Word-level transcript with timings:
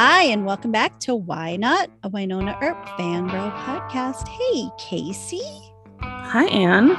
Hi, 0.00 0.22
and 0.26 0.46
welcome 0.46 0.70
back 0.70 1.00
to 1.00 1.16
Why 1.16 1.56
Not, 1.56 1.90
a 2.04 2.08
Wynonna 2.10 2.56
Earp 2.62 2.76
fangirl 2.90 3.50
podcast. 3.64 4.28
Hey, 4.28 4.68
Casey. 4.78 5.42
Hi, 6.00 6.44
Anne. 6.46 6.90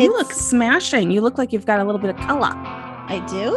You 0.00 0.10
look 0.10 0.32
smashing. 0.32 1.10
You 1.10 1.20
look 1.20 1.36
like 1.36 1.52
you've 1.52 1.66
got 1.66 1.80
a 1.80 1.84
little 1.84 2.00
bit 2.00 2.08
of 2.08 2.16
color. 2.16 2.48
I 2.54 3.22
do. 3.28 3.50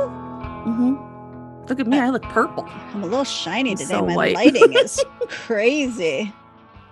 Mm-hmm. 0.69 1.65
Look 1.69 1.79
at 1.79 1.87
me. 1.87 1.97
I 1.97 2.09
look 2.09 2.23
purple. 2.23 2.65
I'm 2.67 3.03
a 3.03 3.05
little 3.05 3.23
shiny 3.23 3.71
I'm 3.71 3.77
today. 3.77 3.87
so 3.89 4.05
My 4.05 4.31
lighting 4.31 4.73
is 4.73 5.01
crazy. 5.29 6.33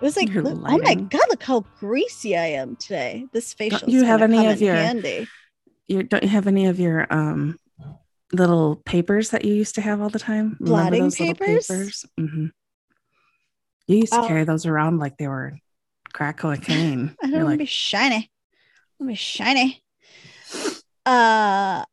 was 0.00 0.16
like, 0.16 0.30
look- 0.30 0.58
oh 0.64 0.78
my 0.78 0.94
god, 0.94 1.20
look 1.28 1.42
how 1.42 1.66
greasy 1.78 2.38
I 2.38 2.46
am 2.46 2.76
today. 2.76 3.26
This 3.34 3.52
facial. 3.52 3.86
you 3.86 4.04
have 4.04 4.22
any 4.22 4.46
of 4.46 4.62
your- 4.62 4.76
handy. 4.76 5.28
You 5.88 6.04
don't 6.04 6.22
you 6.22 6.30
have 6.30 6.46
any 6.46 6.64
of 6.68 6.80
your 6.80 7.06
um 7.12 7.58
little 8.32 8.76
papers 8.84 9.30
that 9.30 9.44
you 9.44 9.54
used 9.54 9.74
to 9.76 9.80
have 9.80 10.00
all 10.00 10.08
the 10.10 10.18
time? 10.18 10.56
Blotting 10.60 11.02
those 11.04 11.18
little 11.20 11.34
papers? 11.34 12.04
Mm-hmm. 12.18 12.46
You 13.86 13.96
used 13.96 14.12
to 14.12 14.20
Oh. 14.20 14.26
carry 14.28 14.44
those 14.44 14.66
around 14.66 14.98
like 14.98 15.16
they 15.16 15.28
were 15.28 15.58
crack 16.12 16.38
cocaine. 16.38 17.16
I 17.22 17.26
don't 17.26 17.32
want 17.32 17.42
to 17.44 17.48
like, 17.50 17.58
be 17.60 17.64
shiny. 17.66 18.30
To 19.00 19.06
be 19.06 19.14
shiny. 19.14 19.82
Uh, 21.06 21.84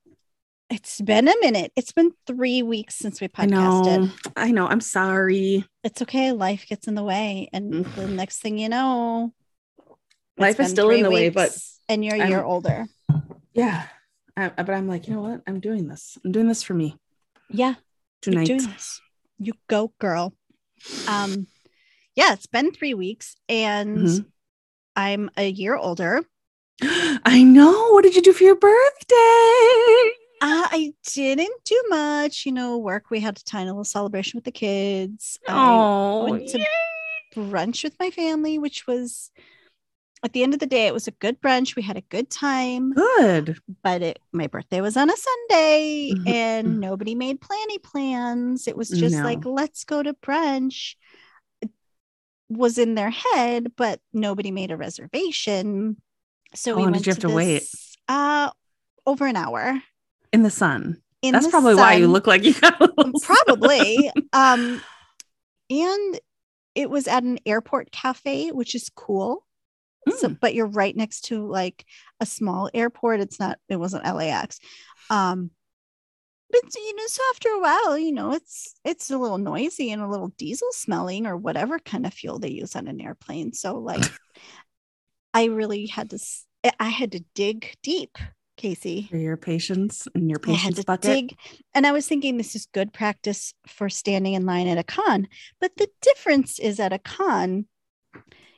it's 0.70 1.00
been 1.00 1.28
a 1.28 1.34
minute. 1.42 1.72
It's 1.76 1.92
been 1.94 2.12
three 2.28 2.64
weeks 2.64 2.96
since 2.96 3.22
we 3.22 3.28
podcasted. 3.28 3.48
I 3.88 3.98
know. 3.98 4.10
I 4.36 4.52
know. 4.52 4.68
I'm 4.68 4.82
sorry. 4.82 5.64
It's 5.84 6.02
okay. 6.02 6.32
Life 6.32 6.66
gets 6.68 6.88
in 6.88 6.96
the 6.96 7.04
way, 7.04 7.48
and 7.54 7.86
the 7.86 8.08
next 8.08 8.40
thing 8.40 8.58
you 8.58 8.70
know, 8.70 9.32
Mm. 10.38 10.42
Life 10.42 10.60
is 10.60 10.70
still 10.70 10.90
in 10.90 11.02
the 11.02 11.10
way, 11.10 11.30
but 11.30 11.58
and 11.88 12.04
you're 12.04 12.16
a 12.16 12.28
year 12.28 12.40
I'm- 12.40 12.46
older. 12.46 12.88
Yeah. 13.54 13.88
I, 14.38 14.50
but 14.50 14.70
I'm 14.70 14.88
like, 14.88 15.08
you 15.08 15.14
know 15.14 15.22
what? 15.22 15.42
I'm 15.48 15.60
doing 15.60 15.88
this. 15.88 16.18
I'm 16.24 16.32
doing 16.32 16.48
this 16.48 16.64
for 16.64 16.74
me 16.74 16.98
Yeah, 17.50 17.76
tonight. 18.22 18.62
You 19.38 19.54
go, 19.68 19.94
girl. 20.00 20.34
Um, 21.08 21.48
yeah, 22.16 22.34
it's 22.34 22.48
been 22.48 22.72
three 22.72 22.94
weeks, 22.94 23.36
and 23.50 24.08
Mhm. 24.08 24.26
I'm 24.96 25.30
a 25.38 25.50
year 25.50 25.76
older. 25.76 26.24
I 26.82 27.44
know. 27.44 27.92
What 27.92 28.04
did 28.04 28.16
you 28.16 28.22
do 28.22 28.34
for 28.34 28.44
your 28.44 28.56
birthday? 28.56 29.16
Uh, 30.42 30.68
I 30.72 30.94
didn't 31.14 31.64
do 31.64 31.84
much, 31.90 32.46
you 32.46 32.52
know. 32.52 32.78
Work. 32.78 33.10
We 33.10 33.20
had 33.22 33.38
a 33.38 33.44
tiny 33.44 33.70
little 33.70 33.84
celebration 33.84 34.38
with 34.38 34.44
the 34.44 34.52
kids. 34.52 35.40
I 35.48 35.54
Oh, 35.54 36.26
went 36.30 36.48
to 36.50 36.60
brunch 37.36 37.84
with 37.84 37.96
my 38.00 38.12
family, 38.12 38.60
which 38.60 38.86
was 38.88 39.32
at 40.26 40.34
the 40.34 40.44
end 40.44 40.54
of 40.54 40.60
the 40.60 40.66
day, 40.66 40.88
it 40.88 40.94
was 40.94 41.08
a 41.08 41.12
good 41.12 41.40
brunch. 41.42 41.76
We 41.76 41.84
had 41.84 41.98
a 41.98 42.02
good 42.02 42.30
time, 42.30 42.94
good. 42.94 43.58
but 43.84 44.02
it 44.02 44.20
my 44.34 44.48
birthday 44.48 44.82
was 44.82 44.98
on 44.98 45.10
a 45.10 45.16
Sunday 45.16 46.14
Mhm, 46.14 46.28
and 46.28 46.68
mhm. 46.68 46.80
nobody 46.80 47.16
made 47.16 47.40
planny 47.40 47.82
plans. 47.82 48.68
It 48.68 48.76
was 48.76 48.90
just 48.90 49.14
No. 49.16 49.24
like, 49.24 49.46
let's 49.46 49.84
go 49.86 50.04
to 50.04 50.14
brunch. 50.16 50.96
It 51.62 51.70
was 52.50 52.78
in 52.78 52.96
their 52.96 53.12
head, 53.12 53.74
but 53.78 54.02
nobody 54.14 54.52
made 54.52 54.72
a 54.72 54.78
reservation. 54.78 55.98
So 56.54 56.72
How 56.74 56.78
we 56.78 56.84
long 56.84 56.92
went 56.94 57.04
did 57.04 57.08
you 57.08 57.14
have 57.14 57.20
to 57.22 57.30
wait? 57.30 57.62
this, 57.62 57.98
Uh 58.08 58.50
over 59.06 59.28
an 59.28 59.36
hour. 59.36 59.82
In 60.34 60.42
the 60.44 60.50
sun. 60.50 61.02
In 61.22 61.34
That's 61.34 61.46
the 61.46 61.52
probably 61.52 61.76
why 61.76 61.94
you 61.94 62.08
look 62.08 62.28
like 62.28 62.44
you 62.44 62.54
got 62.54 62.78
sun. 62.80 63.14
probably 63.22 64.12
um 64.34 64.82
and 65.70 66.20
it 66.76 66.90
was 66.90 67.08
at 67.08 67.24
an 67.24 67.40
airport 67.46 67.92
cafe 67.92 68.52
which 68.52 68.76
is 68.76 68.90
cool 68.96 69.45
so 70.18 70.30
Mm. 70.30 70.40
but 70.40 70.54
you're 70.54 70.68
right 70.68 70.96
next 70.96 71.22
to 71.26 71.48
like 71.48 71.86
a 72.20 72.26
small 72.26 72.70
airport 72.74 73.20
it's 73.20 73.40
not 73.40 73.58
it 73.70 73.78
wasn't 73.78 74.04
lax 74.06 74.60
um 75.10 75.52
but 76.52 76.62
you 76.76 76.96
know 76.96 77.04
so 77.08 77.22
after 77.32 77.50
a 77.50 77.60
while 77.60 77.98
you 77.98 78.12
know 78.12 78.32
it's 78.34 78.76
it's 78.86 79.10
a 79.12 79.18
little 79.18 79.38
noisy 79.38 79.92
and 79.92 80.02
a 80.02 80.08
little 80.10 80.30
diesel 80.38 80.70
smelling 80.72 81.26
or 81.26 81.36
whatever 81.36 81.80
kind 81.80 82.06
of 82.06 82.14
fuel 82.14 82.40
they 82.40 82.52
use 82.52 82.76
on 82.76 82.88
an 82.88 83.02
airplane 83.02 83.52
so 83.52 83.78
like 83.78 84.04
i 85.34 85.46
really 85.46 85.88
had 85.88 86.10
to 86.10 86.20
I 86.80 86.90
had 86.90 87.12
to 87.12 87.24
dig 87.36 87.76
deep 87.84 88.18
casey 88.58 89.08
for 89.12 89.18
your 89.18 89.38
patience 89.38 90.08
and 90.16 90.30
your 90.30 90.40
patience 90.40 90.84
bucket. 90.84 91.02
dig, 91.04 91.38
and 91.74 91.86
I 91.86 91.92
was 91.92 92.08
thinking 92.08 92.38
this 92.38 92.56
is 92.56 92.66
good 92.74 92.94
practice 92.94 93.54
for 93.68 93.90
standing 93.90 94.34
in 94.34 94.46
line 94.46 94.68
at 94.68 94.78
a 94.78 94.84
con. 94.84 95.28
But 95.60 95.76
the 95.78 95.90
difference 96.02 96.58
is 96.58 96.80
at 96.80 96.94
a 96.94 96.98
con, 96.98 97.66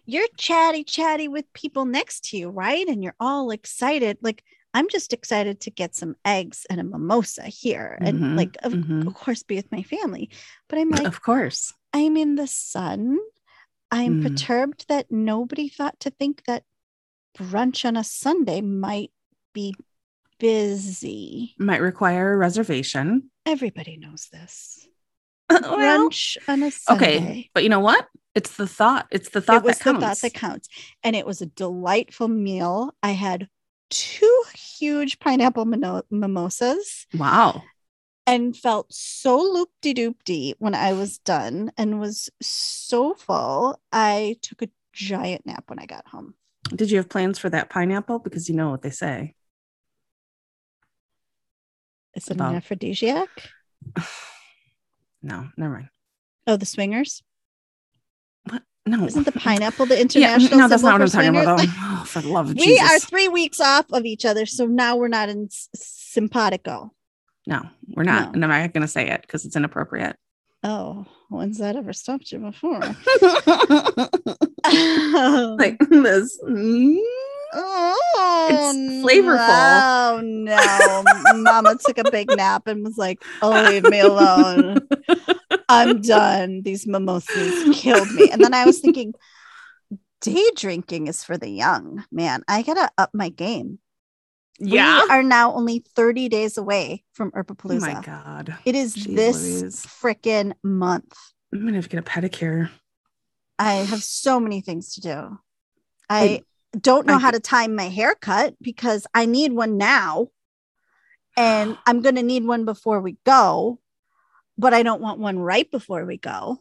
you're 0.08 0.28
chatty 0.38 0.84
chatty 0.84 1.28
with 1.28 1.52
people 1.54 1.86
next 1.86 2.24
to 2.30 2.38
you, 2.38 2.50
right? 2.50 2.88
And 2.88 3.04
you're 3.04 3.16
all 3.20 3.52
excited. 3.52 4.18
Like 4.22 4.44
I'm 4.74 4.90
just 4.90 5.14
excited 5.14 5.60
to 5.62 5.72
get 5.72 5.96
some 5.96 6.16
eggs 6.26 6.66
and 6.70 6.80
a 6.80 6.84
mimosa 6.84 7.44
here, 7.44 7.98
and 8.02 8.20
Mhm, 8.22 8.38
like 8.38 8.58
of, 8.64 8.74
mhm. 8.74 9.06
of 9.08 9.14
course 9.14 9.44
be 9.44 9.56
with 9.56 9.72
my 9.72 9.84
family. 9.84 10.30
But 10.70 10.80
I'm 10.80 10.90
like, 10.90 11.06
of 11.08 11.22
course. 11.22 11.74
I'm 11.94 12.18
in 12.18 12.36
the 12.36 12.48
sun. 12.48 13.18
I'm 13.92 14.16
Mm. 14.16 14.22
perturbed 14.24 14.86
that 14.90 15.12
nobody 15.12 15.70
thought 15.70 16.00
to 16.02 16.10
think 16.10 16.44
that 16.46 16.64
brunch 17.38 17.86
on 17.86 17.96
a 17.98 18.04
Sunday 18.04 18.62
might 18.62 19.12
be 19.54 19.76
busy. 20.40 21.56
Might 21.58 21.82
require 21.82 22.34
a 22.34 22.38
reservation. 22.38 23.32
Everybody 23.46 23.98
knows 23.98 24.30
this. 24.32 24.88
well, 25.50 26.10
Brunch 26.10 26.38
on 26.48 26.64
a 26.64 26.72
Sunday. 26.72 27.06
okay. 27.18 27.50
But 27.54 27.64
you 27.64 27.70
know 27.70 27.80
what? 27.80 28.08
It's 28.38 28.56
the 28.56 28.68
thought. 28.68 29.08
It's 29.10 29.30
the 29.30 29.42
thought 29.42 29.58
it 29.58 29.64
was 29.64 29.80
that 29.80 29.84
the 29.84 29.92
counts. 30.00 30.06
thought 30.06 30.22
that 30.22 30.34
counts. 30.36 30.70
And 31.04 31.16
it 31.16 31.26
was 31.26 31.42
a 31.42 31.48
delightful 31.48 32.28
meal. 32.28 32.94
I 33.02 33.12
had 33.12 33.50
two 33.90 34.44
huge 34.54 35.18
pineapple 35.18 35.66
mino- 35.66 36.04
mimosas 36.12 37.08
wow. 37.18 37.64
and 38.28 38.56
felt 38.56 38.94
so 38.94 39.40
loop 39.40 39.70
de 39.82 39.96
doop 39.96 40.18
dee 40.24 40.54
when 40.60 40.76
I 40.76 40.94
was 40.94 41.18
done 41.18 41.72
and 41.80 42.00
was 42.00 42.30
so 42.40 43.16
full. 43.16 43.82
I 43.92 44.36
took 44.44 44.62
a 44.62 44.70
giant 44.94 45.48
nap 45.48 45.64
when 45.66 45.80
I 45.80 45.88
got 45.88 46.08
home. 46.08 46.36
Did 46.76 46.92
you 46.92 46.98
have 46.98 47.10
plans 47.10 47.40
for 47.40 47.50
that 47.50 47.72
pineapple? 47.72 48.20
Because 48.20 48.48
you 48.50 48.56
know 48.56 48.70
what 48.70 48.84
they 48.84 48.92
say. 48.92 49.34
Is 52.14 52.28
it 52.28 52.34
About- 52.34 52.52
an 52.52 52.58
aphrodisiac? 52.58 53.30
No, 55.24 55.50
never 55.58 55.74
mind. 55.74 55.90
Oh, 56.46 56.58
the 56.58 56.66
swingers? 56.68 57.24
No. 58.86 59.06
Isn't 59.06 59.24
the 59.26 59.34
pineapple 59.34 59.86
the 59.86 59.96
yeah, 59.96 60.02
international? 60.02 60.60
no, 60.60 60.68
that's 60.70 60.82
symbol 60.82 60.98
not 60.98 61.02
what 61.02 61.16
I'm 61.16 61.34
talking 61.34 61.42
about. 61.42 61.68
Oh, 62.00 62.04
for 62.06 62.22
the 62.22 62.30
love 62.30 62.50
of 62.52 62.56
we 62.56 62.64
Jesus. 62.64 62.90
are 62.90 63.00
three 63.00 63.28
weeks 63.28 63.60
off 63.60 63.86
of 63.92 64.06
each 64.06 64.24
other, 64.24 64.46
so 64.46 64.66
now 64.66 64.96
we're 64.96 65.10
not 65.10 65.28
in 65.30 65.50
simpatico. 65.76 66.92
no, 67.46 67.64
we're 67.90 68.04
not. 68.04 68.28
No. 68.28 68.32
And 68.34 68.46
I'm 68.46 68.50
not 68.62 68.74
going 68.74 68.82
to 68.84 68.88
say 68.88 69.10
it 69.10 69.22
because 69.22 69.44
it's 69.46 69.56
inappropriate. 69.58 70.16
Oh, 70.64 71.06
when's 71.30 71.58
that 71.58 71.76
ever 71.76 71.92
stopped 71.92 72.32
you 72.32 72.40
before? 72.40 72.80
like 72.80 72.98
like, 75.60 75.80
this. 75.90 76.40
Mm. 76.44 76.98
oh, 77.54 78.48
it's 78.50 79.06
flavorful. 79.06 79.48
Oh 79.50 80.22
no, 80.24 81.04
Mama 81.42 81.76
took 81.86 81.98
a 81.98 82.10
big 82.10 82.30
nap 82.36 82.68
and 82.68 82.84
was 82.84 82.98
like, 82.98 83.24
"Oh, 83.42 83.52
leave 83.70 83.84
me 83.84 84.00
alone. 84.00 84.88
I'm 85.70 86.02
done. 86.02 86.62
These 86.64 86.88
mimosas 86.88 87.78
killed 87.78 88.12
me." 88.12 88.30
And 88.30 88.44
then 88.44 88.54
I 88.54 88.66
was 88.66 88.80
thinking, 88.80 89.14
day 90.22 90.50
drinking 90.56 91.08
is 91.08 91.24
for 91.24 91.38
the 91.38 91.50
young. 91.50 92.06
Man, 92.12 92.44
I 92.48 92.62
gotta 92.62 92.90
up 92.98 93.12
my 93.14 93.30
game. 93.30 93.80
Yeah. 94.60 95.04
we 95.04 95.10
are 95.10 95.24
now 95.24 95.54
only 95.54 95.84
30 95.96 96.30
days 96.30 96.58
away 96.58 97.04
from 97.14 97.32
Oh 97.36 97.40
my 97.80 98.02
God. 98.02 98.56
It 98.66 98.76
is 98.76 98.96
Jeez 98.96 99.16
this 99.16 99.86
freaking 99.86 100.54
month. 100.64 101.16
I'm 101.54 101.60
to 101.74 101.78
have 101.78 101.86
to 101.86 101.90
get 101.90 102.00
a 102.00 102.02
pedicure. 102.02 102.70
I 103.60 103.74
have 103.74 104.04
so 104.04 104.40
many 104.40 104.62
things 104.62 104.96
to 104.96 105.02
do. 105.02 105.40
I, 106.10 106.24
I- 106.24 106.42
don't 106.80 107.08
know 107.08 107.16
I 107.16 107.20
how 107.20 107.32
to 107.32 107.40
time 107.40 107.76
my 107.76 107.88
haircut 107.88 108.56
because 108.62 109.08
I 109.16 109.26
need 109.26 109.54
one 109.54 109.78
now. 109.78 110.28
And 111.36 111.78
I'm 111.88 112.02
to 112.16 112.24
need 112.24 112.46
one 112.46 112.66
before 112.66 113.00
we 113.00 113.18
go, 113.26 113.80
but 114.58 114.74
I 114.74 114.84
don't 114.84 115.02
want 115.02 115.20
one 115.20 115.40
right 115.40 115.70
before 115.70 116.06
we 116.06 116.18
go. 116.18 116.60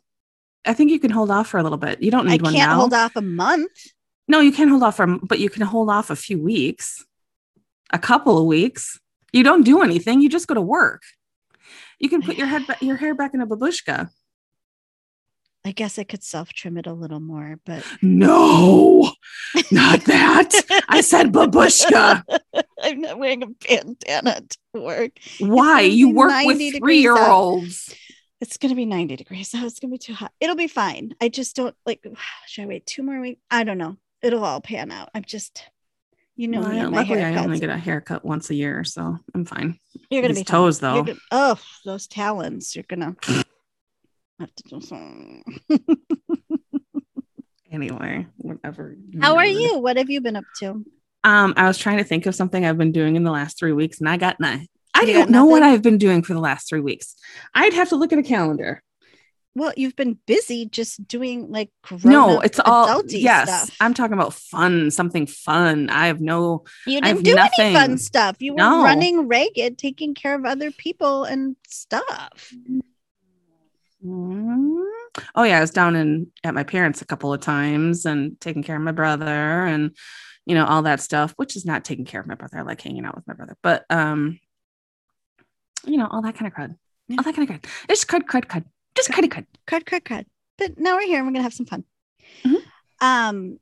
I 0.64 0.74
think 0.74 0.90
you 0.90 0.98
can 0.98 1.10
hold 1.10 1.30
off 1.30 1.48
for 1.48 1.58
a 1.58 1.62
little 1.62 1.78
bit. 1.78 2.02
You 2.02 2.10
don't 2.10 2.28
I 2.28 2.32
need 2.32 2.42
one 2.42 2.54
can't 2.54 2.70
now. 2.70 2.76
hold 2.76 2.94
off 2.94 3.16
a 3.16 3.22
month. 3.22 3.70
No, 4.28 4.40
you 4.40 4.52
can't 4.52 4.70
hold 4.70 4.82
off 4.82 4.96
for, 4.96 5.06
but 5.06 5.38
you 5.38 5.48
can 5.48 5.62
hold 5.62 5.88
off 5.88 6.10
a 6.10 6.16
few 6.16 6.42
weeks, 6.42 7.04
a 7.92 7.98
couple 7.98 8.38
of 8.38 8.46
weeks. 8.46 8.98
You 9.32 9.44
don't 9.44 9.62
do 9.62 9.82
anything. 9.82 10.20
You 10.20 10.28
just 10.28 10.48
go 10.48 10.54
to 10.54 10.60
work. 10.60 11.02
You 12.00 12.08
can 12.08 12.22
put 12.22 12.36
your 12.36 12.46
head, 12.46 12.66
ba- 12.66 12.76
your 12.80 12.96
hair 12.96 13.14
back 13.14 13.34
in 13.34 13.40
a 13.40 13.46
babushka. 13.46 14.10
I 15.66 15.72
guess 15.72 15.98
I 15.98 16.04
could 16.04 16.22
self 16.22 16.52
trim 16.52 16.76
it 16.78 16.86
a 16.86 16.92
little 16.92 17.20
more, 17.20 17.58
but 17.64 17.84
No, 18.02 19.10
not 19.70 20.04
that. 20.04 20.50
I 20.88 21.00
said 21.00 21.32
babushka. 21.32 22.22
I'm 22.82 23.00
not 23.00 23.18
wearing 23.18 23.42
a 23.42 23.46
bandana 23.46 24.42
to 24.74 24.80
work. 24.80 25.12
Why? 25.40 25.80
You 25.82 26.10
work 26.14 26.44
with 26.44 26.76
three 26.78 26.98
year 27.00 27.16
olds. 27.18 27.94
It's 28.40 28.58
going 28.58 28.68
to 28.70 28.76
be 28.76 28.84
90 28.84 29.16
degrees. 29.16 29.48
So 29.48 29.58
it's 29.64 29.80
going 29.80 29.90
to 29.90 29.94
be 29.94 29.98
too 29.98 30.12
hot. 30.14 30.30
It'll 30.40 30.56
be 30.56 30.68
fine. 30.68 31.14
I 31.22 31.28
just 31.30 31.56
don't 31.56 31.74
like, 31.86 32.06
should 32.46 32.64
I 32.64 32.66
wait 32.66 32.86
two 32.86 33.02
more 33.02 33.20
weeks? 33.20 33.40
I 33.50 33.64
don't 33.64 33.78
know. 33.78 33.96
It'll 34.22 34.44
all 34.44 34.60
pan 34.60 34.90
out. 34.90 35.08
I'm 35.14 35.24
just, 35.24 35.64
you 36.36 36.48
know, 36.48 36.60
Well, 36.60 36.68
me 36.70 36.80
I- 36.80 36.82
and 36.84 36.90
my 36.90 36.98
luckily, 36.98 37.24
I 37.24 37.34
only 37.42 37.58
get 37.58 37.70
a 37.70 37.78
haircut 37.78 38.24
once 38.26 38.50
a 38.50 38.54
year, 38.54 38.84
so 38.84 39.18
I'm 39.34 39.46
fine. 39.46 39.78
You're 40.10 40.20
going 40.22 40.34
to 40.34 40.40
be 40.40 40.44
toes, 40.44 40.82
You're 40.82 40.92
though. 40.92 41.02
gonna- 41.04 41.18
oh, 41.30 41.58
those 41.86 42.06
talons. 42.06 42.76
You're 42.76 42.84
going 42.86 43.00
to, 43.00 43.06
have 43.06 43.20
to 43.20 43.32
do 43.32 43.34
some. 43.34 43.44
Anyway, 47.70 48.26
whatever. 48.36 48.96
How 49.20 49.36
are 49.36 49.44
you? 49.46 49.78
What 49.78 49.96
have 49.96 50.08
you 50.08 50.20
been 50.20 50.36
up 50.36 50.44
to? 50.60 50.84
Um, 51.24 51.52
I 51.56 51.66
was 51.66 51.76
trying 51.76 51.98
to 51.98 52.04
think 52.04 52.26
of 52.26 52.34
something 52.34 52.64
I've 52.64 52.78
been 52.78 52.92
doing 52.92 53.16
in 53.16 53.24
the 53.24 53.32
last 53.32 53.58
three 53.58 53.72
weeks, 53.72 53.98
and 53.98 54.08
I 54.08 54.16
got 54.16 54.38
none. 54.38 54.66
I 54.94 55.02
You 55.02 55.12
don't 55.12 55.30
know 55.30 55.44
what? 55.44 55.62
I've 55.62 55.82
been 55.82 55.98
doing 55.98 56.22
for 56.22 56.32
the 56.32 56.40
last 56.40 56.68
three 56.68 56.80
weeks. 56.80 57.16
I'd 57.54 57.74
have 57.74 57.88
to 57.90 57.96
look 57.96 58.12
at 58.12 58.18
a 58.18 58.22
calendar. 58.22 58.82
Well, 59.56 59.72
you've 59.76 59.96
been 59.96 60.18
busy 60.26 60.66
just 60.66 61.06
doing 61.08 61.50
like 61.50 61.70
no, 62.04 62.40
it's 62.40 62.60
all 62.64 63.02
yes. 63.08 63.48
stuff. 63.48 63.76
I'm 63.80 63.94
talking 63.94 64.12
about 64.14 64.34
fun, 64.34 64.90
something 64.90 65.26
fun. 65.26 65.90
I 65.90 66.06
have 66.06 66.20
no. 66.20 66.64
you 66.86 67.00
didn't 67.00 67.24
do 67.24 67.36
any 67.36 67.74
fun 67.74 67.98
stuff. 67.98 68.36
You 68.40 68.52
were 68.52 68.58
No. 68.58 68.84
running 68.84 69.28
ragged, 69.28 69.78
taking 69.78 70.14
care 70.14 70.34
of 70.34 70.44
other 70.44 70.70
people 70.70 71.24
and 71.24 71.56
stuff. 71.66 72.52
Mm. 74.04 74.84
Oh 75.34 75.42
yeah, 75.44 75.58
I 75.58 75.60
was 75.60 75.70
down 75.70 75.96
in 75.96 76.26
at 76.44 76.54
my 76.54 76.62
parents 76.64 77.00
a 77.02 77.06
couple 77.06 77.32
of 77.32 77.40
times 77.40 78.04
and 78.04 78.38
taking 78.40 78.62
care 78.62 78.76
of 78.76 78.82
my 78.82 78.92
brother 78.92 79.24
and 79.64 79.96
you 80.44 80.54
know 80.54 80.66
all 80.66 80.82
that 80.82 81.00
stuff, 81.00 81.32
which 81.36 81.56
is 81.56 81.64
not 81.64 81.84
taking 81.84 82.04
care 82.04 82.20
of 82.20 82.26
my 82.26 82.34
brother. 82.34 82.58
I 82.58 82.62
like 82.62 82.80
hanging 82.82 83.04
out 83.04 83.16
with 83.16 83.26
my 83.26 83.34
brother, 83.34 83.56
but 83.62 83.84
um, 83.90 84.38
you 85.84 85.96
know 85.96 86.06
all 86.10 86.22
that 86.22 86.36
kind 86.36 86.46
of 86.46 86.52
crud, 86.56 86.76
Yeah. 87.08 87.16
all 87.18 87.24
that 87.24 87.34
kind 87.34 87.48
of 87.48 87.56
crud. 87.56 87.66
It's 87.88 88.04
crud, 88.04 88.22
crud, 88.24 88.44
crud, 88.46 88.64
just 88.94 89.10
crud, 89.10 89.24
crud. 89.30 89.46
Crud, 89.66 89.84
crud, 89.84 90.02
crud. 90.02 90.24
But 90.58 90.78
now 90.78 90.96
we're 90.96 91.06
here 91.06 91.18
and 91.18 91.26
we're 91.26 91.32
gonna 91.32 91.42
have 91.42 91.54
some 91.54 91.66
fun. 91.66 91.84
Mhm. 92.44 92.62
Um, 93.00 93.58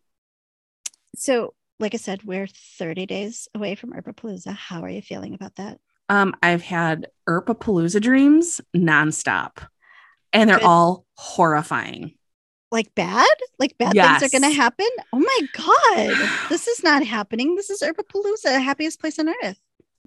so 1.16 1.54
like 1.80 1.94
I 1.94 1.98
said, 1.98 2.22
we're 2.24 2.46
30 2.46 3.06
days 3.06 3.48
away 3.54 3.74
from 3.74 3.92
Earpapalooza. 3.92 4.54
How 4.54 4.82
are 4.82 4.88
you 4.88 5.02
feeling 5.02 5.34
about 5.34 5.56
that? 5.56 5.78
Um, 6.08 6.34
I've 6.42 6.62
had 6.62 7.08
Palooza 7.28 8.00
dreams 8.00 8.60
nonstop, 8.76 9.66
and 10.34 10.50
they're 10.50 10.58
Good. 10.58 10.66
all 10.66 11.06
horrifying. 11.16 12.12
Like 12.70 12.94
bad? 12.94 13.34
Like 13.58 13.78
bad 13.78 13.92
things 13.92 14.22
are 14.22 14.38
gonna 14.40 14.52
happen? 14.52 14.88
Oh 15.12 15.20
my 15.20 15.40
god, 15.52 16.28
this 16.48 16.66
is 16.66 16.82
not 16.82 17.04
happening. 17.04 17.54
This 17.54 17.70
is 17.70 17.80
Earpapalooza, 17.80 18.62
happiest 18.62 19.00
place 19.00 19.18
on 19.18 19.28
earth. 19.44 19.60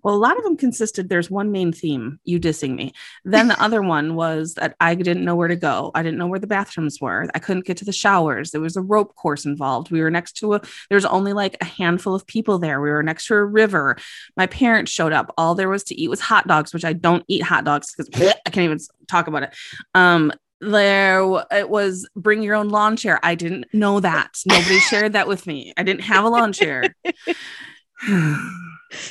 Well, 0.08 0.16
a 0.16 0.18
lot 0.18 0.38
of 0.38 0.46
them 0.46 0.56
consisted. 0.56 1.10
There's 1.10 1.30
one 1.30 1.52
main 1.52 1.74
theme: 1.74 2.18
you 2.24 2.40
dissing 2.40 2.76
me. 2.76 2.94
Then 3.26 3.50
the 3.50 3.62
other 3.62 3.82
one 3.82 4.16
was 4.16 4.54
that 4.54 4.74
I 4.80 4.96
didn't 4.96 5.26
know 5.26 5.36
where 5.36 5.50
to 5.50 5.56
go. 5.58 5.92
I 5.96 6.02
didn't 6.02 6.18
know 6.18 6.28
where 6.28 6.40
the 6.40 6.48
bathrooms 6.48 7.02
were. 7.02 7.28
I 7.36 7.40
couldn't 7.40 7.66
get 7.66 7.76
to 7.80 7.86
the 7.86 7.92
showers. 7.92 8.52
There 8.52 8.62
was 8.62 8.78
a 8.78 8.82
rope 8.82 9.16
course 9.16 9.44
involved. 9.44 9.92
We 9.92 10.00
were 10.00 10.10
next 10.10 10.38
to 10.38 10.54
a. 10.54 10.62
There 10.88 10.96
was 10.96 11.04
only 11.04 11.34
like 11.34 11.58
a 11.60 11.66
handful 11.66 12.16
of 12.16 12.26
people 12.26 12.58
there. 12.58 12.80
We 12.80 12.90
were 12.90 13.04
next 13.04 13.28
to 13.28 13.36
a 13.36 13.44
river. 13.44 13.98
My 14.38 14.48
parents 14.48 14.94
showed 14.94 15.12
up. 15.12 15.34
All 15.38 15.56
there 15.56 15.68
was 15.68 15.84
to 15.84 16.02
eat 16.02 16.08
was 16.08 16.22
hot 16.22 16.48
dogs, 16.48 16.74
which 16.74 16.86
I 16.86 16.94
don't 16.94 17.26
eat 17.28 17.44
hot 17.44 17.66
dogs 17.66 17.94
because 17.94 18.10
I 18.46 18.50
can't 18.50 18.64
even 18.64 18.80
talk 19.10 19.28
about 19.28 19.44
it. 19.44 19.56
Um, 19.94 20.32
there 20.62 21.22
it 21.52 21.70
was 21.70 22.08
bring 22.16 22.44
your 22.44 22.56
own 22.56 22.70
lawn 22.70 22.96
chair. 22.96 23.20
I 23.24 23.36
didn't 23.36 23.66
know 23.74 24.00
that. 24.00 24.38
Nobody 24.46 24.80
shared 24.80 25.12
that 25.14 25.28
with 25.28 25.46
me. 25.46 25.74
I 25.76 25.84
didn't 25.84 26.04
have 26.04 26.24
a 26.24 26.30
lawn 26.30 26.54
chair. 26.54 26.96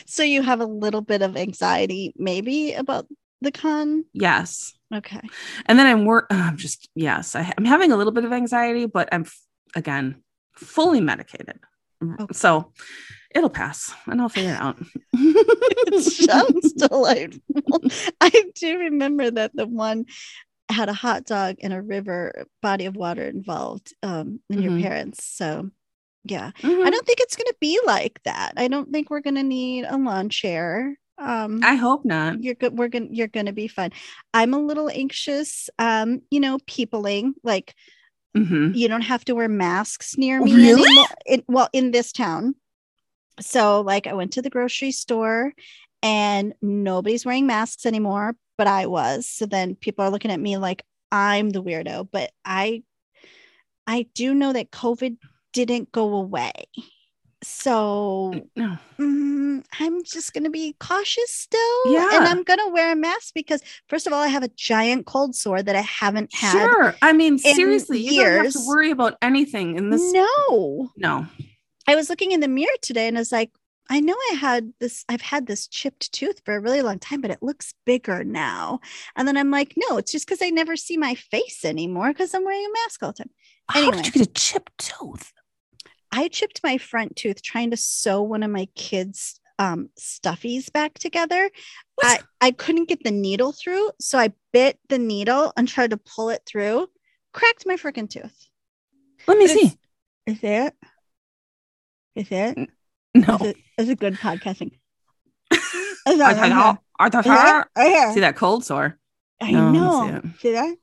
So 0.06 0.22
you 0.22 0.42
have 0.42 0.60
a 0.60 0.66
little 0.66 1.00
bit 1.02 1.22
of 1.22 1.36
anxiety, 1.36 2.12
maybe 2.16 2.72
about 2.74 3.06
the 3.40 3.52
con. 3.52 4.04
yes. 4.12 4.72
Okay. 4.94 5.20
and 5.66 5.78
then 5.78 5.86
I'm 5.86 6.04
work. 6.04 6.26
I'm 6.30 6.56
just 6.56 6.88
yes, 6.94 7.34
I, 7.34 7.52
I'm 7.58 7.64
having 7.64 7.90
a 7.92 7.96
little 7.96 8.12
bit 8.12 8.24
of 8.24 8.32
anxiety, 8.32 8.86
but 8.86 9.08
I'm 9.12 9.22
f- 9.22 9.40
again 9.74 10.22
fully 10.54 11.00
medicated, 11.00 11.58
Okay. 12.02 12.26
so 12.32 12.72
it'll 13.34 13.50
pass, 13.50 13.92
and 14.06 14.20
I'll 14.22 14.28
figure 14.28 14.52
it 14.52 14.60
out. 14.60 14.78
it 15.12 16.02
sounds 16.04 16.72
delightful. 16.72 17.40
I 18.20 18.30
do 18.54 18.78
remember 18.78 19.30
that 19.30 19.50
the 19.54 19.66
one 19.66 20.06
had 20.70 20.88
a 20.88 20.92
hot 20.94 21.24
dog 21.26 21.56
and 21.62 21.72
a 21.72 21.82
river 21.82 22.46
body 22.62 22.86
of 22.86 22.96
water 22.96 23.22
involved 23.24 23.92
um 24.02 24.40
in 24.50 24.62
your 24.62 24.72
Mhm. 24.72 24.82
parents. 24.82 25.24
So 25.24 25.70
yeah. 26.26 26.50
Mhm. 26.62 26.86
I 26.86 26.90
don't 26.90 27.06
think 27.06 27.20
it's 27.20 27.36
gonna 27.36 27.52
be 27.60 27.78
like 27.86 28.20
that. 28.24 28.52
I 28.56 28.68
don't 28.68 28.90
think 28.92 29.10
we're 29.10 29.20
gonna 29.20 29.42
need 29.42 29.84
a 29.84 29.96
lawn 29.96 30.28
chair. 30.28 30.98
Um 31.18 31.60
I 31.64 31.74
hope 31.76 32.04
not. 32.04 32.42
you're 32.42 32.54
good 32.54 32.76
we're 32.76 32.88
gonna 32.88 33.08
you're 33.10 33.26
gonna 33.28 33.52
be 33.52 33.68
fine. 33.68 33.92
I'm 34.34 34.52
a 34.54 34.58
little 34.58 34.90
anxious, 34.90 35.70
um, 35.78 36.20
you 36.30 36.40
know, 36.40 36.58
peopling 36.66 37.34
like 37.42 37.74
Mhm. 38.36 38.76
you 38.76 38.86
don't 38.88 39.00
have 39.02 39.24
to 39.26 39.34
wear 39.34 39.48
masks 39.48 40.18
near 40.18 40.40
me 40.42 40.52
Really? 40.54 40.82
anymore. 40.82 41.06
In, 41.24 41.42
well, 41.48 41.68
in 41.72 41.90
this 41.90 42.12
town. 42.12 42.54
So, 43.40 43.80
like, 43.80 44.06
I 44.06 44.12
went 44.14 44.32
to 44.34 44.42
the 44.42 44.50
grocery 44.50 44.92
store 44.92 45.52
and 46.02 46.52
nobody's 46.60 47.24
wearing 47.24 47.46
masks 47.46 47.86
anymore, 47.86 48.36
but 48.58 48.66
I 48.66 48.86
was. 48.86 49.26
So 49.28 49.46
then 49.46 49.74
people 49.74 50.04
are 50.04 50.10
looking 50.10 50.30
at 50.30 50.40
me 50.40 50.58
like 50.58 50.84
I'm 51.10 51.48
the 51.50 51.62
weirdo, 51.62 52.08
but 52.12 52.30
I, 52.44 52.82
I 53.86 54.06
do 54.14 54.34
know 54.34 54.52
that 54.52 54.70
COVID 54.70 55.16
didn't 55.64 55.92
go 55.92 56.14
away. 56.14 56.52
So 57.42 58.32
No. 58.56 58.78
mm, 58.98 59.64
I'm 59.78 60.02
just 60.04 60.32
going 60.32 60.44
to 60.44 60.50
be 60.50 60.74
cautious 60.80 61.30
still. 61.30 61.60
And 61.86 62.24
I'm 62.26 62.42
going 62.42 62.58
to 62.58 62.70
wear 62.72 62.92
a 62.92 62.96
mask 62.96 63.34
because, 63.34 63.60
first 63.88 64.06
of 64.06 64.12
all, 64.12 64.22
I 64.22 64.28
have 64.28 64.42
a 64.42 64.48
giant 64.48 65.06
cold 65.06 65.34
sore 65.36 65.62
that 65.62 65.76
I 65.76 65.82
haven't 65.82 66.34
had. 66.34 66.52
Sure. 66.52 66.94
I 67.02 67.12
mean, 67.12 67.38
seriously, 67.38 67.98
you 68.00 68.22
don't 68.22 68.44
have 68.44 68.52
to 68.54 68.66
worry 68.66 68.90
about 68.90 69.16
anything 69.22 69.76
in 69.76 69.90
this. 69.90 70.12
No. 70.12 70.90
No. 70.96 71.26
I 71.86 71.94
was 71.94 72.10
looking 72.10 72.32
in 72.32 72.40
the 72.40 72.48
mirror 72.48 72.72
today 72.82 73.06
and 73.06 73.16
I 73.16 73.20
was 73.20 73.32
like, 73.32 73.52
I 73.88 74.00
know 74.00 74.16
I 74.32 74.34
had 74.34 74.72
this, 74.80 75.04
I've 75.08 75.20
had 75.20 75.46
this 75.46 75.68
chipped 75.68 76.10
tooth 76.12 76.40
for 76.44 76.56
a 76.56 76.60
really 76.60 76.82
long 76.82 76.98
time, 76.98 77.20
but 77.20 77.30
it 77.30 77.42
looks 77.42 77.72
bigger 77.84 78.24
now. 78.24 78.80
And 79.14 79.28
then 79.28 79.36
I'm 79.36 79.52
like, 79.52 79.74
no, 79.76 79.98
it's 79.98 80.10
just 80.10 80.26
because 80.26 80.42
I 80.42 80.50
never 80.50 80.74
see 80.74 80.96
my 80.96 81.14
face 81.14 81.64
anymore 81.64 82.08
because 82.08 82.34
I'm 82.34 82.44
wearing 82.44 82.64
a 82.66 82.72
mask 82.72 83.02
all 83.04 83.12
the 83.12 83.18
time. 83.18 83.30
How 83.68 83.80
Anyway. 83.80 83.96
did 83.98 84.06
you 84.06 84.12
get 84.12 84.28
a 84.28 84.32
chipped 84.32 84.78
tooth? 84.78 85.32
I 86.16 86.28
chipped 86.28 86.60
my 86.64 86.78
front 86.78 87.14
tooth 87.16 87.42
trying 87.42 87.70
to 87.72 87.76
sew 87.76 88.22
one 88.22 88.42
of 88.42 88.50
my 88.50 88.66
kids' 88.74 89.38
um, 89.58 89.90
stuffies 90.00 90.72
back 90.72 90.94
together. 90.98 91.50
I, 92.02 92.14
What? 92.16 92.24
I 92.40 92.50
couldn't 92.52 92.88
get 92.88 93.04
the 93.04 93.10
needle 93.10 93.52
through. 93.52 93.90
So 94.00 94.18
I 94.18 94.32
bit 94.52 94.78
the 94.88 94.98
needle 94.98 95.52
and 95.56 95.68
tried 95.68 95.90
to 95.90 95.96
pull 95.98 96.30
it 96.30 96.42
through, 96.46 96.88
cracked 97.32 97.64
my 97.66 97.74
freaking 97.76 98.08
tooth. 98.08 98.48
Let 99.26 99.38
me 99.38 99.46
But 99.46 99.54
see. 99.54 99.72
Is 100.26 100.38
it? 100.42 100.74
Is 102.14 102.28
it? 102.30 102.70
No. 103.14 103.34
Is 103.36 103.42
it, 103.42 103.56
is 103.78 103.88
it 103.90 103.98
good 104.00 104.14
podcasting? 104.14 104.72
I 105.50 105.56
Is 106.08 106.18
that 106.18 106.36
right 106.38 106.52
here? 106.52 106.78
I 106.98 107.08
thought- 107.10 107.26
Is 107.26 107.32
that 107.32 107.68
right 107.76 107.86
here? 107.88 108.12
See 108.14 108.20
that 108.20 108.36
cold 108.36 108.64
sore? 108.64 108.98
I 109.40 109.50
No, 109.50 109.68
I 109.68 109.70
know. 109.72 110.20
see 110.24 110.38
See 110.38 110.52
that? 110.52 110.76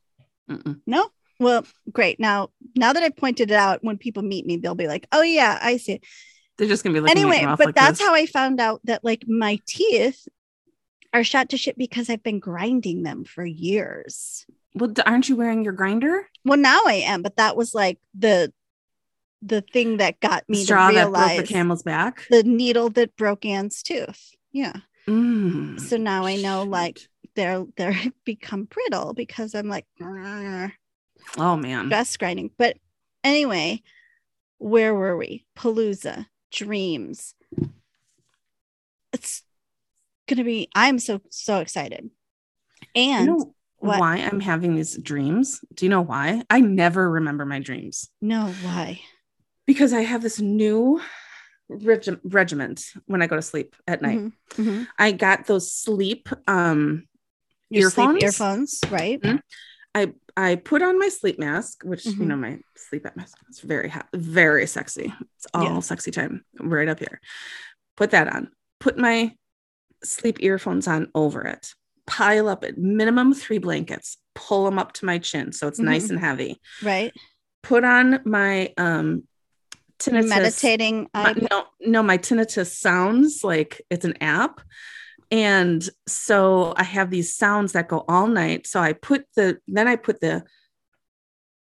Mm-mm. 0.49 0.81
No. 0.85 1.09
Well, 1.39 1.65
great. 1.91 2.19
Now, 2.19 2.49
now 2.75 2.93
that 2.93 3.03
I 3.03 3.09
pointed 3.09 3.51
it 3.51 3.55
out, 3.55 3.83
when 3.83 3.97
people 3.97 4.23
meet 4.23 4.45
me, 4.45 4.57
they'll 4.57 4.75
be 4.75 4.87
like, 4.87 5.07
"Oh 5.11 5.21
yeah, 5.21 5.59
I 5.61 5.77
see." 5.77 5.93
it." 5.93 6.03
They're 6.57 6.67
just 6.67 6.83
gonna 6.83 6.93
be 6.93 6.99
looking 6.99 7.17
at 7.17 7.21
Anyway, 7.21 7.45
but 7.57 7.67
like 7.67 7.75
that's 7.75 7.99
this. 7.99 8.07
how 8.07 8.13
I 8.13 8.25
found 8.25 8.59
out 8.59 8.81
that 8.85 9.03
like 9.03 9.25
my 9.27 9.59
teeth 9.65 10.27
are 11.13 11.23
shot 11.23 11.49
to 11.49 11.57
shit 11.57 11.77
because 11.77 12.09
I've 12.09 12.23
been 12.23 12.39
grinding 12.39 13.03
them 13.03 13.23
for 13.23 13.45
years. 13.45 14.45
Well, 14.75 14.93
aren't 15.05 15.29
you 15.29 15.35
wearing 15.35 15.63
your 15.63 15.73
grinder? 15.73 16.27
Well, 16.45 16.57
now 16.57 16.81
I 16.85 16.93
am, 17.05 17.21
but 17.21 17.37
that 17.37 17.55
was 17.55 17.73
like 17.73 17.99
the 18.17 18.51
the 19.41 19.61
thing 19.61 19.97
that 19.97 20.19
got 20.21 20.47
me 20.47 20.63
Straw 20.63 20.89
to 20.89 20.95
that 20.95 21.03
broke 21.09 21.15
realize 21.15 21.37
the 21.41 21.47
camel's 21.47 21.83
back. 21.83 22.25
the 22.29 22.43
needle 22.43 22.89
that 22.91 23.15
broke 23.15 23.45
Anne's 23.45 23.83
tooth. 23.83 24.31
Yeah. 24.51 24.73
Mm. 25.07 25.79
So 25.79 25.97
now 25.97 26.25
I 26.25 26.37
know 26.37 26.63
like 26.63 26.99
they're 27.35 27.65
they're 27.77 27.99
become 28.25 28.65
brittle 28.65 29.13
because 29.13 29.53
I'm 29.53 29.67
like. 29.67 29.85
Oh 31.37 31.55
man. 31.55 31.89
just 31.89 32.19
grinding. 32.19 32.51
But 32.57 32.77
anyway, 33.23 33.81
where 34.57 34.93
were 34.93 35.17
we? 35.17 35.45
Palooza, 35.57 36.27
dreams. 36.51 37.35
It's 39.11 39.43
gonna 40.27 40.43
be. 40.43 40.69
I'm 40.75 40.99
so 40.99 41.21
so 41.29 41.59
excited. 41.59 42.09
And 42.95 43.25
you 43.25 43.31
know 43.31 43.53
why 43.79 44.17
I'm 44.17 44.39
having 44.39 44.75
these 44.75 44.97
dreams? 44.97 45.59
Do 45.73 45.85
you 45.85 45.89
know 45.89 46.01
why? 46.01 46.43
I 46.49 46.61
never 46.61 47.09
remember 47.09 47.45
my 47.45 47.59
dreams 47.59 48.09
no, 48.21 48.47
why? 48.63 49.01
because 49.65 49.93
I 49.93 50.01
have 50.01 50.21
this 50.21 50.39
new 50.39 51.01
reg- 51.69 52.19
regiment 52.23 52.85
when 53.05 53.21
I 53.21 53.27
go 53.27 53.35
to 53.35 53.41
sleep 53.41 53.75
at 53.87 54.01
night. 54.01 54.19
Mhm, 54.19 54.33
mhm. 54.55 54.87
I 54.97 55.11
got 55.11 55.47
those 55.47 55.71
sleep 55.71 56.29
um 56.47 57.07
Your 57.69 57.89
sleep 57.89 58.09
Earphones? 58.21 58.23
earphones, 58.23 58.81
right? 58.89 59.21
Mhm. 59.21 59.41
I 59.95 60.13
I 60.35 60.55
put 60.55 60.81
on 60.81 60.97
my 60.99 61.09
sleep 61.09 61.37
mask, 61.39 61.83
which 61.83 62.03
Mhm. 62.05 62.19
you 62.19 62.25
know 62.25 62.35
my 62.35 62.59
sleep 62.75 63.05
mask 63.15 63.37
is 63.49 63.59
very 63.59 63.89
hot, 63.89 64.07
very 64.13 64.65
sexy. 64.65 65.13
It's 65.35 65.47
all 65.53 65.63
Yeah. 65.75 65.79
sexy 65.79 66.11
time 66.11 66.43
right 66.59 66.87
up 66.87 66.99
here. 66.99 67.19
Put 67.97 68.11
that 68.11 68.27
on. 68.33 68.49
Put 68.79 68.97
my 68.97 69.35
sleep 70.03 70.37
earphones 70.41 70.87
on 70.87 71.09
over 71.13 71.43
it. 71.43 71.73
Pile 72.07 72.49
up 72.49 72.63
at 72.63 72.77
minimum 72.77 73.33
three 73.33 73.59
blankets. 73.59 74.17
Pull 74.33 74.65
them 74.65 74.79
up 74.79 74.93
to 74.93 75.05
my 75.05 75.19
chin 75.19 75.51
so 75.53 75.67
it's 75.67 75.79
nice 75.79 76.07
Mhm. 76.07 76.11
and 76.11 76.19
heavy. 76.19 76.61
Right. 76.81 77.13
Put 77.61 77.83
on 77.83 78.19
my 78.25 78.73
um 78.77 79.27
tinnitus. 79.99 80.27
meditating. 80.27 81.09
my- 81.13 81.33
no, 81.49 81.65
no, 81.79 82.03
my 82.03 82.17
tinnitus 82.17 82.75
sounds 82.75 83.41
like 83.43 83.81
it's 83.89 84.03
an 84.03 84.21
app. 84.21 84.59
And 85.33 85.89
so 86.07 86.75
I 86.77 86.83
have 86.83 87.09
these 87.09 87.35
sounds 87.35 87.71
that 87.71 87.87
go 87.87 88.05
all 88.07 88.27
night. 88.27 88.67
So 88.67 88.79
I 88.79 88.93
put 88.93 89.25
the 89.35 89.57
then 89.67 89.87
I 89.87 89.95
put 89.95 90.21
the 90.21 90.43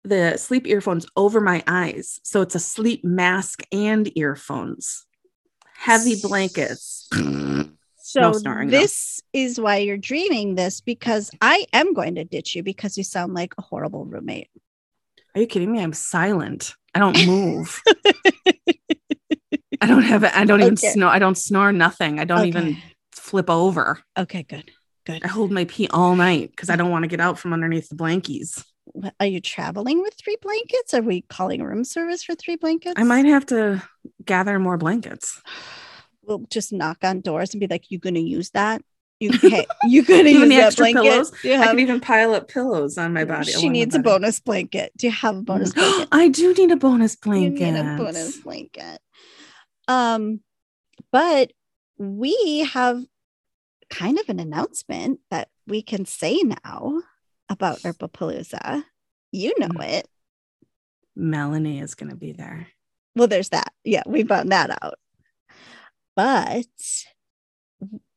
the 0.03 0.37
sleep 0.37 0.65
earphones 0.65 1.05
over 1.15 1.39
my 1.39 1.63
eyes. 1.67 2.19
So 2.23 2.41
it's 2.41 2.55
a 2.55 2.59
sleep 2.59 3.05
mask 3.05 3.61
and 3.71 4.11
earphones. 4.17 5.05
Heavy 5.75 6.15
blankets. 6.15 7.07
So 7.11 8.21
No 8.21 8.31
snoring, 8.31 8.69
no. 8.69 8.79
this 8.79 9.21
is 9.33 9.61
why 9.61 9.77
you're 9.77 9.97
dreaming 9.97 10.55
this 10.55 10.81
because 10.81 11.29
I 11.39 11.67
am 11.71 11.93
going 11.93 12.15
to 12.15 12.23
ditch 12.23 12.55
you 12.55 12.63
because 12.63 12.97
you 12.97 13.03
sound 13.03 13.35
like 13.35 13.53
a 13.59 13.61
horrible 13.61 14.05
roommate. 14.05 14.49
Are 15.35 15.41
you 15.41 15.47
kidding 15.47 15.71
me? 15.71 15.79
I'm 15.79 15.93
silent. 15.93 16.73
I 16.95 16.99
don't 16.99 17.23
move. 17.23 17.83
I 19.81 19.85
don't 19.85 20.01
have 20.01 20.23
I 20.23 20.43
don't 20.43 20.59
even 20.61 20.75
Okay. 20.75 20.91
snore. 20.91 21.09
I 21.11 21.19
don't 21.19 21.37
snore 21.37 21.71
nothing. 21.71 22.19
I 22.19 22.25
don't 22.25 22.39
Okay. 22.39 22.47
even 22.47 22.77
flip 23.29 23.49
over. 23.49 23.99
Okay, 24.17 24.43
good. 24.43 24.71
Good. 25.05 25.23
I 25.23 25.27
hold 25.27 25.51
my 25.51 25.65
pee 25.65 25.87
all 25.87 26.15
night 26.15 26.49
because 26.51 26.69
I 26.69 26.75
don't 26.75 26.91
want 26.91 27.03
to 27.03 27.07
get 27.07 27.21
out 27.21 27.37
from 27.39 27.53
underneath 27.53 27.89
the 27.89 27.95
blankies. 27.95 28.63
Are 29.19 29.25
you 29.25 29.39
traveling 29.39 30.01
with 30.01 30.15
three 30.15 30.37
blankets? 30.41 30.93
Are 30.93 31.01
we 31.01 31.21
calling 31.21 31.61
room 31.61 31.83
service 31.83 32.23
for 32.23 32.33
three 32.35 32.55
blankets? 32.55 32.95
I 32.97 33.03
might 33.03 33.25
have 33.25 33.45
to 33.47 33.83
gather 34.25 34.59
more 34.59 34.77
blankets. 34.77 35.41
We'll 36.21 36.45
just 36.51 36.71
knock 36.71 36.99
on 37.01 37.21
doors 37.21 37.55
and 37.55 37.59
be 37.59 37.65
like, 37.65 37.89
"You 37.89 37.97
gonna 37.97 38.19
use 38.19 38.51
that? 38.51 38.83
You 39.19 39.31
hey, 39.41 39.65
you 39.83 40.03
gonna 40.03 40.29
use 40.29 40.47
that 40.49 40.77
blanket? 40.77 41.01
pillows? 41.01 41.33
You 41.43 41.55
I 41.55 41.65
can 41.65 41.79
even 41.79 41.99
pile 41.99 42.35
up 42.35 42.47
pillows 42.47 42.99
on 42.99 43.13
my 43.13 43.25
body. 43.25 43.51
She 43.51 43.67
needs 43.67 43.93
the 43.93 43.99
a 43.99 44.03
bonus 44.03 44.39
blanket. 44.39 44.91
Do 44.95 45.07
you 45.07 45.11
have 45.11 45.37
a 45.37 45.41
bonus 45.41 45.73
blanket? 45.73 46.07
I 46.11 46.27
do 46.27 46.53
need 46.53 46.69
a 46.69 46.75
bonus 46.77 47.15
blanket. 47.15 47.59
You 47.59 47.71
need 47.71 47.79
a 47.79 47.97
bonus 47.97 48.37
blanket. 48.37 48.99
Um, 49.87 50.41
but 51.11 51.51
we 51.97 52.59
have 52.71 53.03
kind 53.89 54.19
of 54.19 54.29
an 54.29 54.39
announcement 54.39 55.19
that 55.31 55.49
we 55.67 55.81
can 55.81 56.05
say 56.05 56.41
now 56.43 57.01
about 57.49 57.79
Earpapalooza. 57.79 58.83
You 59.31 59.53
know 59.59 59.67
Mm. 59.67 59.89
it. 59.89 60.07
Melanie 61.15 61.79
is 61.79 61.95
going 61.95 62.09
to 62.09 62.15
be 62.15 62.31
there. 62.31 62.67
Well, 63.15 63.27
there's 63.27 63.49
that. 63.49 63.73
Yeah, 63.83 64.03
we 64.05 64.23
found 64.23 64.51
that 64.51 64.69
out. 64.81 64.95
But 66.15 66.65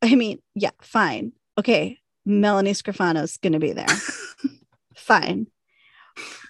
I 0.02 0.14
mean, 0.14 0.40
yeah, 0.54 0.70
fine. 0.80 1.32
Okay, 1.58 1.98
Melanie 2.26 2.72
Scrofano's 2.72 3.36
gonna 3.36 3.60
be 3.60 3.72
there. 3.72 3.86
fine. 4.94 5.46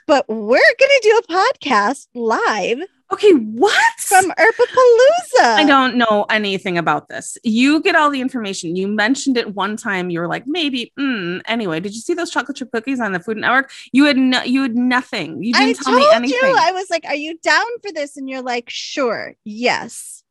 But 0.06 0.26
we're 0.28 0.58
gonna 0.80 1.00
do 1.02 1.20
a 1.28 1.32
podcast 1.32 2.06
live 2.14 2.78
Okay, 3.12 3.32
what? 3.32 3.92
from 4.12 4.30
Earpapalooza. 4.30 5.56
I 5.56 5.64
don't 5.66 5.96
know 5.96 6.26
anything 6.30 6.78
about 6.78 7.08
this. 7.08 7.36
You 7.42 7.80
get 7.80 7.94
all 7.94 8.10
the 8.10 8.20
information. 8.20 8.76
You 8.76 8.88
mentioned 8.88 9.36
it 9.36 9.54
one 9.54 9.76
time. 9.76 10.10
You 10.10 10.20
were 10.20 10.28
like, 10.28 10.44
maybe. 10.46 10.92
Mm. 10.98 11.42
Anyway, 11.46 11.80
did 11.80 11.94
you 11.94 12.00
see 12.00 12.14
those 12.14 12.30
chocolate 12.30 12.56
chip 12.56 12.70
cookies 12.72 13.00
on 13.00 13.12
the 13.12 13.20
Food 13.20 13.38
Network? 13.38 13.70
You 13.92 14.04
had 14.04 14.16
no, 14.16 14.42
you 14.42 14.62
had 14.62 14.76
nothing. 14.76 15.42
You 15.42 15.52
I 15.56 15.66
didn't 15.66 15.82
tell 15.82 15.92
told 15.92 16.06
me 16.06 16.14
anything. 16.14 16.38
you. 16.40 16.56
I 16.58 16.72
was 16.72 16.90
like, 16.90 17.04
"Are 17.06 17.14
you 17.14 17.38
down 17.38 17.66
for 17.82 17.92
this?" 17.92 18.16
And 18.16 18.28
you're 18.28 18.42
like, 18.42 18.68
"Sure, 18.68 19.34
yes, 19.44 20.22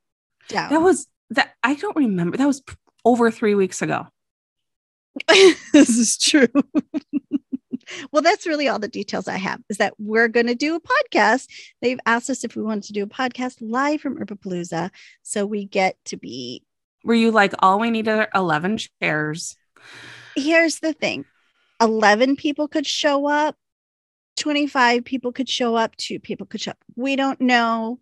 down." 0.48 0.70
that 0.70 0.82
was 0.82 1.08
that. 1.32 1.54
I 1.64 1.76
don't 1.76 1.96
remember. 1.96 2.38
That 2.38 2.48
was 2.48 2.62
over 3.04 3.32
three 3.32 3.56
weeks 3.56 3.82
ago. 3.82 4.08
this 5.28 5.90
is 5.90 6.18
true. 6.18 6.48
well, 8.12 8.22
that's 8.22 8.48
really 8.48 8.68
all 8.68 8.80
the 8.80 8.88
details 8.88 9.28
I 9.28 9.38
have 9.38 9.62
is 9.70 9.78
that 9.78 9.94
we're 9.98 10.28
going 10.28 10.48
to 10.48 10.56
do 10.56 10.76
a 10.76 10.82
podcast. 10.82 11.48
They've 11.82 12.00
asked 12.06 12.30
us 12.30 12.44
if 12.44 12.56
we 12.56 12.64
wanted 12.64 12.84
to 12.86 12.94
do 12.94 13.04
a 13.04 13.08
podcast 13.08 13.58
live 13.62 14.02
from 14.02 14.18
Earpapalooza. 14.18 14.92
So 15.24 15.46
we 15.46 15.66
get 15.66 15.98
to 16.06 16.18
be. 16.18 16.64
Were 17.04 17.16
you 17.16 17.32
like, 17.32 17.54
all 17.60 17.80
we 17.80 17.90
need 17.90 18.08
are 18.08 18.30
eleven 18.34 18.78
chairs? 18.78 19.58
Here's 20.36 20.80
the 20.80 20.94
thing 20.94 21.26
11 21.82 22.36
people 22.36 22.68
could 22.68 22.86
show 22.86 23.28
up, 23.28 23.56
25 24.38 25.04
people 25.04 25.32
could 25.32 25.50
show 25.50 25.76
up, 25.76 25.96
two 25.98 26.20
people 26.20 26.46
could 26.46 26.62
show 26.62 26.72
up. 26.72 26.78
We 26.96 27.16
don't 27.16 27.42
know, 27.42 28.00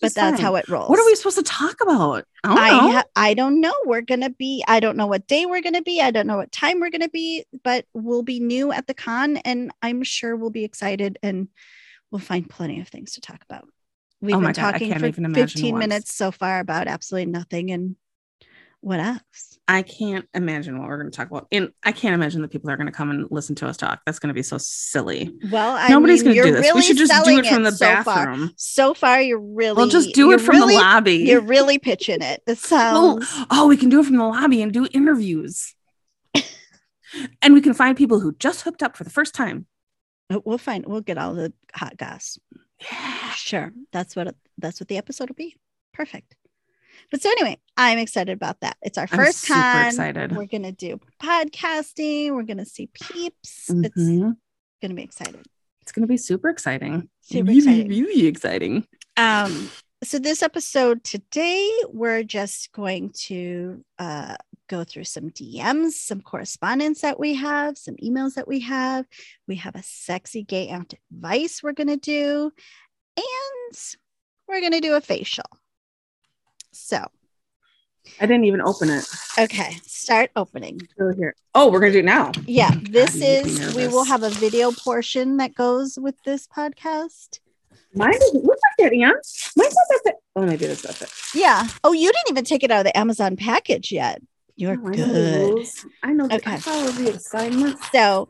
but 0.00 0.06
Just 0.06 0.16
that's 0.16 0.40
how 0.40 0.56
it 0.56 0.68
rolls. 0.68 0.90
What 0.90 0.98
are 0.98 1.06
we 1.06 1.14
supposed 1.14 1.38
to 1.38 1.42
talk 1.42 1.76
about? 1.80 2.24
I 2.42 2.48
don't 2.48 2.58
I 2.58 2.70
know. 2.92 3.02
I 3.16 3.34
don't 3.34 3.60
know. 3.60 3.74
We're 3.84 4.02
gonna 4.02 4.30
be. 4.30 4.64
I 4.66 4.80
don't 4.80 4.96
know 4.96 5.06
what 5.06 5.26
day 5.26 5.46
we're 5.46 5.62
gonna 5.62 5.82
be. 5.82 6.00
I 6.00 6.10
don't 6.10 6.26
know 6.26 6.36
what 6.36 6.52
time 6.52 6.80
we're 6.80 6.90
gonna 6.90 7.08
be. 7.08 7.44
But 7.62 7.86
we'll 7.94 8.22
be 8.22 8.40
new 8.40 8.72
at 8.72 8.86
the 8.86 8.94
con, 8.94 9.38
and 9.38 9.72
I'm 9.82 10.02
sure 10.02 10.36
we'll 10.36 10.50
be 10.50 10.64
excited, 10.64 11.18
and 11.22 11.48
we'll 12.10 12.20
find 12.20 12.48
plenty 12.48 12.80
of 12.80 12.88
things 12.88 13.12
to 13.12 13.20
talk 13.20 13.42
about. 13.48 13.66
We've 14.20 14.34
Oh 14.36 14.40
been 14.40 14.52
God, 14.52 14.72
talking 14.72 14.92
for 14.94 15.12
15 15.12 15.78
minutes 15.78 16.14
so 16.14 16.30
far 16.30 16.60
about 16.60 16.88
absolutely 16.88 17.30
nothing, 17.30 17.70
and 17.70 17.96
what 18.84 19.00
else? 19.00 19.58
I 19.66 19.80
can't 19.80 20.28
imagine 20.34 20.78
what 20.78 20.88
we're 20.88 20.98
going 20.98 21.10
to 21.10 21.16
talk 21.16 21.30
about. 21.30 21.46
And 21.50 21.72
I 21.82 21.92
can't 21.92 22.14
imagine 22.14 22.42
that 22.42 22.50
people 22.50 22.70
are 22.70 22.76
going 22.76 22.86
to 22.86 22.92
come 22.92 23.10
and 23.10 23.26
listen 23.30 23.54
to 23.56 23.66
us 23.66 23.78
talk. 23.78 24.02
That's 24.04 24.18
going 24.18 24.28
to 24.28 24.34
be 24.34 24.42
so 24.42 24.58
silly. 24.58 25.32
Well, 25.50 25.74
I 25.76 25.88
Nobody's 25.88 26.22
going 26.22 26.36
to 26.36 26.42
do 26.42 26.52
this. 26.52 26.60
Really 26.66 26.74
we 26.74 26.82
should 26.82 26.98
just 26.98 27.24
do 27.24 27.38
it 27.38 27.46
from 27.46 27.62
the 27.62 27.72
so 27.72 27.86
Far. 27.86 28.04
bathroom. 28.04 28.52
So 28.56 28.92
far, 28.92 29.22
you're 29.22 29.40
really. 29.40 29.76
We'll 29.76 29.88
just 29.88 30.14
do 30.14 30.32
it 30.32 30.40
from 30.42 30.56
really- 30.56 30.74
the 30.74 30.80
lobby. 30.82 31.16
You're 31.16 31.40
really 31.40 31.78
pitching 31.78 32.20
it. 32.20 32.42
This 32.46 32.70
Well, 32.70 33.22
sounds. 33.22 33.46
oh, 33.50 33.66
we 33.66 33.78
can 33.78 33.88
do 33.88 34.00
it 34.00 34.04
from 34.04 34.16
the 34.18 34.24
lobby 34.26 34.60
and 34.60 34.70
do 34.70 34.86
interviews. 34.92 35.74
and 37.42 37.54
we 37.54 37.62
can 37.62 37.72
find 37.72 37.96
people 37.96 38.20
who 38.20 38.34
just 38.38 38.62
hooked 38.62 38.82
up 38.82 38.96
for 38.98 39.04
the 39.04 39.10
first 39.10 39.34
time. 39.34 39.66
Uh, 40.30 40.40
we'll 40.44 40.58
find. 40.58 40.84
We'll 40.86 41.00
get 41.00 41.16
all 41.16 41.32
the 41.34 41.54
hot 41.74 41.96
goss. 41.96 42.38
Yeah. 42.80 43.30
Sure. 43.30 43.72
That's 43.92 44.14
what 44.14 44.34
that's 44.58 44.78
what 44.78 44.88
the 44.88 44.98
episode 44.98 45.30
will 45.30 45.36
be. 45.36 45.56
Perfect. 45.94 46.34
But 47.10 47.22
so 47.22 47.30
anyway, 47.30 47.58
I'm 47.76 47.98
excited 47.98 48.32
about 48.32 48.60
that. 48.60 48.76
It's 48.82 48.98
our 48.98 49.06
first 49.06 49.38
super 49.40 49.60
con. 49.60 49.86
excited. 49.86 50.36
We're 50.36 50.46
gonna 50.46 50.72
do 50.72 50.98
podcasting. 51.22 52.32
We're 52.34 52.42
gonna 52.42 52.64
see 52.66 52.88
peeps. 52.92 53.70
It's 53.70 53.96
Mhm. 53.98 54.36
gonna 54.82 54.94
be 54.94 55.02
excited. 55.02 55.46
It's 55.82 55.92
going 55.92 56.02
to 56.02 56.08
be 56.08 56.16
super 56.16 56.48
exciting. 56.48 57.10
Super 57.20 57.44
really, 57.48 57.58
exciting. 57.58 57.88
really 57.90 58.26
exciting. 58.26 58.86
Um, 59.18 59.68
so 60.02 60.18
this 60.18 60.42
episode 60.42 61.04
today, 61.04 61.70
we're 61.92 62.22
just 62.22 62.72
going 62.72 63.10
to 63.26 63.84
uh 63.98 64.36
go 64.70 64.82
through 64.82 65.04
some 65.04 65.28
DMs, 65.28 65.90
some 65.92 66.22
correspondence 66.22 67.02
that 67.02 67.20
we 67.20 67.34
have, 67.34 67.76
some 67.76 67.96
emails 67.96 68.32
that 68.32 68.48
we 68.48 68.60
have. 68.60 69.04
We 69.46 69.56
have 69.56 69.74
a 69.76 69.82
sexy 69.82 70.42
gay 70.42 70.68
aunt 70.68 70.94
advice 71.12 71.62
we're 71.62 71.72
gonna 71.72 71.98
do, 71.98 72.50
and 73.18 73.76
we're 74.48 74.62
gonna 74.62 74.80
do 74.80 74.94
a 74.94 75.02
facial. 75.02 75.44
So 76.74 77.04
I 78.20 78.26
didn't 78.26 78.44
even 78.44 78.60
open 78.60 78.90
it. 78.90 79.06
Okay, 79.38 79.78
start 79.86 80.30
opening. 80.36 80.80
Go 80.98 81.12
here. 81.14 81.34
Oh, 81.54 81.70
we're 81.70 81.80
going 81.80 81.92
to 81.92 81.98
do 81.98 82.04
it 82.04 82.04
now. 82.04 82.32
Yeah, 82.46 82.70
this 82.82 83.16
you 83.16 83.22
is, 83.26 83.74
we 83.74 83.88
will 83.88 84.04
have 84.04 84.22
a 84.22 84.30
video 84.30 84.72
portion 84.72 85.38
that 85.38 85.54
goes 85.54 85.98
with 85.98 86.16
this 86.24 86.46
podcast. 86.46 87.40
Mine 87.94 88.12
doesn't 88.12 88.44
look 88.44 88.58
like 88.78 88.90
that, 88.90 88.92
Ann. 88.92 89.12
Mine's 89.56 89.56
not 89.56 89.74
that 89.88 90.00
fit. 90.04 90.14
Oh, 90.36 90.42
maybe 90.44 90.66
that's 90.66 90.82
that 90.82 90.94
fit. 90.96 91.10
Yeah. 91.40 91.66
Oh, 91.84 91.92
you 91.92 92.10
didn't 92.12 92.30
even 92.30 92.44
take 92.44 92.62
it 92.64 92.70
out 92.70 92.80
of 92.80 92.84
the 92.84 92.96
Amazon 92.98 93.36
package 93.36 93.90
yet. 93.92 94.20
You're 94.56 94.72
Oh, 94.72 94.88
I 94.88 94.90
know 94.96 95.06
the 95.06 95.12
good. 95.12 95.50
rules. 95.54 95.86
I 96.02 96.12
know. 96.12 96.26
the- 96.28 96.34
Okay. 96.36 96.52
I 96.52 96.56
follow 96.58 96.90
the 96.90 97.14
assignments. 97.14 97.90
So 97.90 98.28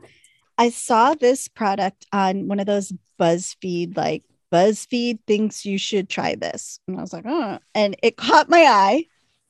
I 0.57 0.69
saw 0.69 1.15
this 1.15 1.47
product 1.47 2.05
on 2.13 2.47
one 2.47 2.59
of 2.59 2.65
those 2.67 2.93
BuzzFeed, 3.19 3.97
like 3.97 4.23
BuzzFeed 4.55 5.19
thinks 5.27 5.65
you 5.65 5.77
should 5.77 6.07
try 6.07 6.35
this. 6.35 6.79
And 6.87 6.97
I 6.97 7.01
was 7.01 7.11
like, 7.11 7.25
oh, 7.27 7.59
and 7.73 7.97
it 8.01 8.15
caught 8.17 8.49
my 8.49 8.63
eye, 8.63 9.05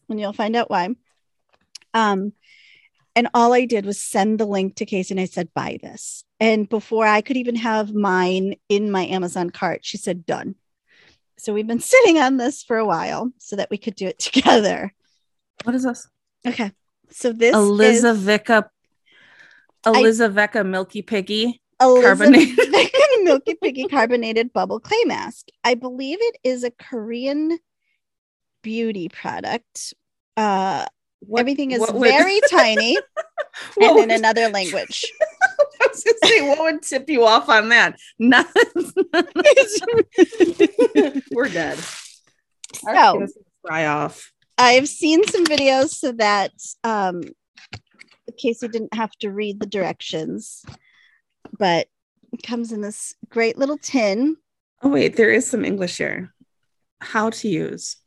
and 0.10 0.20
you'll 0.20 0.34
find 0.34 0.56
out 0.56 0.70
why. 0.72 0.90
Um, 1.94 2.34
and 3.16 3.30
all 3.34 3.54
I 3.54 3.66
did 3.66 3.86
was 3.86 4.00
send 4.00 4.40
the 4.40 4.46
link 4.46 4.76
to 4.76 4.86
Casey 4.86 5.14
and 5.14 5.22
I 5.22 5.26
said, 5.26 5.54
buy 5.54 5.78
this. 5.82 6.26
And 6.40 6.68
before 6.68 7.06
I 7.06 7.22
could 7.22 7.38
even 7.38 7.56
have 7.56 7.94
mine 7.94 8.56
in 8.68 8.92
my 8.92 9.06
Amazon 9.06 9.52
cart, 9.52 9.86
she 9.86 9.98
said, 9.98 10.26
done. 10.26 10.56
So 11.38 11.54
we've 11.54 11.68
been 11.68 11.80
sitting 11.94 12.18
on 12.18 12.38
this 12.38 12.64
for 12.64 12.78
a 12.78 12.86
while 12.86 13.32
so 13.38 13.56
that 13.56 13.70
we 13.70 13.78
could 13.78 13.96
do 13.96 14.08
it 14.08 14.20
together. 14.20 14.94
What 15.64 15.76
is 15.76 15.84
this? 15.84 16.08
Okay. 16.46 16.72
So 17.12 17.32
this 17.32 17.56
is 17.56 17.56
Elizavecca. 17.56 18.70
Elizavecca 19.86 20.66
Milky 20.66 21.04
Piggy. 21.04 21.62
Elizabeth 21.80 22.18
Carbonated. 22.18 22.92
Milky 23.26 23.56
Piggy 23.56 23.88
carbonated 23.88 24.54
bubble 24.54 24.80
clay 24.80 25.04
mask. 25.06 25.48
I 25.64 25.74
believe 25.74 26.20
it 26.22 26.38
is 26.44 26.64
a 26.64 26.70
Korean 26.72 27.58
beauty 28.62 29.10
product. 29.10 29.94
Uh, 30.38 30.86
What- 31.22 31.40
everything 31.42 31.72
is 31.72 31.80
would- 31.80 32.00
very 32.02 32.40
tiny 32.50 32.98
and 33.82 33.98
in 34.00 34.12
another 34.12 34.50
language. 34.50 35.12
I 35.82 35.88
was 35.90 36.04
gonna 36.04 36.18
say, 36.24 36.48
what 36.48 36.60
would 36.60 36.82
tip 36.84 37.10
you 37.10 37.26
off 37.26 37.50
on 37.50 37.70
that? 37.70 37.98
Nothing. 38.20 38.92
We're 41.32 41.50
dead. 41.50 41.80
So- 42.74 43.28
Fry 43.66 43.86
off. 43.88 44.32
I've 44.58 44.88
seen 44.88 45.24
some 45.26 45.46
videos 45.46 45.90
so 45.90 46.12
that 46.14 46.52
um, 46.84 47.24
Casey 48.38 48.68
didn't 48.68 48.94
have 48.94 49.12
to 49.20 49.32
read 49.32 49.60
the 49.60 49.66
directions, 49.66 50.64
but 51.58 51.88
it 52.36 52.44
comes 52.44 52.72
in 52.72 52.82
this 52.82 53.16
great 53.30 53.58
little 53.58 53.78
tin. 53.78 54.36
Oh 54.82 54.90
wait, 54.90 55.16
there 55.16 55.32
is 55.32 55.50
some 55.50 55.66
English 55.66 55.98
here. 55.98 56.34
How 57.02 57.30
to 57.30 57.48
use. 57.48 57.98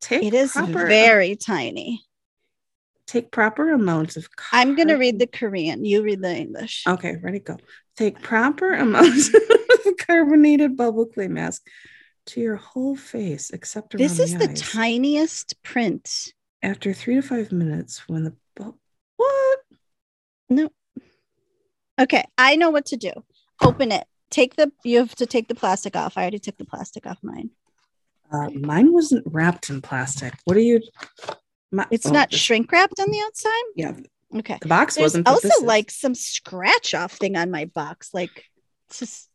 Take 0.00 0.22
It 0.22 0.34
is 0.34 0.52
proper- 0.52 0.86
very 0.86 1.36
tiny. 1.36 2.02
Take 3.06 3.32
proper 3.32 3.72
amounts 3.72 4.16
of. 4.16 4.28
I'm 4.52 4.76
gonna 4.76 4.96
read 4.96 5.18
the 5.18 5.26
Korean. 5.26 5.84
You 5.84 6.02
read 6.02 6.22
the 6.22 6.34
English. 6.34 6.84
Okay, 6.86 7.16
ready, 7.16 7.40
go. 7.40 7.56
Take 7.96 8.20
proper 8.22 8.72
amounts 8.72 9.34
of 9.86 9.96
carbonated 9.98 10.76
bubble 10.76 11.06
clay 11.06 11.26
mask 11.28 11.66
to 12.26 12.40
your 12.40 12.56
whole 12.56 12.94
face, 12.96 13.50
except 13.50 13.94
around 13.94 14.02
this 14.02 14.20
is 14.20 14.36
the 14.38 14.48
eyes. 14.50 14.60
tiniest 14.60 15.60
print. 15.62 16.32
After 16.62 16.92
three 16.92 17.16
to 17.16 17.22
five 17.22 17.50
minutes, 17.52 18.08
when 18.08 18.24
the 18.24 18.36
bu- 18.54 18.74
what? 19.16 19.58
No. 20.48 20.68
Okay, 22.00 22.24
I 22.38 22.56
know 22.56 22.70
what 22.70 22.86
to 22.86 22.96
do. 22.96 23.12
Open 23.62 23.92
it. 23.92 24.04
Take 24.30 24.56
the. 24.56 24.72
You 24.84 24.98
have 24.98 25.14
to 25.16 25.26
take 25.26 25.48
the 25.48 25.54
plastic 25.54 25.94
off. 25.96 26.16
I 26.16 26.22
already 26.22 26.38
took 26.38 26.56
the 26.56 26.64
plastic 26.64 27.06
off 27.06 27.18
mine. 27.22 27.50
Uh, 28.32 28.48
mine 28.50 28.92
wasn't 28.92 29.24
wrapped 29.26 29.70
in 29.70 29.82
plastic. 29.82 30.34
What 30.44 30.56
are 30.56 30.60
you? 30.60 30.80
My, 31.72 31.86
It's 31.90 32.06
oh, 32.06 32.10
not 32.12 32.30
this- 32.30 32.40
shrink 32.40 32.70
wrapped 32.72 32.98
on 33.00 33.10
the 33.10 33.20
outside. 33.20 33.64
Yeah, 33.76 33.92
Okay. 34.38 34.58
the 34.62 34.68
box 34.68 34.94
There's 34.94 35.04
wasn't. 35.16 35.28
also 35.28 35.64
like 35.64 35.90
some 35.90 36.14
scratch 36.14 36.94
off 36.94 37.12
thing 37.14 37.36
on 37.36 37.50
my 37.50 37.64
box, 37.66 38.10
like 38.14 38.44
just 38.96 39.28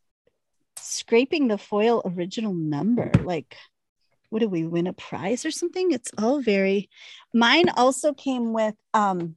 scraping 0.78 1.48
the 1.48 1.58
foil 1.58 2.02
original 2.06 2.54
number. 2.54 3.10
Like, 3.22 3.54
what 4.30 4.38
did 4.40 4.50
we 4.50 4.64
win 4.66 4.86
a 4.86 4.92
prize 4.94 5.44
or 5.44 5.50
something? 5.50 5.92
It's 5.92 6.10
all 6.18 6.40
very. 6.40 6.88
Mine 7.34 7.68
also 7.76 8.12
came 8.14 8.52
with 8.54 8.74
um 8.94 9.36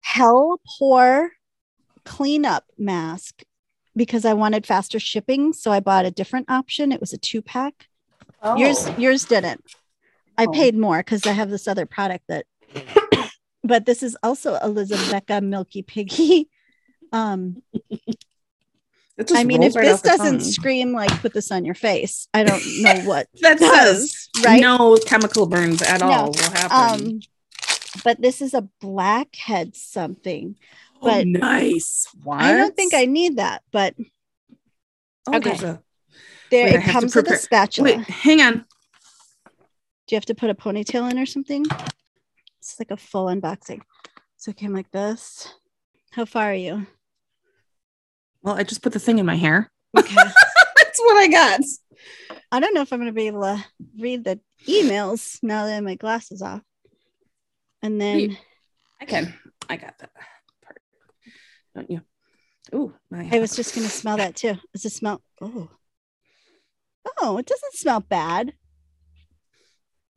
hell 0.00 0.58
pour 0.78 1.30
cleanup 2.04 2.64
mask 2.78 3.42
because 3.96 4.24
I 4.24 4.34
wanted 4.34 4.66
faster 4.66 4.98
shipping, 5.00 5.52
so 5.52 5.70
I 5.72 5.80
bought 5.80 6.06
a 6.06 6.10
different 6.10 6.50
option. 6.50 6.92
It 6.92 7.00
was 7.00 7.12
a 7.12 7.18
two 7.18 7.42
pack. 7.42 7.88
Yours 8.56 8.88
yours 8.96 9.24
didn't. 9.24 9.64
I 10.38 10.46
Oh. 10.46 10.52
paid 10.52 10.76
more 10.76 10.98
because 10.98 11.26
I 11.26 11.32
have 11.32 11.50
this 11.50 11.68
other 11.68 11.84
product 11.86 12.24
that 12.28 12.46
but 13.64 13.84
this 13.86 14.02
is 14.02 14.16
also 14.22 14.54
Elizabeth 14.56 15.42
Milky 15.42 15.82
Piggy. 15.82 16.48
Um, 17.12 17.60
I 19.34 19.42
mean, 19.42 19.64
if 19.64 19.74
right 19.74 19.84
this 19.84 20.00
doesn't 20.00 20.38
tongue. 20.38 20.40
scream 20.40 20.92
like 20.92 21.10
put 21.20 21.34
this 21.34 21.50
on 21.50 21.64
your 21.64 21.74
face, 21.74 22.28
I 22.32 22.44
don't 22.44 22.62
know 22.82 23.00
what 23.04 23.26
that 23.40 23.58
does, 23.58 24.28
right? 24.44 24.60
no 24.60 24.96
chemical 25.04 25.46
burns 25.46 25.82
at 25.82 26.00
No, 26.00 26.06
all 26.12 26.30
will 26.30 26.50
happen. 26.52 27.04
um 27.06 27.20
but 28.04 28.20
this 28.22 28.40
is 28.40 28.54
a 28.54 28.62
blackhead 28.80 29.74
something. 29.74 30.54
Oh, 31.02 31.06
but 31.06 31.26
nice. 31.26 32.06
What? 32.22 32.40
I 32.42 32.56
don't 32.56 32.76
think 32.76 32.94
I 32.94 33.06
need 33.06 33.36
that, 33.36 33.62
but 33.72 33.94
Oh, 35.26 35.36
okay. 35.36 35.52
a- 35.52 35.82
there 36.50 36.64
Wait, 36.66 36.74
it 36.76 36.82
comes 36.82 37.14
with 37.14 37.30
a 37.30 37.36
spatula. 37.36 37.96
Wait, 37.98 38.00
hang 38.08 38.40
on. 38.42 38.54
Do 40.06 40.14
you 40.14 40.16
have 40.16 40.26
to 40.26 40.34
put 40.34 40.50
a 40.50 40.54
ponytail 40.54 41.08
in 41.10 41.18
or 41.18 41.26
something? 41.26 41.64
It's 42.58 42.78
like 42.80 42.90
a 42.90 42.96
full 42.96 43.26
unboxing. 43.26 43.80
So 44.36 44.50
it 44.50 44.56
came 44.56 44.72
like 44.74 44.90
this. 44.90 45.48
How 46.10 46.24
far 46.24 46.46
are 46.50 46.54
you? 46.54 46.86
Well, 48.42 48.56
I 48.56 48.64
just 48.64 48.82
put 48.82 48.92
the 48.92 48.98
thing 48.98 49.18
in 49.18 49.26
my 49.26 49.36
hair. 49.36 49.70
Okay. 49.96 50.14
That's 50.14 50.98
what 50.98 51.16
I 51.18 51.28
got. 51.28 51.60
I 52.50 52.58
don't 52.58 52.74
know 52.74 52.80
if 52.80 52.92
I'm 52.92 52.98
going 52.98 53.06
to 53.06 53.12
be 53.12 53.28
able 53.28 53.42
to 53.42 53.64
read 53.98 54.24
the 54.24 54.40
emails 54.66 55.38
now 55.42 55.66
that 55.66 55.84
my 55.84 55.94
glasses 55.94 56.42
off. 56.42 56.62
And 57.82 58.00
then 58.00 58.18
You- 58.18 58.36
I 59.00 59.04
can. 59.06 59.32
I 59.68 59.76
got 59.76 59.96
that 59.98 60.12
part. 60.14 60.26
Don't 61.80 61.90
you? 61.90 62.02
Ooh, 62.74 62.94
my 63.10 63.28
I 63.32 63.38
was 63.38 63.56
just 63.56 63.74
going 63.74 63.86
to 63.88 63.92
smell 63.92 64.18
that 64.18 64.36
too. 64.36 64.54
Does 64.74 64.84
it 64.84 64.90
smell? 64.92 65.22
Oh, 65.40 65.68
oh, 67.18 67.38
it 67.38 67.46
doesn't 67.46 67.74
smell 67.74 68.00
bad. 68.00 68.52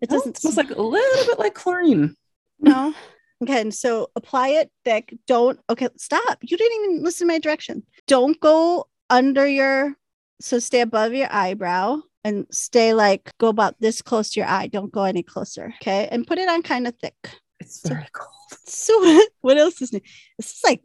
It 0.02 0.10
Oh, 0.12 0.16
doesn't 0.16 0.38
it 0.38 0.42
smells 0.42 0.58
like 0.58 0.72
a 0.72 0.82
little 0.82 1.26
bit 1.26 1.40
like 1.40 1.56
chlorine. 1.56 2.16
no. 2.60 2.94
Okay, 3.42 3.60
and 3.60 3.74
so 3.74 4.08
apply 4.16 4.50
it 4.50 4.72
thick. 4.86 5.14
Don't 5.28 5.60
okay, 5.70 5.90
stop. 5.98 6.38
You 6.42 6.56
didn't 6.56 6.84
even 6.84 7.04
listen 7.04 7.28
to 7.28 7.34
my 7.34 7.40
direction. 7.40 7.84
Don't 8.08 8.40
go 8.40 8.86
under 9.10 9.46
your 9.46 9.96
so 10.40 10.60
stay 10.60 10.80
above 10.80 11.14
your 11.14 11.28
eyebrow 11.30 12.00
and 12.24 12.46
stay 12.52 12.94
like 12.94 13.32
go 13.40 13.48
about 13.50 13.76
this 13.82 14.02
close 14.02 14.32
to 14.32 14.40
your 14.40 14.48
eye. 14.50 14.68
Don't 14.68 14.94
go 14.94 15.04
any 15.04 15.24
closer. 15.24 15.74
Okay. 15.82 16.08
And 16.10 16.26
put 16.26 16.38
it 16.38 16.48
on 16.48 16.62
kind 16.64 16.88
of 16.88 16.96
thick. 17.02 17.16
It's 17.60 17.86
very 17.86 18.08
cold. 18.14 18.30
So 18.66 18.98
what, 19.00 19.30
what 19.42 19.58
else 19.58 19.82
is 19.82 19.92
new? 19.92 20.02
This 20.38 20.52
is 20.54 20.62
like, 20.64 20.82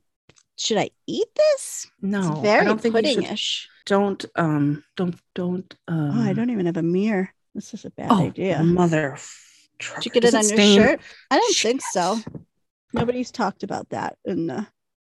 should 0.59 0.79
I 0.79 0.90
eat 1.07 1.29
this? 1.35 1.87
No, 2.03 2.18
it's 2.31 2.38
I 2.38 2.42
very 2.42 2.64
don't 2.66 2.81
think 2.81 2.94
puddingish. 2.94 3.66
Don't 3.87 4.25
um, 4.37 4.85
don't 4.97 5.16
don't 5.35 5.75
um. 5.88 6.18
Oh, 6.18 6.23
I 6.23 6.33
don't 6.33 6.51
even 6.51 6.66
have 6.66 6.77
a 6.77 6.83
mirror. 6.83 7.31
This 7.55 7.73
is 7.75 7.85
a 7.85 7.90
bad 7.90 8.09
Oh, 8.11 8.27
idea. 8.27 8.62
mother. 8.62 9.16
Did 9.79 10.05
you 10.07 10.11
get 10.11 10.25
it 10.25 10.35
on 10.35 10.49
your 10.49 10.59
shirt? 10.59 11.01
I 11.31 11.38
don't 11.38 11.57
think 11.57 11.81
so. 11.83 12.18
Nobody's 12.92 13.31
talked 13.31 13.62
about 13.62 13.88
that. 13.90 14.16
And 14.25 14.51
uh, 14.51 14.62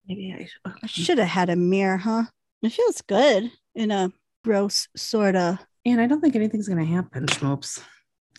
Maybe 0.09 0.35
I. 0.65 0.71
I 0.83 0.87
should 0.87 1.19
have 1.19 1.29
had 1.29 1.49
a 1.51 1.57
mirror, 1.57 1.97
huh? 1.97 2.25
It 2.63 2.71
feels 2.73 3.01
good 3.03 3.51
in 3.75 3.91
a 3.91 4.13
gross 4.45 4.89
sort 4.97 5.37
of. 5.37 5.59
And 5.85 6.01
I 6.01 6.07
don't 6.07 6.21
think 6.21 6.35
anything's 6.37 6.69
gonna 6.69 6.85
happen, 6.85 7.27
Schmoops. 7.27 7.81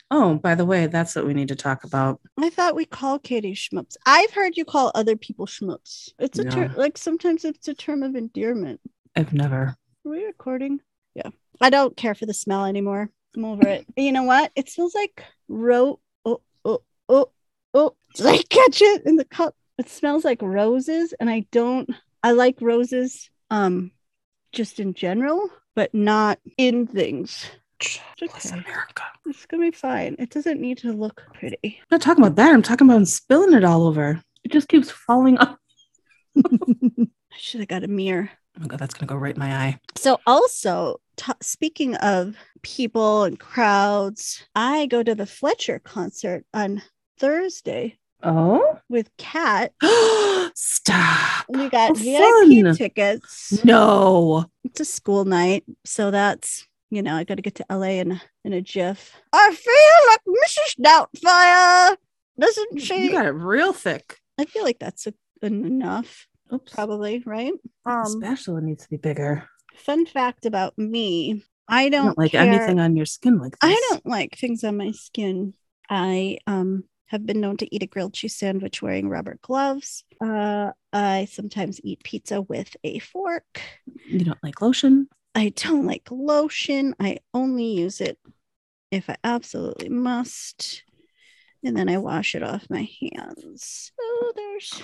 Oh, 0.09 0.35
by 0.35 0.55
the 0.55 0.65
way, 0.65 0.87
that's 0.87 1.15
what 1.15 1.25
we 1.25 1.33
need 1.33 1.49
to 1.49 1.55
talk 1.55 1.83
about. 1.83 2.21
I 2.39 2.49
thought 2.49 2.75
we 2.75 2.85
call 2.85 3.19
Katie 3.19 3.55
schmoops. 3.55 3.97
I've 4.05 4.31
heard 4.31 4.55
you 4.55 4.63
call 4.63 4.91
other 4.95 5.17
people 5.17 5.45
schmoops. 5.47 6.11
It's 6.17 6.39
a 6.39 6.45
term, 6.45 6.73
like 6.75 6.97
sometimes 6.97 7.43
it's 7.43 7.67
a 7.67 7.73
term 7.73 8.03
of 8.03 8.15
endearment. 8.15 8.79
I've 9.15 9.33
never. 9.33 9.75
Are 10.05 10.09
we 10.09 10.23
recording? 10.23 10.79
Yeah. 11.13 11.29
I 11.59 11.69
don't 11.69 11.97
care 11.97 12.15
for 12.15 12.25
the 12.25 12.33
smell 12.33 12.65
anymore. 12.65 13.09
I'm 13.35 13.45
over 13.45 13.67
it. 13.67 13.85
You 13.97 14.11
know 14.13 14.23
what? 14.23 14.51
It 14.55 14.69
smells 14.69 14.95
like 14.95 15.23
ro 15.49 15.99
oh 16.23 16.41
oh 16.63 16.83
oh 17.09 17.31
oh. 17.73 17.95
Did 18.15 18.27
I 18.27 18.37
catch 18.37 18.81
it 18.81 19.05
in 19.05 19.17
the 19.17 19.25
cup? 19.25 19.55
It 19.77 19.89
smells 19.89 20.23
like 20.23 20.41
roses, 20.41 21.13
and 21.19 21.29
I 21.29 21.45
don't 21.51 21.89
I 22.23 22.31
like 22.31 22.61
roses 22.61 23.29
um 23.49 23.91
just 24.53 24.79
in 24.79 24.93
general, 24.93 25.49
but 25.75 25.93
not 25.93 26.39
in 26.57 26.87
things. 26.87 27.45
Bless 28.19 28.51
okay. 28.51 28.59
America. 28.59 29.03
It's 29.25 29.45
gonna 29.45 29.63
be 29.63 29.71
fine. 29.71 30.15
It 30.19 30.29
doesn't 30.31 30.59
need 30.59 30.77
to 30.79 30.93
look 30.93 31.23
pretty. 31.33 31.57
I'm 31.81 31.85
not 31.91 32.01
talking 32.01 32.23
about 32.23 32.35
that. 32.37 32.53
I'm 32.53 32.61
talking 32.63 32.89
about 32.89 33.07
spilling 33.07 33.53
it 33.53 33.63
all 33.63 33.85
over. 33.87 34.21
It 34.43 34.51
just 34.51 34.67
keeps 34.67 34.89
falling 34.89 35.37
off. 35.37 35.57
I 36.37 37.37
should 37.37 37.59
have 37.59 37.69
got 37.69 37.83
a 37.83 37.87
mirror. 37.87 38.29
Oh 38.57 38.61
my 38.61 38.67
god, 38.67 38.79
that's 38.79 38.93
gonna 38.95 39.07
go 39.07 39.15
right 39.15 39.35
in 39.35 39.39
my 39.39 39.55
eye. 39.55 39.79
So, 39.95 40.19
also 40.25 40.99
t- 41.17 41.31
speaking 41.41 41.95
of 41.97 42.35
people 42.63 43.23
and 43.23 43.39
crowds, 43.39 44.43
I 44.55 44.87
go 44.87 45.03
to 45.03 45.13
the 45.13 45.25
Fletcher 45.27 45.79
concert 45.79 46.45
on 46.53 46.81
Thursday 47.19 47.97
Oh, 48.23 48.79
with 48.89 49.11
Kat. 49.17 49.73
stop! 50.55 51.45
We 51.49 51.69
got 51.69 51.89
How 51.89 51.93
VIP 51.93 52.63
fun. 52.65 52.75
tickets. 52.75 53.63
No, 53.63 54.45
It's 54.63 54.79
a 54.79 54.85
school 54.85 55.25
night, 55.25 55.63
so 55.85 56.09
that's 56.09 56.65
you 56.89 57.01
know 57.01 57.15
I 57.15 57.23
got 57.23 57.35
to 57.35 57.41
get 57.41 57.55
to 57.55 57.65
LA 57.69 57.99
in 58.01 58.19
in 58.43 58.53
a 58.53 58.61
jiff. 58.61 59.13
I 59.33 59.53
feel 59.53 60.09
like 60.09 60.21
Mrs. 60.27 60.83
Doubtfire, 60.85 61.97
doesn't 62.39 62.81
she? 62.81 63.03
you 63.05 63.11
got 63.11 63.25
it 63.25 63.31
real 63.31 63.73
thick. 63.73 64.17
I 64.39 64.45
feel 64.45 64.63
like 64.63 64.79
that's 64.79 65.07
a, 65.07 65.13
enough, 65.41 66.27
Oops. 66.53 66.71
probably 66.71 67.23
right. 67.25 67.53
The 67.85 67.91
Um, 67.91 68.05
spatula 68.05 68.61
needs 68.61 68.83
to 68.83 68.89
be 68.89 68.97
bigger. 68.97 69.47
fun 69.75 70.05
fact 70.05 70.45
about 70.45 70.77
me: 70.77 71.43
I 71.67 71.85
I 71.85 71.89
don't, 71.89 72.05
don't 72.07 72.17
like 72.17 72.31
care- 72.31 72.41
anything 72.41 72.79
on 72.79 72.95
your 72.95 73.05
skin 73.05 73.37
like 73.39 73.53
this. 73.59 73.69
I 73.71 73.87
don't 73.89 74.05
like 74.05 74.37
things 74.37 74.63
on 74.63 74.77
my 74.77 74.91
skin. 74.91 75.53
I 75.89 76.37
um 76.47 76.83
have 77.07 77.25
been 77.25 77.39
known 77.39 77.55
to 77.55 77.73
eat 77.73 77.83
a 77.83 77.87
grilled 77.87 78.13
cheese 78.13 78.35
sandwich 78.35 78.81
wearing 78.81 79.07
rubber 79.07 79.37
gloves. 79.41 80.03
Uh, 80.21 80.71
I 80.91 81.25
sometimes 81.31 81.79
eat 81.81 82.03
pizza 82.03 82.41
with 82.41 82.75
a 82.83 82.99
fork. 82.99 83.61
You 84.05 84.25
don't 84.25 84.43
like 84.43 84.61
lotion. 84.61 85.07
I 85.37 85.49
don't 85.49 85.85
like 85.85 86.09
lotion. 86.09 86.95
I 86.99 87.19
only 87.31 87.65
use 87.65 88.01
it 88.01 88.17
if 88.89 89.07
I 89.07 89.17
absolutely 89.23 89.87
must. 89.87 90.83
And 91.63 91.77
then 91.77 91.87
I 91.89 91.99
wash 91.99 92.33
it 92.33 92.41
off 92.41 92.65
my 92.71 92.89
hands. 93.13 93.91
Oh, 94.01 94.33
there's 94.35 94.81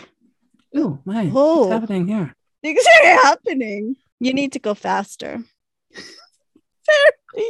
Oh 0.76 1.00
my! 1.06 1.32
Oh. 1.34 1.62
What's 1.62 1.82
happening 1.82 2.08
here? 2.08 2.36
things 2.62 2.84
are 2.86 3.06
happening. 3.24 3.96
You 4.20 4.36
need 4.36 4.52
to 4.54 4.60
go 4.60 4.76
faster. 4.76 5.44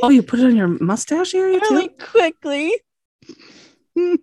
Oh, 0.01 0.09
you 0.09 0.23
put 0.23 0.39
it 0.39 0.45
on 0.45 0.55
your 0.55 0.69
mustache 0.69 1.33
area 1.33 1.59
too. 1.59 1.75
really 1.75 1.89
quickly. 1.89 2.73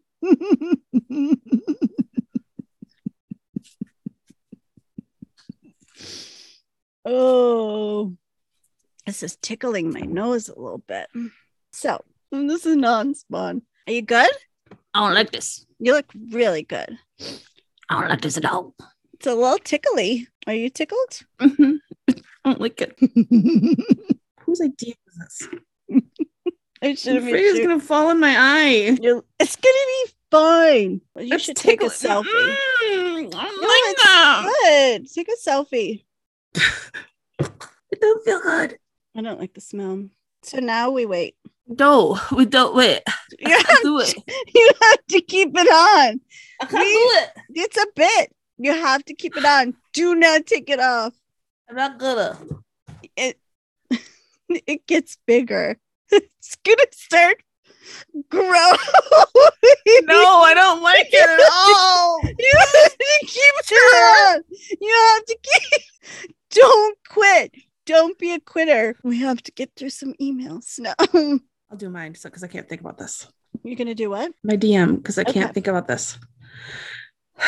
oh, 7.05 8.17
this 9.11 9.25
is 9.25 9.37
tickling 9.43 9.93
my 9.93 10.03
nose 10.03 10.49
a 10.49 10.55
little 10.57 10.79
bit. 10.87 11.09
So, 11.73 12.05
this 12.31 12.65
is 12.65 12.77
non 12.77 13.13
spawn. 13.17 13.63
Are 13.89 13.93
you 13.93 14.03
good? 14.03 14.31
I 14.95 15.01
don't 15.01 15.15
like 15.15 15.33
this. 15.33 15.67
You 15.81 15.95
look 15.95 16.07
really 16.31 16.63
good. 16.63 16.97
I 17.89 18.01
don't 18.01 18.09
like 18.09 18.21
this 18.21 18.37
at 18.37 18.45
all. 18.45 18.73
It's 19.15 19.27
a 19.27 19.35
little 19.35 19.59
tickly. 19.59 20.29
Are 20.47 20.55
you 20.55 20.71
tickled? 20.71 21.23
Mhm. 21.41 21.79
I 22.09 22.15
don't 22.45 22.61
like 22.61 22.81
it. 22.81 22.97
Whose 24.47 24.61
idea 24.61 24.95
was 25.05 25.17
this? 25.19 25.49
I 26.83 26.95
should 26.95 27.15
have 27.17 27.27
afraid 27.27 27.41
it's 27.47 27.55
made 27.55 27.63
sure. 27.65 27.69
gonna 27.69 27.81
fall 27.81 28.11
in 28.11 28.21
my 28.21 28.37
eye. 28.39 28.97
You're- 29.03 29.23
It's 29.41 29.57
gonna 29.57 29.87
be 30.05 30.13
fine. 30.31 31.01
You 31.19 31.39
should 31.41 31.57
take 31.57 31.83
a 31.83 31.87
selfie. 31.87 32.57
Mm, 32.85 33.35
I 33.35 34.39
No, 34.39 34.45
like. 34.45 34.55
Good. 35.03 35.13
Take 35.13 35.29
a 35.29 35.37
selfie. 35.49 36.05
It 37.93 38.01
don't 38.01 38.25
feel 38.25 38.41
good. 38.41 38.79
I 39.17 39.23
don't 39.23 39.41
like 39.41 39.55
the 39.55 39.61
smell. 39.61 40.09
So 40.43 40.59
now 40.59 40.91
we 40.91 41.05
wait. 41.07 41.37
No, 41.67 42.19
we 42.35 42.47
don't 42.47 42.75
wait. 42.75 43.03
You 43.39 43.51
have, 43.57 43.83
do 43.83 44.01
it. 44.01 44.15
you 44.55 44.71
have 44.83 45.07
to 45.09 45.21
keep 45.21 45.51
it 45.55 45.69
on. 45.69 46.21
I 46.61 46.67
can't 46.67 46.73
We- 46.85 46.93
do 46.93 47.11
it. 47.23 47.29
It's 47.67 47.77
a 47.77 47.87
bit. 47.95 48.33
You 48.59 48.73
have 48.73 49.05
to 49.07 49.15
keep 49.15 49.37
it 49.37 49.45
on. 49.45 49.75
Do 49.93 50.15
not 50.15 50.47
take 50.47 50.69
it 50.69 50.81
off. 50.81 51.15
I'm 51.69 51.77
not 51.77 51.99
gonna. 51.99 52.39
It 53.17 53.39
it 54.49 54.87
gets 54.87 55.17
bigger. 55.27 55.79
It's 56.11 56.57
gonna 56.65 56.85
start 56.93 57.37
growing. 58.29 58.79
No, 60.03 60.41
I 60.43 60.53
don't 60.55 60.83
like 60.83 61.07
it 61.11 61.31
at 61.31 61.51
all. 61.53 62.21
You 62.23 62.53
have 62.59 62.93
to 62.93 63.27
keep 63.27 63.55
it 63.71 64.35
on. 64.35 64.43
You 64.81 65.15
have 65.15 65.25
to 65.25 65.39
keep. 65.43 65.83
Don't 66.51 66.99
quit. 67.09 67.55
Don't 67.91 68.19
be 68.19 68.33
a 68.33 68.41
quitter. 68.41 68.95
We 69.03 69.19
have 69.21 69.43
to 69.43 69.53
get 69.53 69.73
through 69.77 69.91
some 69.91 70.15
emails. 70.21 70.79
No, 70.79 70.95
I'll 71.71 71.77
do 71.77 71.91
mine 71.91 72.15
so 72.15 72.29
because 72.29 72.45
I 72.45 72.49
can't 72.49 72.69
think 72.69 72.81
about 72.81 72.99
this. 72.99 73.27
you're 73.65 73.77
gonna 73.77 73.95
do 73.95 74.11
what? 74.11 74.33
My 74.45 74.57
DM 74.57 74.97
because 74.97 75.19
I 75.19 75.25
can't 75.25 75.53
think 75.53 75.67
about 75.67 75.89
this. 75.89 76.19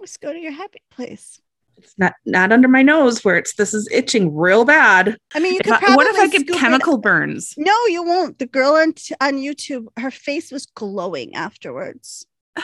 Let's 0.00 0.16
go 0.16 0.32
to 0.32 0.38
your 0.38 0.52
happy 0.52 0.80
place. 0.90 1.40
It's 1.76 1.94
not 1.98 2.14
not 2.24 2.52
under 2.52 2.68
my 2.68 2.82
nose 2.82 3.24
where 3.24 3.36
it's 3.36 3.54
this 3.54 3.74
is 3.74 3.88
itching 3.92 4.34
real 4.34 4.64
bad. 4.64 5.16
I 5.34 5.40
mean, 5.40 5.54
you 5.54 5.60
If 5.60 5.64
could 5.66 5.74
I- 5.74 5.78
probably 5.78 5.96
what 5.96 6.06
if 6.08 6.16
I 6.20 6.26
get 6.28 6.40
scoop 6.42 6.56
it- 6.56 6.60
chemical 6.60 6.98
burns? 6.98 7.54
No, 7.56 7.74
you 7.88 8.02
won't. 8.04 8.38
The 8.38 8.46
girl 8.46 8.72
on 8.74 8.92
t- 8.92 9.14
on 9.20 9.34
YouTube, 9.34 9.86
her 9.98 10.10
face 10.10 10.52
was 10.52 10.66
glowing 10.66 11.34
afterwards. 11.34 12.26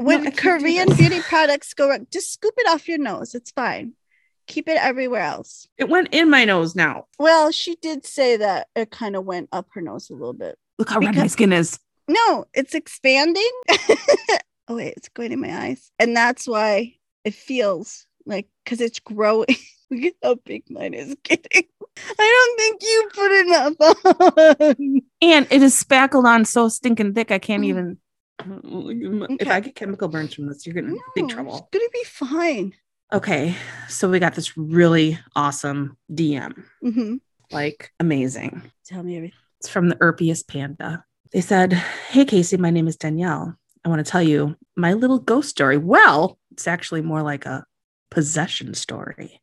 Oh, 0.00 0.04
when 0.04 0.20
I 0.20 0.30
can't 0.30 0.36
do 0.36 0.40
Korean 0.66 0.94
beauty 0.96 1.20
products 1.22 1.74
go 1.74 1.88
wrong, 1.88 2.06
just 2.12 2.32
scoop 2.32 2.54
it 2.56 2.68
off 2.68 2.86
your 2.86 2.98
nose. 2.98 3.34
It's 3.34 3.50
fine. 3.50 3.94
Keep 4.48 4.68
it 4.68 4.78
everywhere 4.82 5.22
else. 5.22 5.68
It 5.76 5.88
went 5.88 6.08
in 6.12 6.28
my 6.30 6.44
nose 6.44 6.74
now. 6.74 7.04
Well, 7.18 7.52
she 7.52 7.76
did 7.76 8.04
say 8.06 8.36
that 8.38 8.68
it 8.74 8.90
kind 8.90 9.14
of 9.14 9.24
went 9.24 9.48
up 9.52 9.68
her 9.74 9.80
nose 9.80 10.10
a 10.10 10.14
little 10.14 10.32
bit. 10.32 10.58
Look 10.78 10.88
how 10.90 11.00
red 11.00 11.14
my 11.14 11.26
skin 11.26 11.52
is. 11.52 11.78
No, 12.08 12.46
it's 12.54 12.74
expanding. 12.74 13.48
oh 14.68 14.76
wait, 14.76 14.94
it's 14.96 15.08
going 15.10 15.32
in 15.32 15.40
my 15.40 15.54
eyes, 15.54 15.90
and 15.98 16.16
that's 16.16 16.48
why 16.48 16.94
it 17.24 17.34
feels 17.34 18.06
like 18.26 18.48
because 18.64 18.80
it's 18.80 18.98
growing. 19.00 19.46
Look 19.90 20.04
at 20.04 20.14
how 20.22 20.34
big 20.44 20.64
mine 20.70 20.92
is 20.94 21.14
getting. 21.22 21.64
I 22.18 22.46
don't 22.46 22.58
think 22.58 22.82
you 22.82 23.08
put 23.14 23.32
enough 23.46 24.76
on. 24.78 25.00
And 25.22 25.46
it 25.50 25.62
is 25.62 25.76
spackled 25.76 26.26
on 26.26 26.44
so 26.44 26.68
stinking 26.68 27.14
thick 27.14 27.30
I 27.30 27.38
can't 27.38 27.62
Mm. 27.62 27.66
even. 27.66 27.98
If 29.40 29.48
I 29.48 29.60
get 29.60 29.74
chemical 29.74 30.08
burns 30.08 30.32
from 30.34 30.46
this, 30.46 30.64
you're 30.64 30.74
getting 30.74 30.90
in 30.90 30.98
big 31.14 31.24
No, 31.26 31.34
trouble. 31.34 31.56
It's 31.56 31.68
gonna 31.72 31.90
be 31.92 32.04
fine. 32.04 32.72
Okay, 33.10 33.56
so 33.88 34.08
we 34.10 34.18
got 34.18 34.34
this 34.34 34.56
really 34.56 35.18
awesome 35.34 35.96
DM, 36.12 36.64
hmm 36.82 37.16
like 37.50 37.90
amazing. 37.98 38.70
Tell 38.84 39.02
me 39.02 39.16
everything. 39.16 39.38
It's 39.60 39.68
from 39.68 39.88
the 39.88 39.96
Erpius 39.96 40.46
Panda. 40.46 41.04
They 41.32 41.40
said, 41.40 41.72
Hey, 41.72 42.26
Casey, 42.26 42.58
my 42.58 42.68
name 42.68 42.86
is 42.86 42.96
Danielle. 42.96 43.56
I 43.84 43.88
want 43.88 44.04
to 44.04 44.10
tell 44.10 44.22
you 44.22 44.56
my 44.76 44.92
little 44.92 45.18
ghost 45.18 45.48
story. 45.48 45.78
Well, 45.78 46.38
it's 46.52 46.68
actually 46.68 47.00
more 47.00 47.22
like 47.22 47.46
a 47.46 47.64
possession 48.10 48.74
story. 48.74 49.40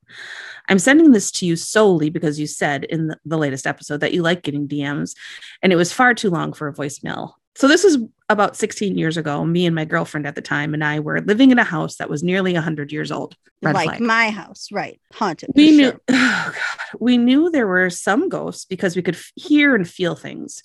I'm 0.69 0.79
sending 0.79 1.11
this 1.11 1.31
to 1.31 1.47
you 1.47 1.55
solely 1.55 2.11
because 2.11 2.39
you 2.39 2.45
said 2.45 2.83
in 2.83 3.07
the, 3.07 3.17
the 3.25 3.37
latest 3.37 3.65
episode 3.65 4.01
that 4.01 4.13
you 4.13 4.21
like 4.21 4.43
getting 4.43 4.67
DMs, 4.67 5.15
and 5.63 5.73
it 5.73 5.75
was 5.75 5.91
far 5.91 6.13
too 6.13 6.29
long 6.29 6.53
for 6.53 6.67
a 6.67 6.73
voicemail. 6.73 7.33
So, 7.55 7.67
this 7.67 7.83
was 7.83 7.97
about 8.29 8.55
16 8.55 8.97
years 8.97 9.17
ago. 9.17 9.45
Me 9.45 9.65
and 9.65 9.75
my 9.75 9.85
girlfriend 9.85 10.27
at 10.27 10.35
the 10.35 10.41
time 10.41 10.73
and 10.73 10.83
I 10.83 10.99
were 10.99 11.21
living 11.21 11.51
in 11.51 11.59
a 11.59 11.63
house 11.63 11.97
that 11.97 12.09
was 12.09 12.23
nearly 12.23 12.53
100 12.53 12.91
years 12.91 13.11
old. 13.11 13.35
Like 13.61 13.85
flag 13.85 14.01
my 14.01 14.29
house, 14.29 14.67
right? 14.71 14.99
Haunted. 15.13 15.49
we 15.55 15.71
knew 15.71 15.91
sure. 15.91 16.01
oh 16.09 16.51
God, 16.53 16.99
we 16.99 17.17
knew 17.17 17.49
there 17.49 17.67
were 17.67 17.89
some 17.89 18.29
ghosts 18.29 18.65
because 18.65 18.95
we 18.95 19.01
could 19.01 19.15
f- 19.15 19.31
hear 19.35 19.75
and 19.75 19.87
feel 19.87 20.15
things 20.15 20.61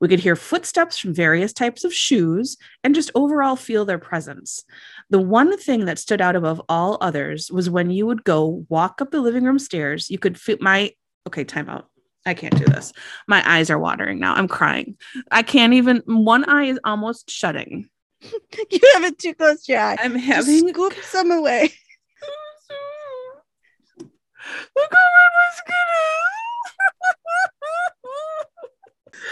we 0.00 0.08
could 0.08 0.20
hear 0.20 0.36
footsteps 0.36 0.98
from 0.98 1.14
various 1.14 1.52
types 1.52 1.84
of 1.84 1.92
shoes 1.92 2.56
and 2.82 2.94
just 2.94 3.10
overall 3.14 3.56
feel 3.56 3.84
their 3.84 3.98
presence 3.98 4.64
the 5.10 5.20
one 5.20 5.56
thing 5.58 5.84
that 5.86 5.98
stood 5.98 6.20
out 6.20 6.36
above 6.36 6.60
all 6.68 6.98
others 7.00 7.50
was 7.50 7.70
when 7.70 7.90
you 7.90 8.06
would 8.06 8.24
go 8.24 8.64
walk 8.68 9.00
up 9.00 9.10
the 9.10 9.20
living 9.20 9.44
room 9.44 9.58
stairs 9.58 10.10
you 10.10 10.18
could 10.18 10.38
feel 10.38 10.58
my 10.60 10.90
okay 11.26 11.44
time 11.44 11.68
out 11.68 11.88
i 12.26 12.34
can't 12.34 12.56
do 12.56 12.64
this 12.64 12.92
my 13.28 13.42
eyes 13.50 13.70
are 13.70 13.78
watering 13.78 14.18
now 14.18 14.34
i'm 14.34 14.48
crying 14.48 14.96
i 15.30 15.42
can't 15.42 15.72
even 15.74 16.02
one 16.06 16.44
eye 16.44 16.64
is 16.64 16.78
almost 16.84 17.30
shutting 17.30 17.88
You 18.70 18.80
have 18.94 19.04
it 19.04 19.18
too 19.18 19.34
close 19.34 19.64
to 19.64 19.72
your 19.72 19.80
eye. 19.82 19.96
i'm 20.00 20.14
Just 20.14 20.24
having 20.26 20.68
scoop 20.68 20.94
some 21.02 21.30
away. 21.30 21.70
Look 24.00 24.92
how 24.92 25.08
red 25.16 25.32
my 25.38 25.50
skin 25.52 25.76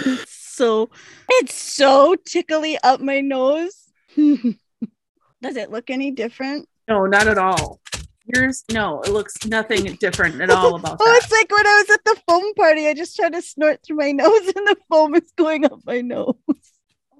is. 0.07 0.22
It's 0.22 0.33
so 0.33 0.90
it's 1.28 1.55
so 1.55 2.16
tickly 2.26 2.78
up 2.83 3.00
my 3.00 3.20
nose. 3.20 3.88
Does 4.16 5.57
it 5.57 5.70
look 5.70 5.90
any 5.90 6.11
different? 6.12 6.68
No, 6.88 7.07
not 7.07 7.26
at 7.26 7.37
all. 7.38 7.81
Yours, 8.26 8.64
no, 8.70 9.00
it 9.02 9.11
looks 9.11 9.44
nothing 9.46 9.85
different 9.96 10.40
at 10.40 10.50
all 10.50 10.76
about 10.76 10.96
Oh, 11.00 11.04
that. 11.04 11.22
it's 11.22 11.32
like 11.32 11.50
when 11.50 11.66
I 11.66 11.85
was 11.87 11.90
at 11.96 12.04
the 12.04 12.20
foam 12.28 12.54
party. 12.54 12.87
I 12.88 12.94
just 12.94 13.16
tried 13.16 13.32
to 13.32 13.42
snort 13.42 13.80
through 13.85 13.96
my 13.96 14.12
nose 14.12 14.46
and 14.46 14.66
the 14.66 14.76
foam 14.88 15.14
is 15.14 15.32
going 15.37 15.64
up 15.64 15.80
my 15.85 16.00
nose. 16.00 16.35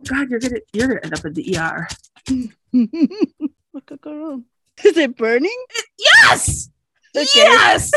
God, 0.09 0.31
you're 0.31 0.41
gonna 0.41 0.61
you're 0.73 0.88
gonna 0.88 1.01
end 1.03 1.15
up 1.19 1.25
in 1.25 1.33
the 1.33 1.57
ER. 1.59 1.88
what 3.73 3.87
could 3.87 4.01
go 4.01 4.15
wrong? 4.15 4.45
Is 4.85 4.97
it 4.97 5.17
burning? 5.17 5.65
Yes, 5.99 6.69
Okay. 7.17 7.27
yes. 7.35 7.91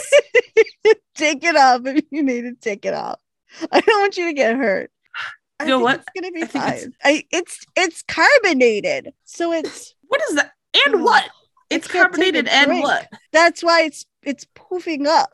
take 1.16 1.44
it 1.44 1.56
off 1.56 1.82
if 1.86 2.06
you 2.12 2.22
need 2.24 2.42
to 2.42 2.54
take 2.56 2.86
it 2.86 2.94
off. 2.94 3.20
I 3.72 3.80
don't 3.82 4.02
want 4.02 4.18
you 4.18 4.26
to 4.28 4.34
get 4.34 4.56
hurt. 4.58 4.92
I 5.60 5.64
You 5.64 5.70
know 5.70 5.80
what? 5.80 6.02
It's 6.02 6.06
gonna 6.16 6.32
be 6.32 6.44
I 6.44 6.46
think 6.48 6.64
it's- 6.66 6.82
fine. 6.84 6.94
I 7.04 7.24
it's 7.32 7.60
it's 7.76 8.04
carbonated, 8.04 9.14
so 9.24 9.52
it's 9.54 9.96
what 10.08 10.22
is 10.30 10.36
that? 10.36 10.52
And 10.86 10.96
Oh, 10.96 11.04
what? 11.04 11.30
It's 11.76 11.88
can't 11.88 12.14
take 12.14 12.36
a 12.36 12.44
carbonated 12.44 12.48
and 12.48 12.68
drink. 12.68 12.84
what? 12.84 13.08
that's 13.32 13.64
why 13.64 13.84
it's 13.84 14.06
it's 14.24 14.46
poofing 14.56 15.06
up. 15.08 15.32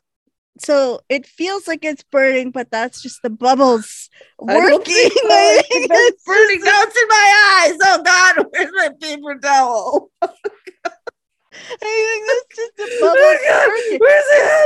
So 0.60 1.02
it 1.10 1.26
feels 1.26 1.68
like 1.68 1.84
it's 1.86 2.04
burning, 2.04 2.52
but 2.52 2.70
that's 2.72 3.02
just 3.02 3.22
the 3.24 3.30
bubbles 3.30 4.10
I 4.48 4.58
working. 4.58 5.10
so. 5.10 5.28
I 5.30 5.60
I 5.60 5.62
think 5.70 5.92
think 5.92 5.92
it's 5.94 6.24
burning 6.26 6.62
now. 6.62 6.82
It's 6.84 7.02
in 7.02 7.08
my 7.08 7.62
eyes. 7.64 7.78
Oh 7.84 8.04
God, 8.04 8.46
where's 8.52 8.72
my 8.74 8.90
paper 9.02 9.40
towel? 9.40 10.12
I 10.24 11.78
think 11.80 12.28
that's 12.28 12.56
just 12.56 12.78
the 12.78 12.90
Oh 13.02 13.08
bubbles 13.08 13.20
my 13.22 13.48
God, 13.48 13.68
working. 13.68 14.00
where's 14.00 14.26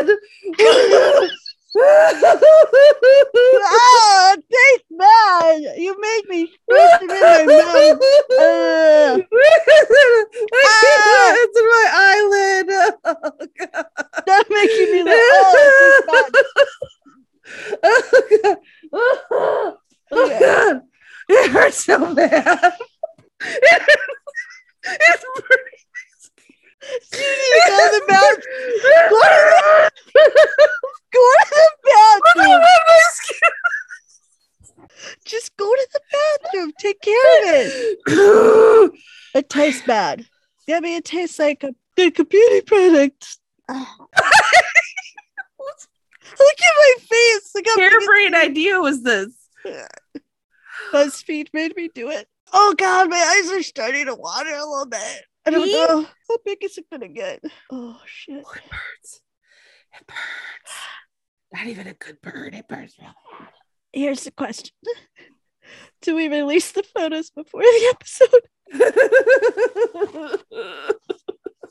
it? 0.09 1.29
oh, 3.67 4.35
it 4.37 4.43
tastes 4.49 4.91
bad. 4.97 5.77
You 5.77 5.91
made 5.99 6.23
me 6.29 6.47
squish 6.47 6.91
it 7.01 7.11
in 7.11 7.21
my 7.21 7.45
mouth. 7.45 8.01
Uh, 8.39 9.19
Ah. 10.57 11.33
it's 11.35 11.57
in 11.59 11.65
my 11.65 11.87
eyelid. 11.93 12.67
Oh, 13.05 13.31
God. 13.59 13.85
That's 14.25 14.49
making 14.49 14.89
me 14.91 14.99
like, 15.03 15.15
oh, 15.17 15.71
this 15.79 16.01
bad. 16.07 16.31
oh, 17.83 18.21
God. 18.43 18.57
Oh, 18.93 19.77
Okay. 20.13 20.39
God. 20.39 20.81
It 21.27 21.49
hurts 21.51 21.83
so 21.83 22.13
bad. 22.13 22.73
it's 23.41 25.25
burning. 25.35 25.81
You 26.81 27.19
need 27.19 27.53
to 27.53 27.61
go 27.67 27.77
to 27.77 27.99
the 27.99 28.05
bathroom. 28.07 28.71
Go 29.11 29.21
to 29.21 29.89
the, 30.01 30.35
go 31.13 31.23
to 31.39 31.45
the 31.53 31.67
bathroom. 32.35 32.61
Just 35.25 35.55
go 35.57 35.65
to 35.65 35.87
the 35.93 35.99
bathroom. 36.11 36.71
Take 36.79 37.01
care 37.01 37.13
of 37.13 37.47
it. 37.47 37.99
It 39.33 39.49
tastes 39.49 39.85
bad. 39.85 40.25
Yeah, 40.67 40.77
I 40.77 40.79
mean, 40.79 40.97
it 40.97 41.05
tastes 41.05 41.39
like 41.39 41.63
a, 41.63 41.73
like 41.97 42.19
a 42.19 42.25
beauty 42.25 42.61
product. 42.61 43.37
Look 43.69 43.87
at 46.59 46.75
my 46.77 46.93
face. 46.99 47.51
Look 47.55 47.65
how 47.67 47.75
big 47.75 47.85
it's 47.85 47.93
Harebrained 48.05 48.35
idea 48.35 48.79
was 48.79 49.01
this. 49.03 49.29
BuzzFeed 50.91 51.47
made 51.53 51.75
me 51.75 51.89
do 51.93 52.09
it. 52.09 52.27
Oh 52.53 52.73
God, 52.77 53.09
my 53.09 53.17
eyes 53.17 53.51
are 53.51 53.63
starting 53.63 54.05
to 54.05 54.15
water 54.15 54.51
a 54.51 54.65
little 54.65 54.85
bit. 54.85 55.25
I 55.45 55.51
don't 55.51 55.65
Me? 55.65 55.73
know. 55.73 56.07
How 56.27 56.37
big 56.43 56.63
is 56.63 56.77
it 56.77 56.85
gonna 56.91 57.07
get? 57.07 57.41
Oh 57.71 57.99
shit. 58.05 58.43
Oh, 58.45 58.53
it 58.53 58.63
burns. 58.69 59.21
It 59.93 60.07
burns. 60.07 60.73
Not 61.53 61.67
even 61.67 61.87
a 61.87 61.93
good 61.93 62.21
burn. 62.21 62.53
It 62.53 62.67
burns 62.67 62.95
real 62.99 63.13
bad. 63.39 63.49
Here's 63.93 64.23
the 64.23 64.31
question. 64.31 64.71
Do 66.01 66.15
we 66.15 66.27
release 66.27 66.71
the 66.71 66.83
photos 66.83 67.29
before 67.29 67.61
the 67.61 67.93
episode? 67.93 68.41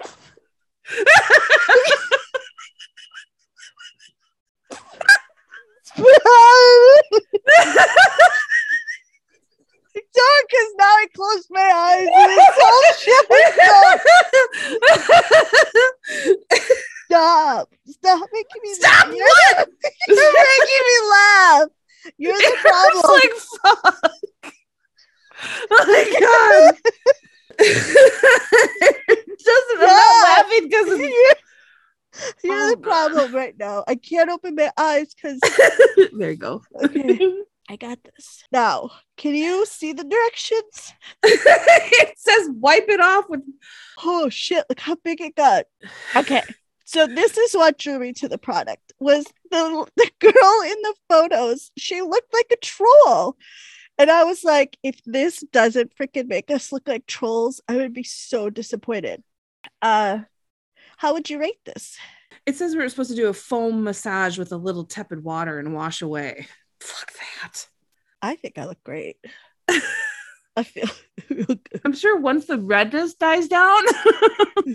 dark 10.00 10.54
as 10.54 10.74
now 10.76 10.84
I 10.84 11.06
closed 11.14 11.48
my 11.50 11.60
eyes 11.60 12.08
and 12.12 12.30
this 12.32 12.56
whole 12.60 12.92
shit 12.98 13.28
was 13.30 13.56
dark. 13.66 14.00
Stop. 17.06 17.68
Stop 17.86 18.28
making 18.32 18.62
me 18.62 18.74
Stop 18.74 19.06
laugh. 19.06 19.16
What? 19.16 19.68
You're 20.08 20.32
making 20.32 20.84
me 20.88 20.98
laugh. 21.10 21.68
You're 22.18 22.36
the 22.36 22.56
problem. 22.62 22.90
It 22.92 23.32
was 23.34 23.58
like, 23.62 23.76
fuck. 23.76 24.10
Oh 25.70 25.84
my 25.86 26.04
God. 26.20 26.74
Justin. 29.38 29.78
I'm 29.78 29.86
not 29.86 30.22
laughing 30.24 30.68
because 30.68 30.88
you're, 30.98 31.34
you're 32.42 32.66
oh, 32.66 32.70
the 32.70 32.76
problem 32.78 33.34
right 33.34 33.56
now. 33.58 33.84
I 33.86 33.94
can't 33.94 34.30
open 34.30 34.54
my 34.54 34.70
eyes 34.76 35.14
because 35.14 35.40
there 36.12 36.30
you 36.30 36.36
go. 36.36 36.62
Okay. 36.82 37.44
I 37.68 37.76
got 37.76 37.98
this. 38.04 38.44
Now, 38.52 38.90
can 39.16 39.34
you 39.34 39.64
see 39.64 39.92
the 39.92 40.04
directions? 40.04 40.92
it 41.22 42.18
says 42.18 42.50
wipe 42.52 42.88
it 42.88 43.00
off 43.00 43.24
with 43.28 43.40
Oh 44.04 44.28
shit, 44.28 44.64
look 44.68 44.80
how 44.80 44.96
big 44.96 45.20
it 45.20 45.34
got. 45.34 45.64
Okay. 46.14 46.42
So 46.84 47.06
this 47.06 47.38
is 47.38 47.54
what 47.54 47.78
drew 47.78 47.98
me 47.98 48.12
to 48.14 48.28
the 48.28 48.36
product 48.36 48.92
was 49.00 49.24
the 49.50 49.86
the 49.96 50.10
girl 50.20 50.62
in 50.64 50.82
the 50.82 50.94
photos. 51.08 51.70
She 51.78 52.02
looked 52.02 52.32
like 52.34 52.46
a 52.52 52.56
troll. 52.56 53.36
And 53.96 54.10
I 54.10 54.24
was 54.24 54.42
like, 54.42 54.76
if 54.82 55.00
this 55.06 55.40
doesn't 55.52 55.96
freaking 55.96 56.26
make 56.26 56.50
us 56.50 56.72
look 56.72 56.88
like 56.88 57.06
trolls, 57.06 57.60
I 57.68 57.76
would 57.76 57.94
be 57.94 58.04
so 58.04 58.50
disappointed. 58.50 59.22
Uh 59.80 60.20
how 60.98 61.14
would 61.14 61.30
you 61.30 61.40
rate 61.40 61.64
this? 61.64 61.96
it 62.46 62.56
says 62.56 62.76
we 62.76 62.82
are 62.82 62.88
supposed 62.88 63.10
to 63.10 63.16
do 63.16 63.28
a 63.28 63.32
foam 63.32 63.84
massage 63.84 64.38
with 64.38 64.52
a 64.52 64.56
little 64.56 64.84
tepid 64.84 65.24
water 65.24 65.58
and 65.58 65.74
wash 65.74 66.02
away. 66.02 66.46
Fuck 66.84 67.12
that. 67.14 67.66
I 68.20 68.36
think 68.36 68.58
I 68.58 68.66
look 68.66 68.84
great. 68.84 69.16
I 70.56 70.62
feel, 70.62 70.86
I'm 71.84 71.94
sure 71.94 72.20
once 72.20 72.44
the 72.44 72.58
redness 72.58 73.14
dies 73.14 73.48
down 73.48 73.82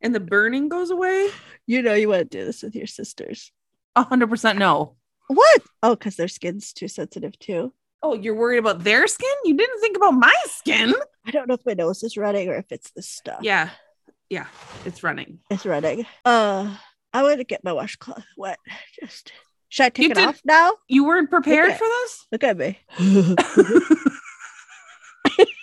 and 0.00 0.14
the 0.14 0.20
burning 0.20 0.68
goes 0.68 0.90
away, 0.90 1.28
you 1.66 1.82
know 1.82 1.94
you 1.94 2.08
want 2.08 2.30
to 2.30 2.38
do 2.38 2.44
this 2.44 2.62
with 2.62 2.76
your 2.76 2.86
sisters. 2.86 3.50
A 3.96 4.04
hundred 4.04 4.30
percent 4.30 4.60
no. 4.60 4.94
What? 5.26 5.62
Oh, 5.82 5.96
because 5.96 6.14
their 6.14 6.28
skin's 6.28 6.72
too 6.72 6.88
sensitive 6.88 7.36
too. 7.38 7.72
Oh, 8.00 8.14
you're 8.14 8.36
worried 8.36 8.58
about 8.58 8.84
their 8.84 9.08
skin? 9.08 9.34
You 9.44 9.56
didn't 9.56 9.80
think 9.80 9.96
about 9.96 10.12
my 10.12 10.34
skin. 10.46 10.94
I 11.26 11.32
don't 11.32 11.48
know 11.48 11.54
if 11.54 11.66
my 11.66 11.74
nose 11.74 12.04
is 12.04 12.16
running 12.16 12.48
or 12.48 12.54
if 12.54 12.70
it's 12.70 12.92
this 12.92 13.08
stuff. 13.08 13.40
Yeah. 13.42 13.70
Yeah. 14.30 14.46
It's 14.84 15.02
running. 15.02 15.40
It's 15.50 15.66
running. 15.66 16.06
Uh 16.24 16.76
I 17.14 17.22
want 17.22 17.38
to 17.38 17.44
get 17.44 17.64
my 17.64 17.72
washcloth 17.72 18.24
wet. 18.36 18.58
Just 19.00 19.32
should 19.70 19.86
I 19.86 19.88
take 19.88 20.04
You 20.06 20.10
it 20.10 20.14
did- 20.16 20.28
off 20.28 20.40
now? 20.44 20.72
You 20.88 21.04
weren't 21.06 21.30
prepared 21.30 21.70
Okay. 21.70 21.78
for 21.78 21.86
this? 21.86 22.26
Look 22.32 22.44
at 22.44 22.56
me. 22.58 22.78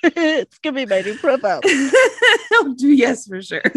it's 0.04 0.58
gonna 0.60 0.76
be 0.78 0.86
my 0.86 1.02
new 1.02 1.16
profile. 1.18 1.62
I'll 2.54 2.74
do 2.74 2.88
yes 2.90 3.28
for 3.28 3.42
sure. 3.42 3.62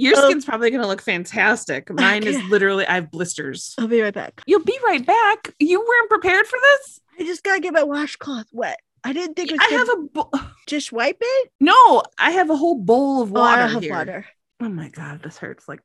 Your 0.00 0.16
Um, 0.16 0.24
skin's 0.30 0.44
probably 0.44 0.70
gonna 0.70 0.86
look 0.86 1.02
fantastic. 1.02 1.90
Mine 1.92 2.22
is 2.24 2.40
literally 2.44 2.86
I 2.86 2.94
have 2.96 3.10
blisters. 3.10 3.74
I'll 3.78 3.88
be 3.88 4.00
right 4.00 4.14
back. 4.14 4.42
You'll 4.46 4.62
be 4.64 4.78
right 4.84 5.04
back. 5.04 5.52
You 5.58 5.80
weren't 5.80 6.08
prepared 6.08 6.46
for 6.46 6.56
this? 6.60 7.00
I 7.18 7.24
just 7.24 7.42
gotta 7.42 7.60
get 7.60 7.72
my 7.72 7.82
washcloth 7.82 8.46
wet. 8.52 8.78
I 9.08 9.12
didn't 9.12 9.34
think 9.34 9.50
it 9.50 9.58
was 9.58 9.66
I 9.70 9.74
have 9.74 9.88
a 9.88 9.96
bo- 10.12 10.30
just 10.66 10.92
wipe 10.92 11.16
it. 11.20 11.50
no, 11.60 12.02
I 12.18 12.32
have 12.32 12.50
a 12.50 12.56
whole 12.56 12.74
bowl 12.78 13.22
of 13.22 13.32
Oh, 13.34 13.40
I 13.40 13.56
water 13.56 13.66
have 13.72 13.82
here. 13.82 13.92
water. 13.94 14.26
Oh 14.60 14.68
my 14.68 14.88
god, 14.90 15.22
this 15.22 15.38
hurts. 15.38 15.68
Like, 15.68 15.80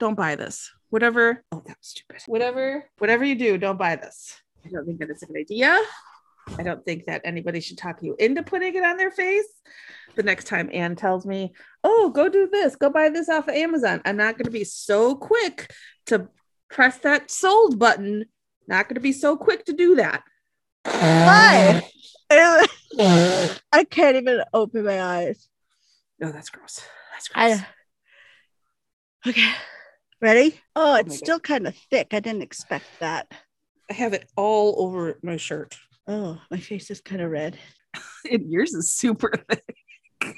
don't 0.00 0.14
buy 0.14 0.36
this. 0.36 0.70
Whatever. 0.90 1.44
Oh, 1.52 1.62
that 1.66 1.76
was 1.78 1.86
stupid. 1.88 2.22
Whatever, 2.26 2.84
whatever 2.98 3.24
you 3.24 3.34
do, 3.34 3.58
don't 3.58 3.78
buy 3.78 3.96
this. 3.96 4.40
I 4.64 4.68
don't 4.70 4.86
think 4.86 5.00
that 5.00 5.10
is 5.10 5.22
a 5.22 5.26
good 5.26 5.36
idea. 5.38 5.78
I 6.58 6.62
don't 6.62 6.84
think 6.84 7.04
that 7.06 7.20
anybody 7.24 7.60
should 7.60 7.78
talk 7.78 8.02
you 8.02 8.16
into 8.18 8.42
putting 8.42 8.74
it 8.74 8.82
on 8.84 8.96
their 8.96 9.10
face. 9.10 9.46
The 10.14 10.22
next 10.22 10.46
time 10.46 10.70
Anne 10.72 10.96
tells 10.96 11.24
me, 11.26 11.52
"Oh, 11.84 12.10
go 12.10 12.28
do 12.28 12.48
this, 12.50 12.74
go 12.76 12.90
buy 12.90 13.08
this 13.10 13.28
off 13.28 13.48
of 13.48 13.54
Amazon," 13.54 14.00
I'm 14.04 14.16
not 14.16 14.36
going 14.38 14.46
to 14.46 14.50
be 14.50 14.64
so 14.64 15.14
quick 15.14 15.72
to 16.06 16.28
press 16.70 16.98
that 16.98 17.30
sold 17.30 17.78
button. 17.78 18.24
Not 18.66 18.88
going 18.88 18.94
to 18.94 19.00
be 19.00 19.12
so 19.12 19.36
quick 19.36 19.64
to 19.66 19.72
do 19.72 19.96
that. 19.96 20.22
Why? 20.84 21.88
I 23.72 23.84
can't 23.88 24.16
even 24.16 24.42
open 24.52 24.84
my 24.84 25.02
eyes. 25.02 25.48
No, 26.18 26.30
that's 26.30 26.50
gross. 26.50 26.80
That's 27.12 27.28
gross. 27.28 27.60
I 29.24 29.30
okay. 29.30 29.50
Ready? 30.20 30.60
Oh, 30.76 30.92
oh 30.92 30.94
it's 30.96 31.16
God. 31.18 31.24
still 31.24 31.40
kind 31.40 31.66
of 31.66 31.74
thick. 31.90 32.08
I 32.12 32.20
didn't 32.20 32.42
expect 32.42 32.86
that. 33.00 33.26
I 33.90 33.94
have 33.94 34.12
it 34.12 34.28
all 34.36 34.76
over 34.78 35.18
my 35.22 35.36
shirt. 35.36 35.76
Oh, 36.06 36.40
my 36.50 36.58
face 36.58 36.90
is 36.90 37.00
kind 37.00 37.20
of 37.20 37.30
red. 37.30 37.58
And 38.30 38.52
yours 38.52 38.72
is 38.72 38.94
super 38.94 39.32
thick. 39.50 39.76
I 40.22 40.34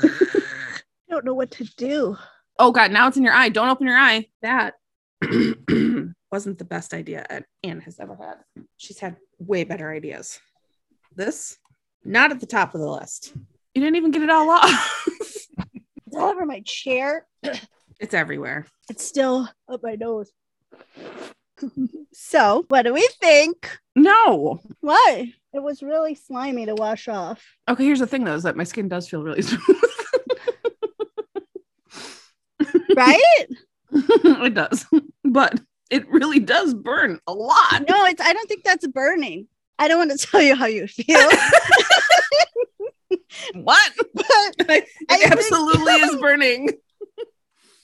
don't 1.10 1.24
know 1.24 1.34
what 1.34 1.50
to 1.52 1.64
do. 1.76 2.16
oh 2.60 2.70
god, 2.70 2.92
now 2.92 3.08
it's 3.08 3.16
in 3.16 3.24
your 3.24 3.32
eye. 3.32 3.48
Don't 3.48 3.68
open 3.68 3.88
your 3.88 3.98
eye. 3.98 4.26
That 4.42 4.74
wasn't 6.36 6.58
the 6.58 6.66
best 6.66 6.92
idea 6.92 7.24
Anne 7.64 7.80
has 7.80 7.98
ever 7.98 8.14
had. 8.14 8.34
She's 8.76 8.98
had 8.98 9.16
way 9.38 9.64
better 9.64 9.90
ideas. 9.90 10.38
This, 11.14 11.56
not 12.04 12.30
at 12.30 12.40
the 12.40 12.46
top 12.46 12.74
of 12.74 12.82
the 12.82 12.90
list. 12.90 13.32
You 13.74 13.80
didn't 13.80 13.96
even 13.96 14.10
get 14.10 14.20
it 14.20 14.28
all 14.28 14.50
off. 14.50 15.06
It's 15.06 16.14
all 16.14 16.28
over 16.28 16.44
my 16.44 16.60
chair. 16.60 17.26
it's 18.00 18.12
everywhere. 18.12 18.66
It's 18.90 19.02
still 19.02 19.48
up 19.66 19.82
my 19.82 19.94
nose. 19.94 20.30
so, 22.12 22.66
what 22.68 22.82
do 22.82 22.92
we 22.92 23.08
think? 23.18 23.78
No. 23.94 24.60
Why? 24.80 25.32
It 25.54 25.62
was 25.62 25.82
really 25.82 26.14
slimy 26.14 26.66
to 26.66 26.74
wash 26.74 27.08
off. 27.08 27.42
Okay, 27.66 27.86
here's 27.86 28.00
the 28.00 28.06
thing 28.06 28.24
though, 28.24 28.34
is 28.34 28.42
that 28.42 28.58
my 28.58 28.64
skin 28.64 28.88
does 28.88 29.08
feel 29.08 29.22
really 29.22 29.40
smooth. 29.42 29.62
Right? 32.94 33.46
it 33.90 34.54
does. 34.54 34.84
But 35.24 35.60
it 35.90 36.08
really 36.10 36.40
does 36.40 36.74
burn 36.74 37.20
a 37.26 37.32
lot. 37.32 37.84
no, 37.88 38.04
it's 38.06 38.20
I 38.20 38.32
don't 38.32 38.48
think 38.48 38.64
that's 38.64 38.86
burning. 38.86 39.46
I 39.78 39.88
don't 39.88 39.98
want 40.08 40.18
to 40.18 40.26
tell 40.30 40.42
you 40.42 40.54
how 40.56 40.66
you 40.66 40.86
feel, 40.86 41.18
What? 43.54 43.92
but 44.14 44.26
it 44.68 44.88
I 45.08 45.16
think- 45.18 45.32
absolutely 45.32 45.92
is 45.92 46.16
burning. 46.16 46.70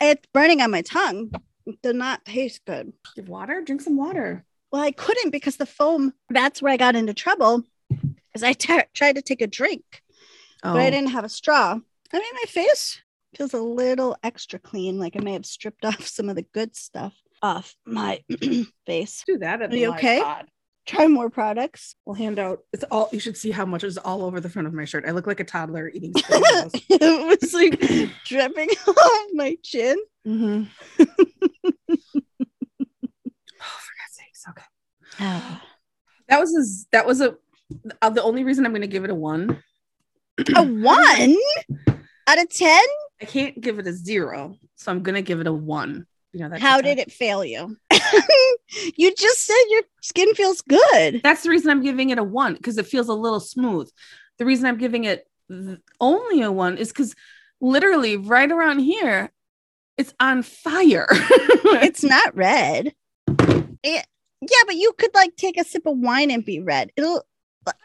it's 0.00 0.26
burning 0.32 0.60
on 0.60 0.70
my 0.70 0.82
tongue. 0.82 1.30
It 1.66 1.80
did 1.82 1.96
not 1.96 2.24
taste 2.24 2.62
good. 2.66 2.92
Give 3.14 3.28
water? 3.28 3.62
Drink 3.62 3.80
some 3.82 3.96
water. 3.96 4.44
Well, 4.72 4.82
I 4.82 4.90
couldn't 4.90 5.30
because 5.30 5.56
the 5.56 5.66
foam, 5.66 6.12
that's 6.30 6.60
where 6.62 6.72
I 6.72 6.76
got 6.76 6.96
into 6.96 7.14
trouble. 7.14 7.62
Is 8.34 8.42
I 8.42 8.54
t- 8.54 8.80
tried 8.94 9.16
to 9.16 9.22
take 9.22 9.42
a 9.42 9.46
drink, 9.46 9.84
Oh, 10.64 10.72
but 10.72 10.80
I 10.80 10.86
oh. 10.88 10.90
didn't 10.90 11.10
have 11.10 11.24
a 11.24 11.28
straw. 11.28 11.78
I 12.14 12.18
mean, 12.18 12.34
my 12.34 12.44
face 12.48 13.00
feels 13.36 13.52
a 13.54 13.60
little 13.60 14.16
extra 14.22 14.58
clean, 14.58 14.98
like 14.98 15.14
I 15.16 15.20
may 15.22 15.34
have 15.34 15.46
stripped 15.46 15.84
off 15.84 16.06
some 16.06 16.28
of 16.30 16.36
the 16.36 16.42
good 16.54 16.74
stuff 16.74 17.14
off 17.42 17.74
my 17.84 18.22
face. 18.86 19.22
do 19.26 19.38
that 19.38 19.62
at 19.62 19.72
Are 19.72 19.76
you 19.76 19.90
okay? 19.94 20.20
pod. 20.20 20.46
Try 20.84 21.06
more 21.06 21.30
products. 21.30 21.94
We'll 22.04 22.16
hand 22.16 22.38
out. 22.40 22.60
It's 22.72 22.84
all. 22.90 23.08
You 23.12 23.20
should 23.20 23.36
see 23.36 23.52
how 23.52 23.64
much 23.64 23.84
is 23.84 23.98
all 23.98 24.24
over 24.24 24.40
the 24.40 24.48
front 24.48 24.66
of 24.66 24.74
my 24.74 24.84
shirt. 24.84 25.04
I 25.06 25.12
look 25.12 25.28
like 25.28 25.38
a 25.38 25.44
toddler 25.44 25.88
eating. 25.88 26.12
It 27.04 27.42
was 27.42 27.54
like 27.54 27.80
dripping 28.24 28.68
off 28.88 29.26
my 29.34 29.56
chin. 29.62 29.96
mm-hmm. 30.26 30.64
oh, 30.98 31.06
for 33.56 33.92
God's 33.98 34.16
sakes! 34.16 34.44
Okay, 34.48 34.62
that 36.28 36.40
was 36.40 36.54
his. 36.54 36.86
That 36.90 37.06
was 37.06 37.20
a. 37.20 37.36
Uh, 38.00 38.10
the 38.10 38.22
only 38.22 38.44
reason 38.44 38.66
I'm 38.66 38.72
going 38.72 38.82
to 38.82 38.88
give 38.88 39.04
it 39.04 39.10
a 39.10 39.14
one. 39.14 39.62
a 40.56 40.62
one 40.64 41.36
out 42.26 42.38
of 42.38 42.48
10? 42.50 42.82
I 43.20 43.24
can't 43.24 43.60
give 43.60 43.78
it 43.78 43.86
a 43.86 43.92
zero, 43.92 44.56
so 44.76 44.90
I'm 44.90 45.02
going 45.02 45.14
to 45.14 45.22
give 45.22 45.40
it 45.40 45.46
a 45.46 45.52
one. 45.52 46.06
You 46.32 46.48
know 46.48 46.58
How 46.58 46.80
did 46.80 46.98
it 46.98 47.12
fail 47.12 47.44
you? 47.44 47.76
you 48.96 49.14
just 49.14 49.44
said 49.44 49.62
your 49.68 49.82
skin 50.00 50.34
feels 50.34 50.62
good. 50.62 51.20
That's 51.22 51.42
the 51.42 51.50
reason 51.50 51.70
I'm 51.70 51.82
giving 51.82 52.10
it 52.10 52.18
a 52.18 52.22
one 52.22 52.54
because 52.54 52.78
it 52.78 52.86
feels 52.86 53.08
a 53.08 53.14
little 53.14 53.40
smooth. 53.40 53.90
The 54.38 54.46
reason 54.46 54.66
I'm 54.66 54.78
giving 54.78 55.04
it 55.04 55.26
only 56.00 56.40
a 56.40 56.50
one 56.50 56.78
is 56.78 56.88
because 56.88 57.14
literally 57.60 58.16
right 58.16 58.50
around 58.50 58.78
here, 58.78 59.30
it's 59.98 60.14
on 60.20 60.42
fire. 60.42 61.06
It's 61.74 62.04
not 62.04 62.36
red. 62.36 62.94
It, 63.82 64.06
yeah, 64.40 64.62
but 64.66 64.76
you 64.76 64.92
could 64.98 65.14
like 65.14 65.36
take 65.36 65.58
a 65.58 65.64
sip 65.64 65.86
of 65.86 65.98
wine 65.98 66.30
and 66.30 66.44
be 66.44 66.60
red. 66.60 66.90
It'll, 66.96 67.24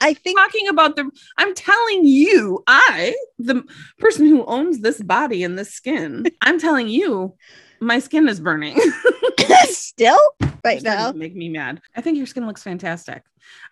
I 0.01 0.13
think, 0.13 0.38
talking 0.38 0.67
about 0.67 0.95
the 0.95 1.10
I'm 1.38 1.55
telling 1.55 2.05
you, 2.05 2.63
I, 2.67 3.15
the 3.39 3.63
person 3.97 4.25
who 4.25 4.45
owns 4.45 4.79
this 4.79 5.01
body 5.01 5.43
and 5.43 5.57
this 5.57 5.73
skin, 5.73 6.25
I'm 6.41 6.60
telling 6.60 6.89
you, 6.89 7.36
my 7.79 7.99
skin 7.99 8.27
is 8.27 8.39
burning. 8.39 8.79
still 9.69 10.19
right 10.63 10.81
now. 10.81 11.11
make 11.11 11.35
me 11.35 11.49
mad. 11.49 11.81
I 11.95 12.01
think 12.01 12.17
your 12.17 12.27
skin 12.27 12.45
looks 12.45 12.63
fantastic. 12.63 13.23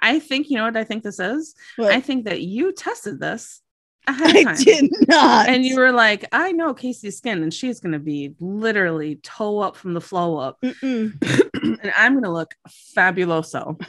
I 0.01 0.19
think 0.19 0.49
you 0.49 0.57
know 0.57 0.65
what 0.65 0.77
I 0.77 0.83
think 0.83 1.03
this 1.03 1.19
is. 1.19 1.55
What? 1.75 1.91
I 1.91 1.99
think 1.99 2.25
that 2.25 2.41
you 2.41 2.71
tested 2.71 3.19
this 3.19 3.61
ahead 4.07 4.35
of 4.35 4.47
I 4.47 4.55
did 4.55 4.91
not. 5.07 5.49
And 5.49 5.65
you 5.65 5.77
were 5.77 5.91
like, 5.91 6.25
I 6.31 6.51
know 6.51 6.73
Casey's 6.73 7.17
skin, 7.17 7.43
and 7.43 7.53
she's 7.53 7.79
gonna 7.79 7.99
be 7.99 8.35
literally 8.39 9.17
toe 9.17 9.59
up 9.59 9.75
from 9.75 9.93
the 9.93 10.01
flow 10.01 10.37
up, 10.37 10.57
and 10.81 11.93
I'm 11.95 12.13
gonna 12.15 12.33
look 12.33 12.55
fabuloso. 12.95 13.79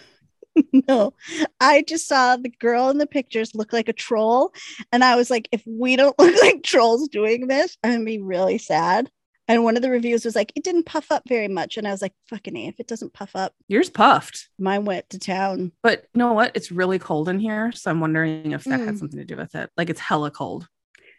no, 0.89 1.13
I 1.61 1.83
just 1.83 2.09
saw 2.09 2.37
the 2.37 2.49
girl 2.49 2.89
in 2.89 2.99
the 2.99 3.07
pictures 3.07 3.55
look 3.55 3.73
like 3.73 3.89
a 3.89 3.93
troll. 3.93 4.53
And 4.93 5.05
I 5.05 5.17
was 5.17 5.31
like, 5.31 5.49
if 5.53 5.63
we 5.67 5.97
don't 5.97 6.19
look 6.19 6.35
like 6.43 6.63
trolls 6.63 7.09
doing 7.09 7.47
this, 7.47 7.77
I'm 7.85 7.93
gonna 7.93 8.05
be 8.05 8.21
really 8.21 8.59
sad. 8.59 9.11
And 9.49 9.63
one 9.63 9.77
of 9.77 9.83
the 9.83 9.91
reviews 9.91 10.25
was 10.25 10.35
like, 10.35 10.53
it 10.57 10.65
didn't 10.65 10.87
puff 10.87 11.13
up 11.13 11.23
very 11.29 11.47
much. 11.49 11.77
And 11.77 11.87
I 11.87 11.93
was 11.93 12.03
like, 12.03 12.15
fucking 12.29 12.57
A, 12.57 12.67
if 12.69 12.81
it 12.81 12.89
doesn't 12.89 13.13
puff 13.13 13.37
up, 13.37 13.55
Yours 13.69 13.89
puffed. 13.91 14.49
mine 14.59 14.85
went 14.85 15.09
to 15.11 15.19
town. 15.19 15.71
But 15.83 16.07
you 16.15 16.19
know 16.19 16.33
what? 16.33 16.53
It's 16.57 16.73
really 16.73 16.99
cold 16.99 17.29
in 17.29 17.39
here. 17.39 17.71
So 17.73 17.91
I'm 17.91 18.01
wondering 18.01 18.53
if 18.53 18.65
that 18.65 18.81
had 18.81 18.95
Mm. 18.95 18.99
something 18.99 19.19
to 19.19 19.25
do 19.25 19.37
with 19.37 19.55
it. 19.55 19.71
Like 19.77 19.89
it's 19.91 20.01
hella 20.01 20.31
cold. 20.33 20.67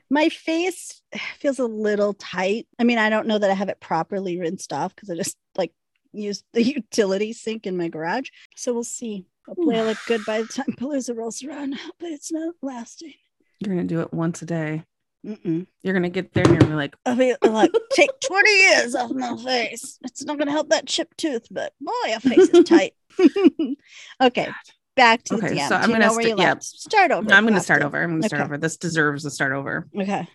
My 0.10 0.30
face 0.30 1.02
feels 1.38 1.60
a 1.60 1.66
little 1.66 2.14
tight. 2.14 2.68
I 2.80 2.84
mean, 2.84 2.98
I 2.98 3.10
don't 3.10 3.28
know 3.28 3.38
that 3.38 3.50
I 3.52 3.54
have 3.54 3.70
it 3.70 3.80
properly 3.80 4.40
rinsed 4.40 4.72
off 4.74 4.96
because 4.96 5.10
I 5.10 5.16
just 5.16 5.38
like 5.58 5.74
used 6.14 6.44
the 6.54 6.64
utility 6.76 7.32
sink 7.34 7.66
in 7.66 7.78
my 7.78 7.88
garage. 7.88 8.30
So 8.56 8.74
we'll 8.74 8.84
see. 8.84 9.26
Hopefully, 9.48 9.78
I 9.78 9.84
look 9.84 9.98
good 10.08 10.22
by 10.26 10.42
the 10.42 10.48
time 10.48 10.76
Palooza 10.78 11.16
rolls 11.16 11.44
around, 11.44 11.76
but 12.00 12.10
it's 12.10 12.32
not 12.32 12.56
lasting. 12.62 13.14
You're 13.60 13.74
going 13.76 13.88
to 13.88 13.94
do 13.96 14.02
it 14.02 14.14
once 14.14 14.42
a 14.42 14.46
day. 14.46 14.84
Mm-mm. 15.28 15.68
You're 15.84 15.94
going 15.94 16.04
to 16.04 16.10
get 16.10 16.34
there 16.34 16.44
and 16.44 16.52
you're 16.54 16.60
gonna 16.62 16.72
be 16.72 16.76
like, 16.76 16.96
I 17.06 17.14
mean, 17.16 17.36
like, 17.44 17.72
take 17.92 18.10
20 18.26 18.50
years 18.50 18.96
off 18.96 19.12
my 19.12 19.36
face. 19.44 20.00
It's 20.04 20.24
not 20.24 20.38
going 20.38 20.46
to 20.48 20.54
help 20.54 20.70
that 20.70 20.88
chipped 20.88 21.18
tooth, 21.18 21.48
but 21.52 21.74
boy, 21.82 21.92
your 22.08 22.20
face 22.22 22.50
is 22.50 22.64
tight. 22.64 22.94
okay, 24.22 24.50
back 24.96 25.24
to 25.26 25.36
Okay, 25.36 25.50
the 25.50 25.56
DM. 25.56 25.68
so 25.68 25.76
I'm 25.76 25.92
gonna 25.92 26.12
you 26.24 26.36
yeah. 26.38 26.56
Start 26.60 27.12
over. 27.12 27.32
I'm 27.34 27.46
gonna 27.46 27.60
start 27.60 27.82
to. 27.82 27.88
over. 27.88 28.02
I'm 28.02 28.10
going 28.12 28.22
to 28.22 28.28
start 28.28 28.42
Okay. 28.42 28.48
over. 28.48 28.58
This 28.58 28.78
deserves 28.78 29.26
a 29.26 29.32
start 29.32 29.52
over. 29.52 29.88
Okay. 30.00 30.28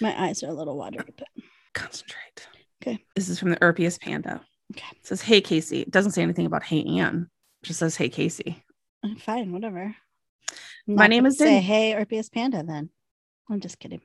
My 0.00 0.26
eyes 0.26 0.42
are 0.42 0.48
a 0.48 0.54
little 0.54 0.76
watery, 0.76 1.04
but 1.16 1.26
Concentrate. 1.74 2.48
Okay. 2.82 3.04
This 3.14 3.28
is 3.28 3.38
from 3.38 3.50
the 3.50 3.56
Erpius 3.58 4.00
Panda. 4.00 4.40
Okay. 4.74 4.86
It 4.96 5.06
says, 5.06 5.20
Hey, 5.22 5.40
Casey. 5.40 5.82
It 5.82 5.90
doesn't 5.90 6.12
say 6.12 6.22
anything 6.22 6.46
about 6.46 6.62
Hey, 6.64 6.84
Ann. 6.84 7.28
It 7.62 7.66
just 7.66 7.78
says, 7.78 7.96
Hey, 7.96 8.08
Casey. 8.08 8.64
I'm 9.04 9.16
fine, 9.16 9.52
whatever. 9.52 9.94
My 10.86 11.06
name 11.06 11.26
is 11.26 11.36
say, 11.38 11.44
Dan- 11.44 11.62
hey, 11.62 11.94
Orpheus 11.94 12.28
Panda, 12.28 12.62
then. 12.62 12.90
I'm 13.50 13.60
just 13.60 13.78
kidding. 13.78 14.00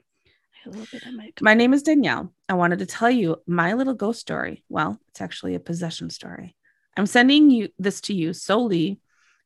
A 0.66 0.70
little 0.70 0.88
bit 0.92 1.04
my 1.14 1.32
My 1.42 1.54
name 1.54 1.74
is 1.74 1.82
Danielle. 1.82 2.34
I 2.48 2.54
wanted 2.54 2.80
to 2.80 2.86
tell 2.86 3.10
you 3.10 3.38
my 3.48 3.74
little 3.74 3.94
ghost 3.94 4.20
story. 4.20 4.64
Well, 4.70 5.00
it's 5.10 5.22
actually 5.22 5.56
a 5.56 5.60
possession 5.60 6.10
story. 6.10 6.56
I'm 6.96 7.08
sending 7.08 7.50
you 7.50 7.70
this 7.80 8.02
to 8.02 8.14
you 8.14 8.34
solely 8.34 9.00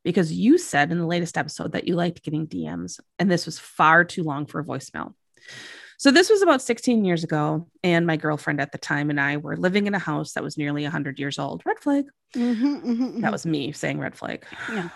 because 0.03 0.33
you 0.33 0.57
said 0.57 0.91
in 0.91 0.99
the 0.99 1.05
latest 1.05 1.37
episode 1.37 1.71
that 1.71 1.87
you 1.87 1.95
liked 1.95 2.23
getting 2.23 2.47
DMs, 2.47 2.99
and 3.17 3.31
this 3.31 3.45
was 3.45 3.59
far 3.59 4.03
too 4.03 4.23
long 4.23 4.45
for 4.45 4.59
a 4.59 4.65
voicemail. 4.65 5.13
So 5.97 6.11
this 6.11 6.29
was 6.29 6.41
about 6.41 6.61
16 6.61 7.05
years 7.05 7.23
ago, 7.23 7.69
and 7.83 8.05
my 8.05 8.17
girlfriend 8.17 8.59
at 8.59 8.71
the 8.73 8.77
time 8.77 9.09
and 9.09 9.19
I 9.19 9.37
were 9.37 9.55
living 9.55 9.87
in 9.87 9.95
a 9.95 9.99
house 9.99 10.33
that 10.33 10.43
was 10.43 10.57
nearly 10.57 10.83
100 10.83 11.17
years 11.17 11.39
old. 11.39 11.63
Red 11.65 11.79
flag. 11.79 12.05
Mhm, 12.35 12.83
mhm, 12.83 12.83
mhm. 12.83 13.21
That 13.21 13.31
was 13.31 13.45
me 13.45 13.71
saying 13.71 13.99
red 13.99 14.15
flag. 14.15 14.45
Yeah. 14.69 14.89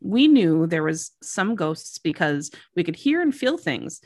We 0.00 0.28
knew 0.28 0.66
there 0.66 0.82
was 0.82 1.10
some 1.22 1.56
ghosts 1.56 1.98
because 1.98 2.50
we 2.76 2.84
could 2.84 2.96
hear 2.96 3.20
and 3.20 3.34
feel 3.34 3.58
things. 3.58 4.00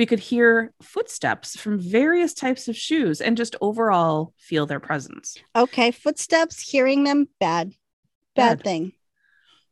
We 0.00 0.06
could 0.06 0.18
hear 0.20 0.72
footsteps 0.80 1.58
from 1.60 1.78
various 1.78 2.32
types 2.32 2.68
of 2.68 2.74
shoes 2.74 3.20
and 3.20 3.36
just 3.36 3.54
overall 3.60 4.32
feel 4.38 4.64
their 4.64 4.80
presence. 4.80 5.36
okay. 5.54 5.90
Footsteps, 5.90 6.70
hearing 6.70 7.04
them, 7.04 7.28
bad. 7.38 7.74
Bad, 8.34 8.56
Bad. 8.56 8.64
thing. 8.64 8.92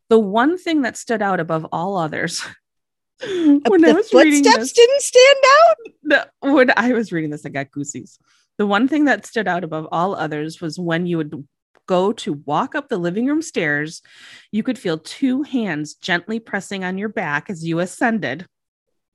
The 0.09 0.19
one 0.19 0.59
thing 0.59 0.83
that 0.83 0.97
stood 0.97 1.23
out 1.23 1.39
above 1.39 1.65
all 1.71 1.97
others 1.97 2.41
when 3.23 3.59
I 3.65 3.69
the 3.89 3.93
was 3.95 4.13
reading 4.13 4.43
footsteps 4.43 4.57
this, 4.59 4.73
didn't 4.73 5.01
stand 5.01 5.37
out. 5.57 5.75
the- 6.03 6.47
when 6.51 6.69
I 6.77 6.93
was 6.93 7.11
reading 7.11 7.31
this, 7.31 7.43
I 7.43 7.49
got 7.49 7.71
goosies. 7.71 8.19
The 8.59 8.67
one 8.67 8.87
thing 8.87 9.05
that 9.05 9.25
stood 9.25 9.47
out 9.47 9.63
above 9.63 9.87
all 9.91 10.13
others 10.13 10.61
was 10.61 10.77
when 10.77 11.07
you 11.07 11.17
would 11.17 11.43
go 11.87 12.13
to 12.13 12.33
walk 12.45 12.75
up 12.75 12.87
the 12.89 12.99
living 12.99 13.25
room 13.25 13.41
stairs, 13.41 14.03
you 14.51 14.61
could 14.61 14.77
feel 14.77 14.99
two 14.99 15.41
hands 15.41 15.95
gently 15.95 16.39
pressing 16.39 16.83
on 16.83 16.99
your 16.99 17.09
back 17.09 17.49
as 17.49 17.65
you 17.65 17.79
ascended. 17.79 18.45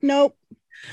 Nope. 0.03 0.37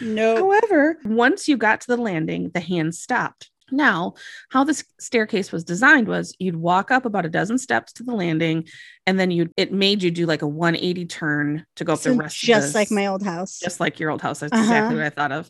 Nope. 0.02 0.38
However, 0.40 0.98
once 1.06 1.48
you 1.48 1.58
got 1.58 1.82
to 1.82 1.88
the 1.88 1.98
landing, 1.98 2.52
the 2.54 2.60
hands 2.60 3.00
stopped. 3.00 3.50
Now, 3.74 4.16
how 4.50 4.66
this 4.66 4.84
staircase 5.00 5.52
was 5.52 5.64
designed 5.64 6.08
was 6.10 6.36
you'd 6.40 6.58
walk 6.58 6.92
up 6.92 7.06
about 7.06 7.26
a 7.26 7.30
dozen 7.30 7.58
steps 7.58 7.94
to 7.94 8.04
the 8.04 8.14
landing, 8.14 8.68
and 9.08 9.18
then 9.18 9.32
you 9.32 9.50
it 9.56 9.72
made 9.72 10.04
you 10.04 10.12
do 10.12 10.26
like 10.26 10.42
a 10.42 10.48
180 10.48 11.06
turn 11.06 11.66
to 11.78 11.86
go 11.86 11.94
up 11.94 12.00
So 12.00 12.12
the 12.12 12.18
rest. 12.18 12.44
of 12.44 12.48
just 12.48 12.74
the 12.74 12.80
like 12.80 12.92
my 12.92 13.08
old 13.08 13.24
house. 13.24 13.60
just 13.60 13.80
like 13.80 13.98
your 14.00 14.10
old 14.12 14.22
house. 14.22 14.40
That's 14.40 14.52
Uh-huh. 14.52 14.62
exactly 14.64 14.96
what 14.98 15.06
I 15.06 15.10
thought 15.10 15.32
of. 15.32 15.50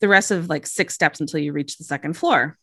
The 0.00 0.06
rest 0.08 0.30
of 0.30 0.48
like 0.48 0.66
six 0.68 0.94
steps 0.94 1.20
until 1.20 1.40
you 1.40 1.52
reach 1.52 1.78
the 1.78 1.84
second 1.84 2.12
floor. 2.16 2.56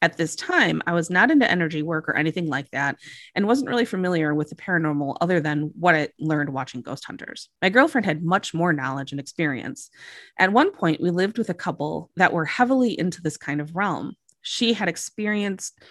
At 0.00 0.16
this 0.16 0.36
time, 0.36 0.80
I 0.86 0.92
was 0.92 1.10
not 1.10 1.30
into 1.30 1.50
energy 1.50 1.82
work 1.82 2.08
or 2.08 2.16
anything 2.16 2.46
like 2.46 2.70
that 2.70 2.96
and 3.34 3.46
wasn't 3.46 3.68
really 3.68 3.84
familiar 3.84 4.32
with 4.32 4.48
the 4.48 4.54
paranormal 4.54 5.16
other 5.20 5.40
than 5.40 5.72
what 5.78 5.96
I 5.96 6.08
learned 6.20 6.50
watching 6.50 6.82
Ghost 6.82 7.04
Hunters. 7.04 7.48
My 7.60 7.68
girlfriend 7.68 8.04
had 8.04 8.22
much 8.22 8.54
more 8.54 8.72
knowledge 8.72 9.10
and 9.10 9.20
experience. 9.20 9.90
At 10.38 10.52
one 10.52 10.70
point, 10.70 11.00
we 11.00 11.10
lived 11.10 11.36
with 11.36 11.50
a 11.50 11.54
couple 11.54 12.10
that 12.16 12.32
were 12.32 12.44
heavily 12.44 12.98
into 12.98 13.20
this 13.20 13.36
kind 13.36 13.60
of 13.60 13.74
realm. 13.74 14.14
She 14.42 14.72
had 14.72 14.88
experienced 14.88 15.82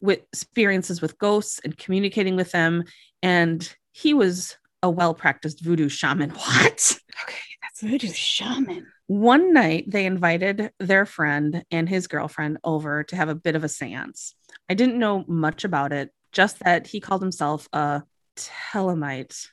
with 0.00 0.20
experiences 0.32 1.02
with 1.02 1.18
ghosts 1.18 1.60
and 1.62 1.76
communicating 1.76 2.36
with 2.36 2.50
them, 2.52 2.84
and 3.22 3.74
he 3.92 4.14
was 4.14 4.56
a 4.82 4.90
well-practiced 4.90 5.62
voodoo 5.62 5.88
shaman. 5.88 6.30
What? 6.36 6.98
Okay, 7.22 7.51
Voodoo 7.82 8.12
shaman. 8.12 8.86
one 9.08 9.52
night 9.52 9.84
they 9.90 10.06
invited 10.06 10.70
their 10.78 11.04
friend 11.04 11.64
and 11.70 11.88
his 11.88 12.06
girlfriend 12.06 12.58
over 12.62 13.02
to 13.04 13.16
have 13.16 13.28
a 13.28 13.34
bit 13.34 13.56
of 13.56 13.64
a 13.64 13.68
seance. 13.68 14.34
I 14.70 14.74
didn't 14.74 14.98
know 14.98 15.24
much 15.26 15.64
about 15.64 15.92
it, 15.92 16.10
just 16.30 16.60
that 16.60 16.86
he 16.86 17.00
called 17.00 17.20
himself 17.22 17.68
a 17.72 18.02
Thelemite. 18.36 19.48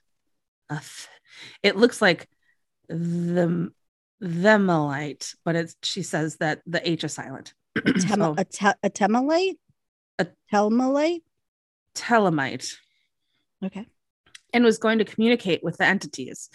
A 0.70 0.76
th- 0.76 1.08
it 1.64 1.76
looks 1.76 2.02
like 2.02 2.30
the 2.88 3.72
themalite, 4.22 5.36
but 5.44 5.56
it's 5.56 5.76
she 5.84 6.04
says 6.04 6.38
that 6.38 6.62
the 6.68 6.88
H 6.88 7.04
is 7.04 7.14
silent. 7.14 7.54
Tem- 7.86 7.98
So, 8.20 8.36
a, 8.38 8.46
te- 8.46 8.80
a 8.84 8.90
temalite? 8.90 9.58
A- 10.20 10.28
telmalite? 10.54 11.22
Thelemite. 11.96 12.76
Okay. 13.66 13.86
and 14.54 14.64
was 14.64 14.78
going 14.78 15.00
to 15.00 15.06
communicate 15.06 15.64
with 15.64 15.78
the 15.78 15.86
entities. 15.86 16.50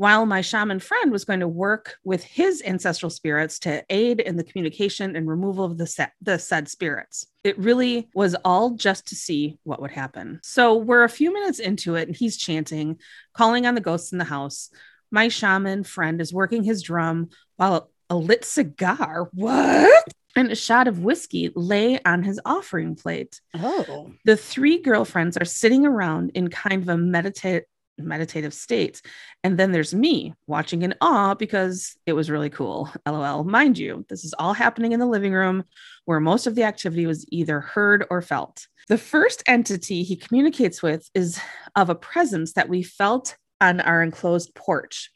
While 0.00 0.24
my 0.24 0.40
shaman 0.40 0.78
friend 0.78 1.12
was 1.12 1.26
going 1.26 1.40
to 1.40 1.46
work 1.46 1.96
with 2.04 2.24
his 2.24 2.62
ancestral 2.64 3.10
spirits 3.10 3.58
to 3.58 3.84
aid 3.90 4.18
in 4.20 4.36
the 4.36 4.42
communication 4.42 5.14
and 5.14 5.28
removal 5.28 5.62
of 5.62 5.76
the, 5.76 5.86
set, 5.86 6.12
the 6.22 6.38
said 6.38 6.70
spirits. 6.70 7.26
It 7.44 7.58
really 7.58 8.08
was 8.14 8.34
all 8.42 8.70
just 8.70 9.08
to 9.08 9.14
see 9.14 9.58
what 9.62 9.82
would 9.82 9.90
happen. 9.90 10.40
So 10.42 10.74
we're 10.76 11.04
a 11.04 11.10
few 11.10 11.34
minutes 11.34 11.58
into 11.58 11.96
it, 11.96 12.08
and 12.08 12.16
he's 12.16 12.38
chanting, 12.38 12.98
calling 13.34 13.66
on 13.66 13.74
the 13.74 13.82
ghosts 13.82 14.10
in 14.10 14.16
the 14.16 14.24
house. 14.24 14.70
My 15.10 15.28
shaman 15.28 15.84
friend 15.84 16.18
is 16.22 16.32
working 16.32 16.62
his 16.62 16.82
drum 16.82 17.28
while 17.56 17.90
a 18.08 18.16
lit 18.16 18.46
cigar, 18.46 19.28
what? 19.34 20.02
And 20.34 20.50
a 20.50 20.56
shot 20.56 20.88
of 20.88 21.00
whiskey 21.00 21.52
lay 21.54 22.00
on 22.04 22.22
his 22.22 22.40
offering 22.46 22.94
plate 22.96 23.42
Oh. 23.54 24.12
the 24.24 24.38
three 24.38 24.78
girlfriends 24.80 25.36
are 25.36 25.44
sitting 25.44 25.84
around 25.84 26.30
in 26.34 26.48
kind 26.48 26.82
of 26.82 26.88
a 26.88 26.96
meditative 26.96 27.64
meditative 28.04 28.54
states. 28.54 29.02
and 29.42 29.58
then 29.58 29.72
there's 29.72 29.94
me 29.94 30.34
watching 30.46 30.82
in 30.82 30.94
awe 31.00 31.34
because 31.34 31.96
it 32.06 32.12
was 32.12 32.30
really 32.30 32.50
cool. 32.50 32.90
Lol. 33.06 33.44
Mind 33.44 33.78
you 33.78 34.04
this 34.08 34.24
is 34.24 34.34
all 34.38 34.52
happening 34.52 34.92
in 34.92 35.00
the 35.00 35.06
living 35.06 35.32
room 35.32 35.64
where 36.04 36.20
most 36.20 36.46
of 36.46 36.54
the 36.54 36.64
activity 36.64 37.06
was 37.06 37.24
either 37.30 37.60
heard 37.60 38.06
or 38.10 38.22
felt. 38.22 38.66
The 38.88 38.98
first 38.98 39.42
entity 39.46 40.02
he 40.02 40.16
communicates 40.16 40.82
with 40.82 41.08
is 41.14 41.40
of 41.76 41.90
a 41.90 41.94
presence 41.94 42.54
that 42.54 42.68
we 42.68 42.82
felt 42.82 43.36
on 43.60 43.80
our 43.80 44.02
enclosed 44.02 44.54
porch 44.54 45.10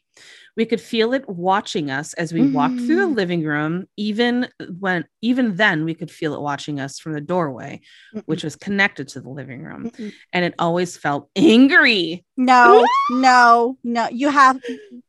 we 0.57 0.65
could 0.65 0.79
feel 0.81 1.13
it 1.13 1.27
watching 1.27 1.91
us 1.91 2.13
as 2.13 2.31
we 2.33 2.41
walked 2.43 2.79
through 2.79 2.95
the 2.95 3.01
Mm. 3.07 3.15
living 3.15 3.43
room 3.43 3.85
even 3.97 4.47
when 4.79 5.05
even 5.21 5.55
then 5.55 5.83
we 5.85 5.93
could 5.93 6.09
feel 6.11 6.33
it 6.33 6.41
watching 6.41 6.79
us 6.79 6.99
from 6.99 7.13
the 7.13 7.21
doorway 7.21 7.81
which 8.25 8.43
was 8.43 8.55
connected 8.55 9.07
to 9.09 9.19
the 9.21 9.29
living 9.29 9.61
room 9.61 9.91
Mm-mm. 9.91 10.13
and 10.33 10.45
it 10.45 10.53
always 10.59 10.95
felt 10.97 11.29
angry 11.35 12.23
No, 12.37 12.85
no, 13.11 13.77
no. 13.83 14.07
You 14.09 14.29
have. 14.29 14.59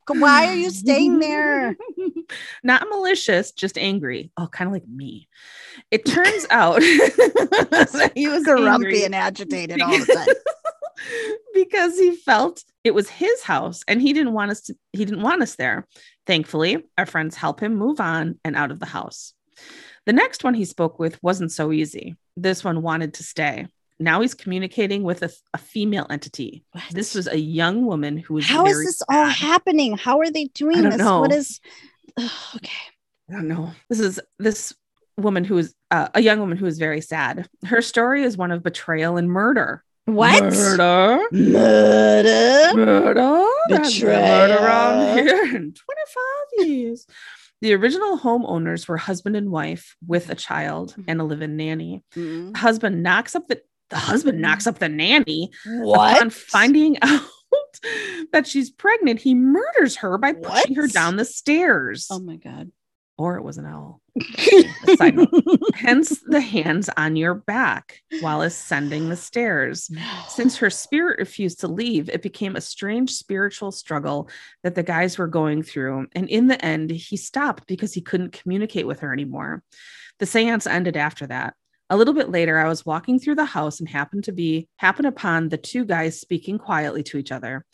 Why 0.08 0.46
are 0.46 0.54
you 0.54 0.70
staying 0.70 1.18
there? 1.18 1.76
not 2.64 2.86
malicious 2.88 3.52
just 3.52 3.78
angry 3.78 4.30
oh 4.36 4.48
kind 4.48 4.66
of 4.68 4.72
like 4.72 4.88
me 4.88 5.28
it 5.90 6.04
turns 6.04 6.46
out 6.50 6.82
he 8.14 8.26
was 8.28 8.42
Grumpy 8.44 8.68
angry 8.68 9.04
and 9.04 9.14
agitated 9.14 9.80
all 9.80 9.96
the 9.96 10.06
time. 10.14 10.34
because 11.54 11.98
he 11.98 12.14
felt 12.14 12.62
it 12.84 12.94
was 12.94 13.08
his 13.08 13.42
house 13.42 13.82
and 13.88 14.00
he 14.00 14.12
didn't 14.12 14.32
want 14.32 14.50
us 14.50 14.62
to 14.62 14.74
he 14.92 15.04
didn't 15.04 15.22
want 15.22 15.42
us 15.42 15.56
there 15.56 15.86
thankfully 16.26 16.84
our 16.98 17.06
friends 17.06 17.36
help 17.36 17.60
him 17.60 17.74
move 17.74 18.00
on 18.00 18.38
and 18.44 18.56
out 18.56 18.70
of 18.70 18.80
the 18.80 18.86
house 18.86 19.34
the 20.06 20.12
next 20.12 20.44
one 20.44 20.54
he 20.54 20.64
spoke 20.64 20.98
with 20.98 21.22
wasn't 21.22 21.52
so 21.52 21.72
easy 21.72 22.16
this 22.36 22.62
one 22.62 22.82
wanted 22.82 23.14
to 23.14 23.22
stay 23.22 23.66
now 23.98 24.20
he's 24.20 24.34
communicating 24.34 25.02
with 25.02 25.22
a, 25.22 25.30
a 25.54 25.58
female 25.58 26.06
entity 26.10 26.64
this 26.90 27.14
was 27.14 27.26
a 27.26 27.38
young 27.38 27.86
woman 27.86 28.16
who 28.16 28.34
was 28.34 28.46
How 28.46 28.66
is 28.66 28.84
this 28.84 29.02
all 29.08 29.26
happening? 29.26 29.96
How 29.96 30.20
are 30.20 30.30
they 30.30 30.46
doing 30.46 30.82
this? 30.82 30.96
know. 30.96 31.20
What 31.20 31.32
is? 31.32 31.60
Ugh, 32.16 32.30
okay. 32.56 32.70
I 33.30 33.32
don't 33.32 33.48
know. 33.48 33.72
This 33.88 34.00
is 34.00 34.20
this 34.38 34.74
woman 35.16 35.44
who 35.44 35.58
is 35.58 35.74
uh, 35.90 36.08
a 36.14 36.20
young 36.20 36.40
woman 36.40 36.58
who 36.58 36.66
is 36.66 36.78
very 36.78 37.00
sad. 37.00 37.48
Her 37.64 37.82
story 37.82 38.22
is 38.22 38.36
one 38.36 38.50
of 38.50 38.62
betrayal 38.62 39.16
and 39.16 39.30
murder. 39.30 39.82
What? 40.06 40.42
Murder. 40.42 41.26
Murder? 41.32 42.76
Murder. 42.76 43.46
Been 43.68 43.82
Murder 44.02 44.54
around 44.54 45.18
here 45.18 45.44
in 45.56 45.74
25 45.74 46.66
years. 46.68 47.06
The 47.60 47.74
original 47.74 48.18
homeowners 48.18 48.86
were 48.86 48.98
husband 48.98 49.34
and 49.34 49.50
wife 49.50 49.96
with 50.06 50.30
a 50.30 50.34
child 50.34 50.94
and 51.08 51.20
a 51.20 51.24
live-in 51.24 51.56
nanny. 51.56 52.04
Mm. 52.14 52.52
The 52.52 52.58
husband 52.58 53.02
knocks 53.02 53.34
up 53.34 53.48
the 53.48 53.60
the 53.88 53.96
husband 53.96 54.40
knocks 54.40 54.66
up 54.66 54.78
the 54.80 54.88
nanny 54.88 55.50
What? 55.64 56.16
upon 56.16 56.30
finding 56.30 56.98
out 57.02 57.20
that 58.32 58.46
she's 58.46 58.68
pregnant. 58.70 59.20
He 59.20 59.34
murders 59.34 59.96
her 59.96 60.18
by 60.18 60.32
pushing 60.32 60.74
her 60.74 60.88
down 60.88 61.16
the 61.16 61.24
stairs. 61.24 62.08
Oh 62.10 62.18
my 62.18 62.36
god. 62.36 62.72
Or 63.18 63.36
it 63.36 63.42
was 63.42 63.58
an 63.58 63.66
owl. 63.66 64.00
Side 64.96 65.16
note. 65.16 65.28
Hence 65.74 66.20
the 66.26 66.40
hands 66.40 66.90
on 66.96 67.16
your 67.16 67.34
back 67.34 68.00
while 68.20 68.42
ascending 68.42 69.08
the 69.08 69.16
stairs. 69.16 69.90
Since 70.28 70.56
her 70.58 70.70
spirit 70.70 71.18
refused 71.18 71.60
to 71.60 71.68
leave, 71.68 72.08
it 72.08 72.22
became 72.22 72.56
a 72.56 72.60
strange 72.60 73.12
spiritual 73.12 73.72
struggle 73.72 74.28
that 74.62 74.74
the 74.74 74.82
guys 74.82 75.18
were 75.18 75.28
going 75.28 75.62
through. 75.62 76.06
And 76.12 76.28
in 76.28 76.46
the 76.46 76.62
end, 76.64 76.90
he 76.90 77.16
stopped 77.16 77.66
because 77.66 77.94
he 77.94 78.00
couldn't 78.00 78.32
communicate 78.32 78.86
with 78.86 79.00
her 79.00 79.12
anymore. 79.12 79.62
The 80.18 80.26
seance 80.26 80.66
ended 80.66 80.96
after 80.96 81.26
that. 81.26 81.54
A 81.88 81.96
little 81.96 82.14
bit 82.14 82.30
later, 82.30 82.58
I 82.58 82.68
was 82.68 82.84
walking 82.84 83.18
through 83.18 83.36
the 83.36 83.44
house 83.44 83.80
and 83.80 83.88
happened 83.88 84.24
to 84.24 84.32
be 84.32 84.68
happened 84.76 85.06
upon 85.06 85.48
the 85.48 85.56
two 85.56 85.84
guys 85.84 86.20
speaking 86.20 86.58
quietly 86.58 87.02
to 87.04 87.18
each 87.18 87.30
other. 87.30 87.64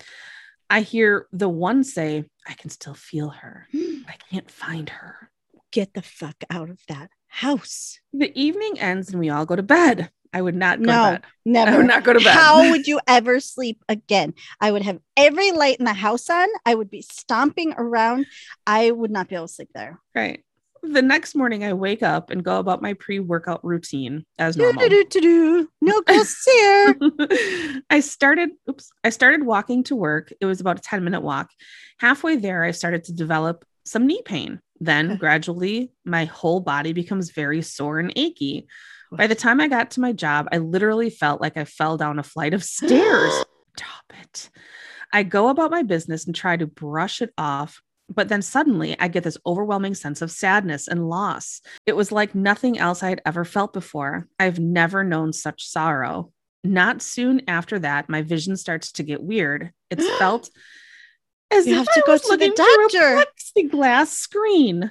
I 0.69 0.81
hear 0.81 1.27
the 1.33 1.49
one 1.49 1.85
say, 1.85 2.25
I 2.47 2.55
can 2.55 2.71
still 2.71 2.95
feel 2.95 3.31
her. 3.31 3.69
I 3.75 4.17
can't 4.31 4.51
find 4.51 4.89
her. 4.89 5.31
Get 5.73 5.95
the 5.95 6.03
fuck 6.03 6.37
out 6.51 6.71
of 6.71 6.79
that 6.89 7.11
house. 7.29 7.99
The 8.13 8.31
evening 8.41 8.79
ends 8.79 9.11
and 9.11 9.19
we 9.19 9.31
all 9.31 9.47
go 9.47 9.57
to 9.57 9.63
bed. 9.63 10.11
I 10.35 10.41
would 10.41 10.55
not 10.55 10.79
go 10.79 10.85
No, 10.85 10.93
to 10.93 11.11
bed. 11.13 11.23
Never. 11.45 11.71
I 11.71 11.77
would 11.79 11.87
not 11.87 12.05
go 12.05 12.13
to 12.13 12.21
bed. 12.21 12.35
How 12.35 12.71
would 12.71 12.87
you 12.87 13.01
ever 13.07 13.41
sleep 13.41 13.83
again? 13.89 14.35
I 14.61 14.71
would 14.71 14.83
have 14.83 14.99
every 15.17 15.51
light 15.51 15.79
in 15.79 15.85
the 15.85 15.93
house 15.93 16.31
on. 16.31 16.49
I 16.65 16.75
would 16.75 16.91
be 16.91 17.03
stomping 17.03 17.75
around. 17.77 18.27
I 18.67 18.91
would 18.91 19.11
not 19.11 19.29
be 19.29 19.35
able 19.35 19.49
to 19.49 19.53
sleep 19.53 19.71
there. 19.75 19.99
Right. 20.15 20.45
The 20.83 21.03
next 21.03 21.37
morning, 21.37 21.65
I 21.65 21.75
wake 21.75 22.03
up 22.03 22.31
and 22.31 22.43
go 22.43 22.59
about 22.59 22.83
my 22.83 22.95
pre 22.95 23.21
workout 23.21 23.65
routine 23.65 24.27
as 24.39 24.57
normal. 24.57 24.83
No 25.81 26.03
here. 26.47 27.83
I 27.89 28.01
started, 28.01 28.51
oops, 28.69 28.91
I 29.05 29.11
started 29.11 29.45
walking 29.45 29.85
to 29.85 29.97
work. 29.97 30.33
It 30.41 30.47
was 30.47 30.61
about 30.61 30.79
a 30.81 30.83
10 30.83 31.05
minute 31.05 31.21
walk. 31.21 31.51
Halfway 31.99 32.37
there, 32.37 32.65
I 32.65 32.73
started 32.73 33.05
to 33.05 33.13
develop 33.13 33.65
some 33.85 34.07
knee 34.07 34.23
pain. 34.25 34.61
Then 34.83 35.17
gradually, 35.21 35.93
my 36.05 36.25
whole 36.25 36.61
body 36.61 36.93
becomes 36.93 37.31
very 37.31 37.63
sore 37.63 37.99
and 37.99 38.13
achy. 38.17 38.67
By 39.13 39.27
the 39.27 39.35
time 39.35 39.61
I 39.61 39.69
got 39.69 39.93
to 39.93 40.01
my 40.01 40.13
job, 40.13 40.49
I 40.53 40.59
literally 40.59 41.11
felt 41.11 41.41
like 41.41 41.57
I 41.57 41.65
fell 41.65 41.97
down 41.97 42.19
a 42.19 42.23
flight 42.23 42.55
of 42.55 42.65
stairs. 42.65 43.33
Stop 43.77 44.13
it. 44.21 44.51
I 45.13 45.23
go 45.23 45.49
about 45.49 45.71
my 45.71 45.83
business 45.83 46.27
and 46.27 46.35
try 46.35 46.57
to 46.57 46.67
brush 46.67 47.21
it 47.21 47.33
off, 47.37 47.83
but 48.09 48.29
then 48.29 48.43
suddenly 48.43 48.99
I 48.99 49.09
get 49.09 49.23
this 49.23 49.37
overwhelming 49.47 49.95
sense 49.95 50.23
of 50.23 50.31
sadness 50.31 50.89
and 50.89 51.09
loss. 51.09 51.61
It 51.87 51.95
was 51.95 52.11
like 52.11 52.35
nothing 52.35 52.79
else 52.79 53.03
I 53.03 53.11
had 53.11 53.23
ever 53.27 53.45
felt 53.45 53.73
before. 53.75 54.27
I've 54.39 54.59
never 54.59 55.05
known 55.05 55.33
such 55.33 55.69
sorrow. 55.69 56.33
Not 56.65 57.03
soon 57.03 57.43
after 57.49 57.79
that, 57.81 58.09
my 58.09 58.23
vision 58.23 58.57
starts 58.57 58.93
to 58.93 59.03
get 59.03 59.23
weird. 59.23 59.73
It's 59.91 60.09
felt 60.19 60.49
as 61.53 61.67
You 61.67 61.75
have 61.77 61.87
to 61.87 62.03
I 62.05 62.07
go 62.07 62.17
to 62.19 62.23
the 62.25 62.29
looking 62.31 62.53
through 62.55 62.87
a 62.87 62.89
doctor. 62.89 63.25
plexiglass 63.63 64.07
screen 64.09 64.91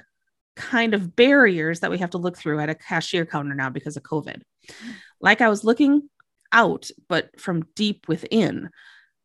kind 0.56 0.94
of 0.94 1.16
barriers 1.16 1.80
that 1.80 1.90
we 1.90 1.98
have 1.98 2.10
to 2.10 2.18
look 2.18 2.36
through 2.36 2.60
at 2.60 2.70
a 2.70 2.74
cashier 2.74 3.24
counter 3.26 3.54
now 3.54 3.70
because 3.70 3.96
of 3.96 4.02
COVID. 4.02 4.42
Like 5.20 5.40
I 5.40 5.48
was 5.48 5.64
looking 5.64 6.08
out, 6.52 6.90
but 7.08 7.40
from 7.40 7.64
deep 7.74 8.06
within. 8.08 8.70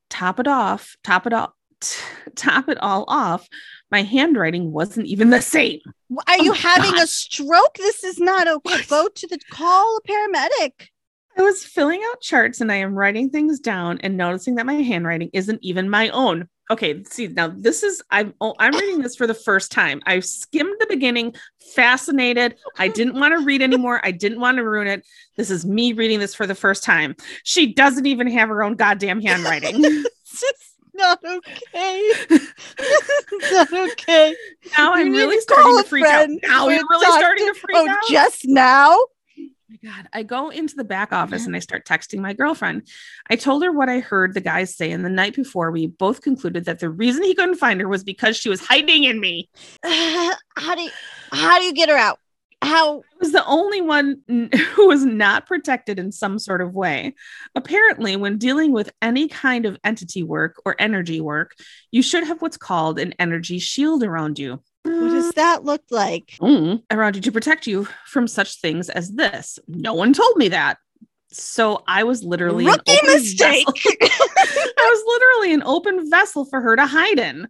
Top 0.10 0.40
it 0.40 0.48
off, 0.48 0.96
top 1.04 1.28
it 1.28 1.34
off, 1.34 1.52
top 2.36 2.70
it 2.70 2.78
all 2.82 3.04
off. 3.08 3.48
My 3.92 4.04
handwriting 4.04 4.72
wasn't 4.72 5.08
even 5.08 5.30
the 5.30 5.42
same. 5.42 5.80
Are 6.12 6.24
oh 6.30 6.44
you 6.44 6.52
Oh, 6.52 6.56
having 6.56 6.92
God. 6.92 7.04
a 7.04 7.08
stroke? 7.08 7.76
This 7.76 8.04
is 8.04 8.20
not 8.20 8.48
okay. 8.48 8.60
What? 8.78 8.88
Go 8.88 9.08
to 9.14 9.28
the 9.28 9.40
call 9.52 9.98
a 9.98 10.08
paramedic. 10.08 10.88
I 11.38 11.42
was 11.42 11.64
filling 11.64 12.02
out 12.10 12.22
charts 12.22 12.62
and 12.62 12.72
I 12.72 12.78
am 12.78 12.96
writing 12.96 13.30
things 13.30 13.60
down 13.60 14.00
and 14.02 14.18
noticing 14.18 14.56
that 14.56 14.66
my 14.66 14.74
handwriting 14.76 15.30
isn't 15.34 15.60
even 15.62 15.90
my 15.90 16.10
own. 16.10 16.48
Okay, 16.70 17.04
see 17.06 17.28
now 17.28 17.48
this 17.48 17.82
is 17.84 18.02
I'm 18.12 18.34
oh, 18.42 18.54
I'm 18.60 18.74
reading 18.74 19.02
this 19.02 19.16
for 19.16 19.26
the 19.26 19.34
first 19.34 19.72
time. 19.72 20.02
I 20.06 20.20
skimmed 20.20 20.76
the 20.80 20.88
beginning, 20.90 21.34
fascinated. 21.76 22.56
I 22.78 22.90
didn't 22.90 23.16
want 23.20 23.34
to 23.40 23.46
read 23.46 23.62
anymore. 23.62 24.02
I 24.04 24.12
didn't 24.12 24.40
want 24.42 24.58
to 24.58 24.64
ruin 24.64 24.88
it. 24.88 25.06
This 25.38 25.50
is 25.50 25.66
me 25.66 25.94
reading 25.94 26.20
this 26.20 26.36
for 26.36 26.46
the 26.46 26.56
first 26.56 26.84
time. 26.84 27.16
She 27.44 27.74
doesn't 27.74 28.06
even 28.06 28.28
have 28.28 28.50
her 28.50 28.64
own 28.64 28.76
goddamn 28.76 29.22
handwriting. 29.22 29.82
This 30.30 30.44
is 30.44 30.74
not 30.94 31.20
okay. 31.24 32.12
Not 33.52 33.74
okay. 33.74 34.36
now 34.78 34.94
You 34.96 35.02
I'm 35.06 35.12
really 35.12 35.40
starting 35.40 35.78
to 35.78 35.84
freak 35.84 36.06
out. 36.06 36.30
Now 36.44 36.68
you're 36.68 36.84
really 36.90 37.06
starting 37.18 37.48
to- 37.48 37.54
to 37.54 37.60
freak 37.60 37.78
Oh, 37.78 37.90
out. 37.90 37.96
just 38.10 38.42
now? 38.46 39.00
My 39.70 39.78
God. 39.84 40.08
I 40.14 40.24
go 40.24 40.50
into 40.50 40.76
the 40.76 40.86
back 40.86 41.12
office 41.12 41.42
mm-hmm. 41.42 41.50
and 41.50 41.56
I 41.58 41.60
start 41.60 41.86
texting 41.86 42.20
my 42.20 42.32
girlfriend. 42.32 42.88
I 43.30 43.36
told 43.36 43.64
her 43.64 43.72
what 43.72 43.90
I 43.90 44.00
heard 44.00 44.34
the 44.34 44.42
guys 44.42 44.76
say. 44.76 44.92
And 44.92 45.04
the 45.04 45.10
night 45.10 45.36
before, 45.36 45.72
we 45.72 45.88
both 45.88 46.22
concluded 46.22 46.66
that 46.66 46.80
the 46.80 46.90
reason 46.90 47.24
he 47.24 47.36
couldn't 47.36 47.56
find 47.56 47.82
her 47.82 47.88
was 47.88 48.04
because 48.04 48.38
she 48.38 48.48
was 48.48 48.62
hiding 48.62 49.04
in 49.04 49.20
me. 49.20 49.50
how 49.84 50.76
do 50.76 50.82
you, 50.82 50.92
how 51.34 51.60
do 51.60 51.66
you 51.66 51.74
get 51.74 51.90
her 51.90 51.98
out? 51.98 52.20
How 52.62 53.00
I 53.00 53.02
was 53.20 53.34
the 53.34 53.46
only 53.46 53.82
one 53.82 54.22
who 54.28 54.88
was 54.88 55.04
not 55.04 55.46
protected 55.46 56.00
in 56.00 56.12
some 56.12 56.40
sort 56.40 56.62
of 56.62 56.74
way. 56.74 57.14
Apparently, 57.54 58.16
when 58.16 58.38
dealing 58.38 58.72
with 58.72 58.90
any 59.02 59.28
kind 59.28 59.66
of 59.66 59.78
entity 59.84 60.24
work 60.24 60.62
or 60.66 60.76
energy 60.80 61.20
work, 61.20 61.56
you 61.92 62.02
should 62.02 62.26
have 62.26 62.42
what's 62.42 62.58
called 62.58 63.00
an 63.00 63.14
energy 63.20 63.60
shield 63.60 64.02
around 64.02 64.40
you. 64.40 64.62
What 64.88 65.10
does 65.10 65.32
that 65.32 65.64
look 65.64 65.84
like? 65.92 66.36
Mm, 66.42 66.84
around 66.92 67.16
you 67.16 67.22
to 67.24 67.32
protect 67.32 67.68
you 67.68 67.88
from 68.06 68.28
such 68.28 68.60
things 68.60 68.90
as 68.90 69.12
this. 69.12 69.60
No 69.68 69.94
one 69.94 70.14
told 70.14 70.38
me 70.38 70.50
that. 70.50 70.78
So 71.32 71.84
I 71.88 72.04
was 72.04 72.24
literally 72.24 72.66
an 72.66 72.72
Rookie 72.72 73.06
mistake. 73.06 73.66
I 74.02 74.76
was 74.78 75.04
literally 75.08 75.54
an 75.54 75.64
open 75.64 76.10
vessel 76.10 76.46
for 76.46 76.62
her 76.62 76.76
to 76.76 76.86
hide 76.86 77.20
in. 77.20 77.48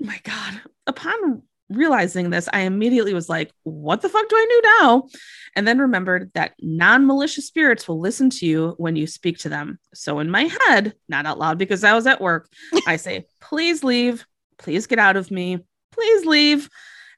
Oh 0.00 0.04
my 0.04 0.18
God. 0.24 0.60
Upon 0.86 1.42
realizing 1.68 2.30
this, 2.30 2.48
I 2.52 2.60
immediately 2.60 3.14
was 3.14 3.28
like, 3.28 3.52
what 3.62 4.00
the 4.00 4.08
fuck 4.08 4.28
do 4.28 4.36
I 4.36 4.46
do 4.48 4.60
now? 4.80 5.08
And 5.54 5.68
then 5.68 5.78
remembered 5.78 6.30
that 6.34 6.52
non 6.60 7.06
malicious 7.06 7.46
spirits 7.46 7.86
will 7.86 8.00
listen 8.00 8.30
to 8.30 8.46
you 8.46 8.74
when 8.78 8.96
you 8.96 9.06
speak 9.06 9.38
to 9.38 9.48
them. 9.48 9.78
So 9.94 10.18
in 10.18 10.30
my 10.30 10.50
head, 10.66 10.94
not 11.08 11.26
out 11.26 11.38
loud 11.38 11.58
because 11.58 11.84
I 11.84 11.94
was 11.94 12.06
at 12.06 12.20
work, 12.20 12.48
I 12.86 12.96
say, 12.96 13.26
please 13.40 13.84
leave. 13.84 14.24
Please 14.58 14.86
get 14.86 14.98
out 14.98 15.16
of 15.16 15.30
me. 15.30 15.58
Please 15.92 16.24
leave. 16.24 16.68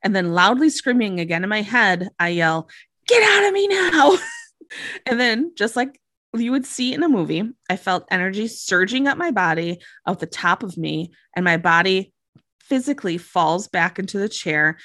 And 0.02 0.14
then 0.14 0.32
loudly 0.32 0.68
screaming 0.68 1.18
again 1.18 1.44
in 1.44 1.48
my 1.48 1.62
head, 1.62 2.10
I 2.18 2.28
yell, 2.28 2.68
get 3.08 3.22
out 3.22 3.48
of 3.48 3.54
me 3.54 3.66
now. 3.68 4.18
and 5.06 5.18
then, 5.18 5.52
just 5.56 5.76
like 5.76 5.98
you 6.34 6.50
would 6.50 6.66
see 6.66 6.92
in 6.92 7.02
a 7.02 7.08
movie, 7.08 7.42
I 7.70 7.76
felt 7.76 8.06
energy 8.10 8.48
surging 8.48 9.08
up 9.08 9.16
my 9.16 9.30
body, 9.30 9.80
out 10.06 10.20
the 10.20 10.26
top 10.26 10.62
of 10.62 10.76
me, 10.76 11.12
and 11.34 11.44
my 11.44 11.56
body 11.56 12.12
physically 12.60 13.16
falls 13.18 13.68
back 13.68 13.98
into 13.98 14.18
the 14.18 14.28
chair 14.28 14.78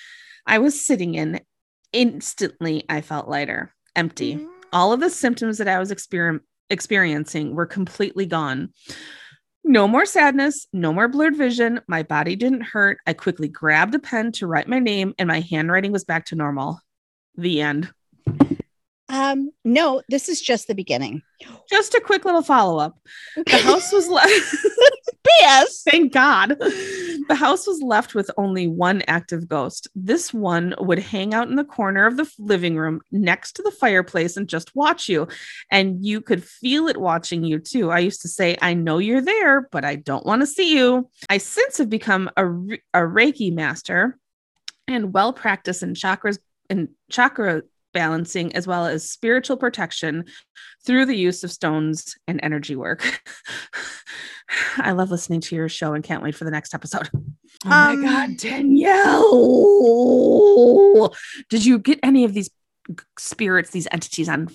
I 0.45 0.57
was 0.57 0.85
sitting 0.85 1.15
in. 1.15 1.41
Instantly, 1.91 2.85
I 2.89 3.01
felt 3.01 3.29
lighter, 3.29 3.73
empty. 3.95 4.35
Mm. 4.35 4.47
All 4.71 4.93
of 4.93 4.99
the 4.99 5.09
symptoms 5.09 5.57
that 5.57 5.67
I 5.67 5.79
was 5.79 5.91
exper- 5.91 6.39
experiencing 6.69 7.55
were 7.55 7.65
completely 7.65 8.25
gone. 8.25 8.73
No 9.63 9.87
more 9.87 10.05
sadness, 10.05 10.67
no 10.71 10.93
more 10.93 11.07
blurred 11.07 11.35
vision. 11.35 11.81
My 11.87 12.03
body 12.03 12.35
didn't 12.35 12.61
hurt. 12.61 12.99
I 13.05 13.13
quickly 13.13 13.47
grabbed 13.47 13.93
a 13.93 13.99
pen 13.99 14.31
to 14.33 14.47
write 14.47 14.67
my 14.67 14.79
name, 14.79 15.13
and 15.19 15.27
my 15.27 15.41
handwriting 15.41 15.91
was 15.91 16.05
back 16.05 16.25
to 16.25 16.35
normal. 16.35 16.79
The 17.35 17.61
end. 17.61 17.91
Um, 19.09 19.51
no, 19.65 20.03
this 20.07 20.29
is 20.29 20.39
just 20.39 20.67
the 20.67 20.75
beginning. 20.75 21.23
Just 21.67 21.95
a 21.95 22.01
quick 22.01 22.25
little 22.25 22.43
follow 22.43 22.77
up. 22.77 22.99
The 23.35 23.57
house 23.57 23.91
was 23.91 24.07
left. 24.07 24.55
P.S. 25.23 25.81
Thank 25.83 26.13
God. 26.13 26.57
The 26.59 27.35
house 27.35 27.67
was 27.67 27.81
left 27.81 28.15
with 28.15 28.31
only 28.37 28.67
one 28.67 29.01
active 29.07 29.47
ghost. 29.47 29.87
This 29.95 30.33
one 30.33 30.75
would 30.79 30.99
hang 30.99 31.33
out 31.33 31.49
in 31.49 31.55
the 31.55 31.63
corner 31.63 32.05
of 32.05 32.17
the 32.17 32.31
living 32.37 32.77
room 32.77 33.01
next 33.11 33.53
to 33.53 33.63
the 33.63 33.71
fireplace 33.71 34.37
and 34.37 34.47
just 34.47 34.75
watch 34.75 35.09
you. 35.09 35.27
And 35.71 36.05
you 36.05 36.21
could 36.21 36.43
feel 36.43 36.87
it 36.87 36.97
watching 36.97 37.43
you 37.43 37.59
too. 37.59 37.91
I 37.91 37.99
used 37.99 38.21
to 38.21 38.27
say, 38.27 38.57
I 38.61 38.73
know 38.73 38.99
you're 38.99 39.21
there, 39.21 39.61
but 39.71 39.83
I 39.83 39.95
don't 39.95 40.25
want 40.25 40.41
to 40.41 40.47
see 40.47 40.75
you. 40.75 41.09
I 41.29 41.39
since 41.39 41.77
have 41.77 41.89
become 41.89 42.29
a, 42.37 42.45
a 42.45 43.01
Reiki 43.01 43.53
master 43.53 44.17
and 44.87 45.13
well 45.13 45.33
practiced 45.33 45.83
in 45.83 45.93
chakras 45.93 46.39
and 46.69 46.89
chakra 47.09 47.63
balancing 47.93 48.55
as 48.55 48.65
well 48.67 48.85
as 48.85 49.09
spiritual 49.09 49.57
protection 49.57 50.25
through 50.85 51.05
the 51.05 51.15
use 51.15 51.43
of 51.43 51.51
stones 51.51 52.15
and 52.27 52.39
energy 52.43 52.75
work. 52.75 53.21
I 54.77 54.91
love 54.91 55.11
listening 55.11 55.41
to 55.41 55.55
your 55.55 55.69
show 55.69 55.93
and 55.93 56.03
can't 56.03 56.23
wait 56.23 56.35
for 56.35 56.43
the 56.45 56.51
next 56.51 56.73
episode. 56.73 57.09
Oh 57.65 57.69
Um, 57.69 58.01
my 58.03 58.09
God, 58.27 58.37
Danielle. 59.39 61.13
Did 61.49 61.65
you 61.65 61.79
get 61.79 61.99
any 62.03 62.23
of 62.25 62.33
these 62.33 62.49
spirits, 63.17 63.71
these 63.71 63.87
entities 63.91 64.29
on 64.29 64.49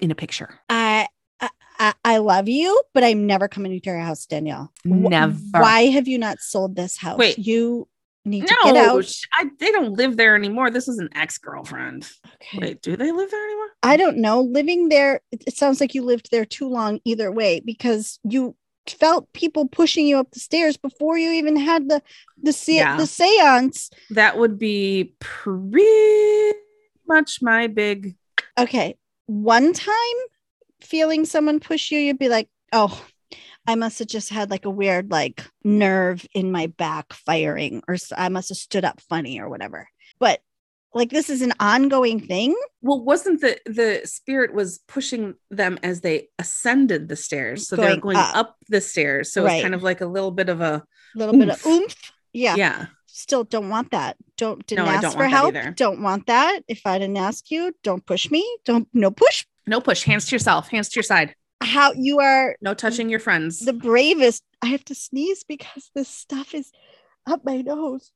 in 0.00 0.10
a 0.10 0.14
picture? 0.14 0.58
I, 0.68 1.06
I 1.40 1.46
I- 1.46 1.48
I 1.80 1.94
I 2.04 2.16
love 2.18 2.48
you, 2.48 2.82
but 2.92 3.04
I'm 3.04 3.24
never 3.28 3.46
coming 3.46 3.70
to 3.70 3.80
your 3.88 4.00
house, 4.00 4.26
Danielle. 4.26 4.72
Never. 4.84 5.36
Why 5.52 5.82
have 5.86 6.08
you 6.08 6.18
not 6.18 6.40
sold 6.40 6.74
this 6.74 6.96
house? 6.96 7.18
Wait. 7.18 7.38
you 7.38 7.86
need 8.28 8.46
to 8.46 8.56
get 8.64 8.74
No, 8.74 8.98
out. 8.98 9.12
I, 9.34 9.46
they 9.58 9.70
don't 9.72 9.92
live 9.92 10.16
there 10.16 10.36
anymore. 10.36 10.70
This 10.70 10.88
is 10.88 10.98
an 10.98 11.08
ex 11.14 11.38
girlfriend. 11.38 12.08
Okay. 12.34 12.58
Wait, 12.58 12.82
do 12.82 12.96
they 12.96 13.10
live 13.10 13.30
there 13.30 13.44
anymore? 13.44 13.66
I 13.82 13.96
don't 13.96 14.18
know. 14.18 14.40
Living 14.42 14.88
there, 14.88 15.20
it, 15.32 15.56
sounds 15.56 15.80
like 15.80 15.94
you 15.94 16.02
lived 16.02 16.30
there 16.30 16.44
too 16.44 16.68
long 16.68 17.00
either 17.04 17.32
way 17.32 17.60
because 17.60 18.18
you 18.24 18.54
felt 18.86 19.30
people 19.34 19.68
pushing 19.68 20.06
you 20.06 20.18
up 20.18 20.30
the 20.30 20.40
stairs 20.40 20.76
before 20.76 21.18
you 21.18 21.30
even 21.32 21.56
had 21.56 21.88
the 21.88 22.00
the 22.42 22.52
se- 22.52 22.76
Yeah. 22.76 22.96
the 22.96 23.02
séance. 23.04 23.90
That 24.10 24.38
would 24.38 24.58
be 24.58 25.14
pretty 25.18 26.58
much 27.06 27.42
my 27.42 27.66
big. 27.66 28.14
Okay. 28.58 28.96
One 29.26 29.72
time 29.72 30.16
feeling 30.80 31.24
someone 31.26 31.60
push 31.60 31.90
you, 31.90 31.98
you'd 31.98 32.18
be 32.18 32.28
like, 32.28 32.48
"Oh, 32.72 33.04
I 33.68 33.74
must 33.76 33.98
have 34.00 34.08
just 34.08 34.30
had 34.30 34.50
like 34.50 34.64
a 34.64 34.70
weird 34.70 35.10
like 35.10 35.44
nerve 35.62 36.26
in 36.34 36.50
my 36.50 36.66
back 36.66 37.12
firing 37.12 37.82
or 37.86 37.96
I 38.16 38.28
must 38.28 38.48
have 38.48 38.58
stood 38.58 38.84
up 38.84 39.00
funny 39.02 39.38
or 39.40 39.48
whatever." 39.48 39.88
But 40.18 40.40
like 40.94 41.10
this 41.10 41.28
is 41.28 41.42
an 41.42 41.52
ongoing 41.60 42.18
thing. 42.18 42.56
Well, 42.82 43.04
wasn't 43.04 43.40
the 43.42 43.58
the 43.66 44.00
spirit 44.04 44.54
was 44.54 44.78
pushing 44.88 45.34
them 45.50 45.78
as 45.82 46.00
they 46.00 46.28
ascended 46.38 47.08
the 47.08 47.16
stairs, 47.16 47.68
so 47.68 47.76
they're 47.76 47.96
Going 47.98 48.16
up. 48.16 48.34
up. 48.36 48.56
the 48.68 48.80
stairs. 48.80 49.32
So 49.32 49.44
Right. 49.44 49.56
it's 49.56 49.62
kind 49.62 49.74
of 49.74 49.82
like 49.82 50.00
a 50.00 50.06
little 50.06 50.30
bit 50.30 50.48
of 50.48 50.60
a 50.62 50.82
little 51.14 51.36
bit 51.36 51.50
of 51.50 51.64
Oomph. 51.66 51.82
oomph. 51.84 52.12
Yeah. 52.32 52.54
yeah. 52.56 52.86
still 53.06 53.44
don't 53.44 53.68
want 53.68 53.90
that. 53.90 54.16
Don't 54.36 54.66
didn't 54.66 54.84
No, 54.86 54.90
I 54.90 54.94
ask 54.94 55.02
don't 55.02 55.12
for 55.12 55.28
want 55.28 55.56
help. 55.56 55.76
Don't 55.76 56.02
want 56.02 56.26
that. 56.26 56.60
If 56.68 56.82
I 56.86 56.98
didn't 56.98 57.18
ask 57.18 57.50
you, 57.50 57.74
don't 57.82 58.04
push 58.06 58.30
me. 58.30 58.42
Don't 58.64 58.88
no 58.94 59.10
push. 59.10 59.44
No 59.66 59.80
push. 59.80 60.04
Hands 60.04 60.24
to 60.24 60.34
yourself. 60.34 60.68
Hands 60.68 60.88
to 60.88 60.96
your 60.96 61.02
side. 61.02 61.34
How 61.60 61.92
you 61.92 62.20
are 62.20 62.56
No 62.60 62.74
touching 62.74 63.08
your 63.08 63.20
friends. 63.20 63.60
the 63.60 63.72
bravest. 63.72 64.42
I 64.62 64.66
have 64.66 64.84
to 64.86 64.94
sneeze 64.94 65.44
because 65.44 65.90
this 65.94 66.08
stuff 66.08 66.54
is 66.54 66.70
up 67.26 67.44
my 67.44 67.62
nose. 67.62 68.10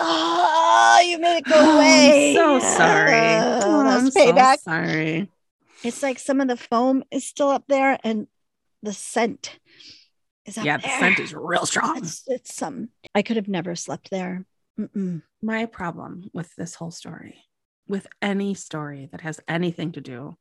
Oh, 0.00 1.02
you 1.06 1.18
made 1.18 1.38
it 1.38 1.44
go 1.44 1.54
Oh, 1.56 1.76
away. 1.76 2.30
I'm 2.36 2.60
so 2.60 2.76
sorry. 2.76 3.12
Uh, 3.36 3.60
Oh, 3.64 3.80
I'm 3.86 4.10
so 4.10 4.20
payback. 4.20 4.58
sorry. 4.58 5.30
It's 5.84 6.02
like 6.02 6.18
some 6.18 6.40
of 6.40 6.48
the 6.48 6.56
foam 6.56 7.04
is 7.10 7.24
still 7.24 7.48
up 7.48 7.64
there 7.68 7.98
and 8.04 8.26
the 8.82 8.92
scent 8.92 9.58
is 10.46 10.58
up 10.58 10.64
Yeah, 10.64 10.76
the 10.78 10.84
there. 10.88 10.98
scent 10.98 11.18
is 11.20 11.34
real 11.34 11.66
strong. 11.66 11.98
It's, 11.98 12.22
it's 12.26 12.54
some. 12.54 12.88
I 13.14 13.22
could 13.22 13.36
have 13.36 13.48
never 13.48 13.74
slept 13.76 14.10
there. 14.10 14.44
Mm-mm. 14.80 15.20
my 15.42 15.66
problem 15.66 16.30
with 16.32 16.54
this 16.56 16.74
whole 16.74 16.90
story, 16.90 17.44
with 17.86 18.06
any 18.22 18.54
story 18.54 19.06
that 19.12 19.20
has 19.20 19.38
anything 19.46 19.92
to 19.92 20.00
do 20.00 20.34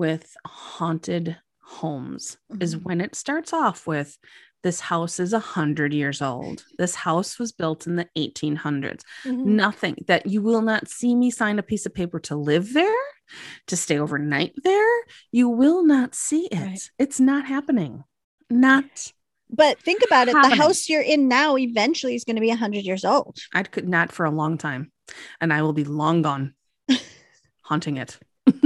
with 0.00 0.34
haunted 0.46 1.36
homes, 1.62 2.38
is 2.58 2.74
Mhm. 2.74 2.82
when 2.84 3.00
it 3.02 3.14
starts 3.14 3.52
off 3.52 3.86
with 3.86 4.18
this 4.62 4.80
house 4.80 5.20
is 5.20 5.32
a 5.34 5.38
hundred 5.56 5.92
years 5.92 6.20
old. 6.22 6.64
This 6.78 6.94
house 6.94 7.38
was 7.38 7.52
built 7.52 7.86
in 7.86 7.96
the 7.96 8.08
1800s. 8.16 9.04
Mhm. 9.24 9.44
Nothing 9.44 9.96
that 10.06 10.26
you 10.26 10.40
will 10.42 10.62
not 10.62 10.88
see 10.88 11.14
me 11.14 11.30
sign 11.30 11.58
a 11.58 11.62
piece 11.62 11.84
of 11.86 11.92
paper 11.94 12.18
to 12.20 12.34
live 12.34 12.72
there, 12.72 13.04
to 13.66 13.76
stay 13.76 13.98
overnight 13.98 14.54
there. 14.64 14.96
You 15.32 15.48
will 15.50 15.84
not 15.84 16.14
see 16.14 16.46
it. 16.46 16.58
Right. 16.58 16.90
It's 16.98 17.20
not 17.20 17.44
happening. 17.44 18.04
Not. 18.48 19.12
But 19.50 19.80
think 19.82 20.02
about 20.06 20.28
it. 20.28 20.32
The 20.32 20.54
house 20.56 20.88
you're 20.88 21.02
in 21.02 21.28
now 21.28 21.56
eventually 21.58 22.14
is 22.14 22.24
going 22.24 22.36
to 22.36 22.42
be 22.42 22.50
100 22.50 22.84
years 22.84 23.04
old. 23.04 23.36
I 23.52 23.62
could 23.64 23.88
not 23.88 24.12
for 24.12 24.24
a 24.24 24.30
long 24.30 24.56
time, 24.58 24.92
and 25.42 25.52
I 25.52 25.60
will 25.62 25.72
be 25.74 25.84
long 25.84 26.22
gone 26.22 26.54
haunting 27.62 27.96
it. 27.98 28.18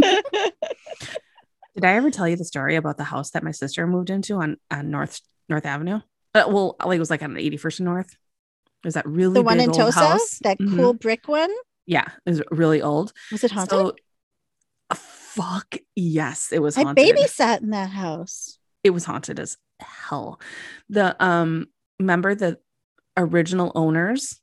Did 1.75 1.85
I 1.85 1.95
ever 1.95 2.11
tell 2.11 2.29
you 2.29 2.37
the 2.37 2.45
story 2.45 2.77
about 2.77 2.97
the 2.99 3.05
house 3.05 3.31
that 3.31 3.43
my 3.43 3.51
sister 3.51 3.87
moved 3.87 4.11
into 4.11 4.37
on, 4.37 4.57
on 4.71 4.91
North 4.91 5.21
North 5.49 5.67
Avenue? 5.67 6.01
Uh, 6.35 6.45
well, 6.49 6.77
like 6.85 6.97
it 6.97 7.01
was 7.01 7.11
like 7.11 7.23
on 7.23 7.35
81st 7.35 7.81
and 7.81 7.85
North. 7.87 8.13
It 8.13 8.87
was 8.87 8.95
that 8.95 9.07
really 9.07 9.35
the 9.35 9.43
one 9.43 9.61
in 9.61 9.69
old 9.71 9.79
Tosa, 9.79 9.99
house. 10.01 10.39
that 10.43 10.59
Mhm. 10.59 10.77
cool 10.77 10.95
brick 10.95 11.27
one. 11.29 11.51
Yeah, 11.87 12.07
it 12.25 12.31
was 12.31 12.43
really 12.51 12.81
old. 12.83 13.13
Was 13.33 13.45
it 13.45 13.51
haunted? 13.51 13.71
So, 13.71 13.97
uh, 14.91 14.95
fuck 14.95 15.77
yes, 15.97 16.51
it 16.53 16.61
was 16.61 16.79
I 16.79 16.83
haunted. 16.85 17.17
babysat 17.17 17.61
in 17.63 17.71
that 17.71 17.91
house. 17.91 18.59
it 18.83 18.91
was 18.91 19.05
haunted 19.07 19.41
as 19.41 19.57
hell. 19.81 20.39
The 20.91 21.17
um, 21.25 21.67
remember 21.99 22.35
the 22.35 22.59
original 23.17 23.73
owners? 23.75 24.41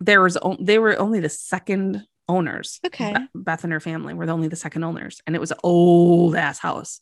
There 0.00 0.20
was 0.20 0.36
o- 0.42 0.56
they 0.60 0.78
were 0.78 0.96
only 0.98 1.20
the 1.20 1.28
second 1.30 2.06
owners. 2.28 2.80
Okay. 2.86 3.14
Beth 3.34 3.64
and 3.64 3.72
her 3.72 3.80
family 3.80 4.14
were 4.14 4.26
the 4.26 4.32
only 4.32 4.48
the 4.48 4.56
second 4.56 4.84
owners, 4.84 5.20
and 5.26 5.34
it 5.34 5.40
was 5.40 5.50
an 5.50 5.58
old 5.64 6.34
ass 6.36 6.58
house. 6.58 7.00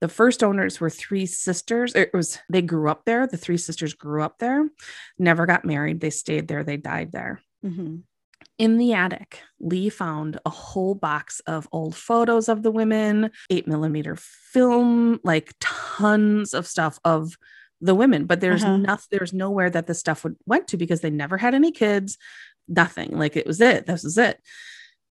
The 0.00 0.08
first 0.08 0.42
owners 0.42 0.80
were 0.80 0.88
three 0.90 1.26
sisters. 1.26 1.94
It 1.94 2.10
was 2.14 2.38
they 2.48 2.62
grew 2.62 2.88
up 2.88 3.04
there. 3.04 3.26
The 3.26 3.36
three 3.36 3.58
sisters 3.58 3.92
grew 3.94 4.22
up 4.22 4.38
there, 4.38 4.68
never 5.18 5.44
got 5.46 5.64
married. 5.64 6.00
They 6.00 6.10
stayed 6.10 6.48
there. 6.48 6.64
They 6.64 6.78
died 6.78 7.12
there. 7.12 7.40
Mhm. 7.64 8.02
In 8.56 8.78
the 8.78 8.94
attic, 8.94 9.40
Lee 9.58 9.88
found 9.90 10.38
a 10.46 10.50
whole 10.50 10.94
box 10.94 11.40
of 11.40 11.68
old 11.72 11.94
photos 11.94 12.48
of 12.48 12.62
the 12.62 12.70
women, 12.70 13.30
eight 13.50 13.66
millimeter 13.68 14.16
film, 14.16 15.20
like 15.24 15.52
tons 15.60 16.54
of 16.54 16.66
stuff 16.66 16.98
of 17.04 17.36
the 17.82 17.94
women. 17.94 18.26
But 18.26 18.40
there's 18.40 18.62
Uh-huh. 18.62 18.76
nothing, 18.78 19.06
there's 19.10 19.32
nowhere 19.32 19.70
that 19.70 19.86
the 19.86 19.94
stuff 19.94 20.24
would 20.24 20.36
went 20.46 20.68
to 20.68 20.76
because 20.76 21.00
they 21.00 21.10
never 21.10 21.38
had 21.38 21.54
any 21.54 21.72
kids, 21.72 22.18
nothing. 22.70 23.18
Like 23.18 23.36
it 23.36 23.46
was 23.46 23.60
it. 23.60 23.86
This 23.86 24.04
was 24.04 24.16
it. 24.16 24.40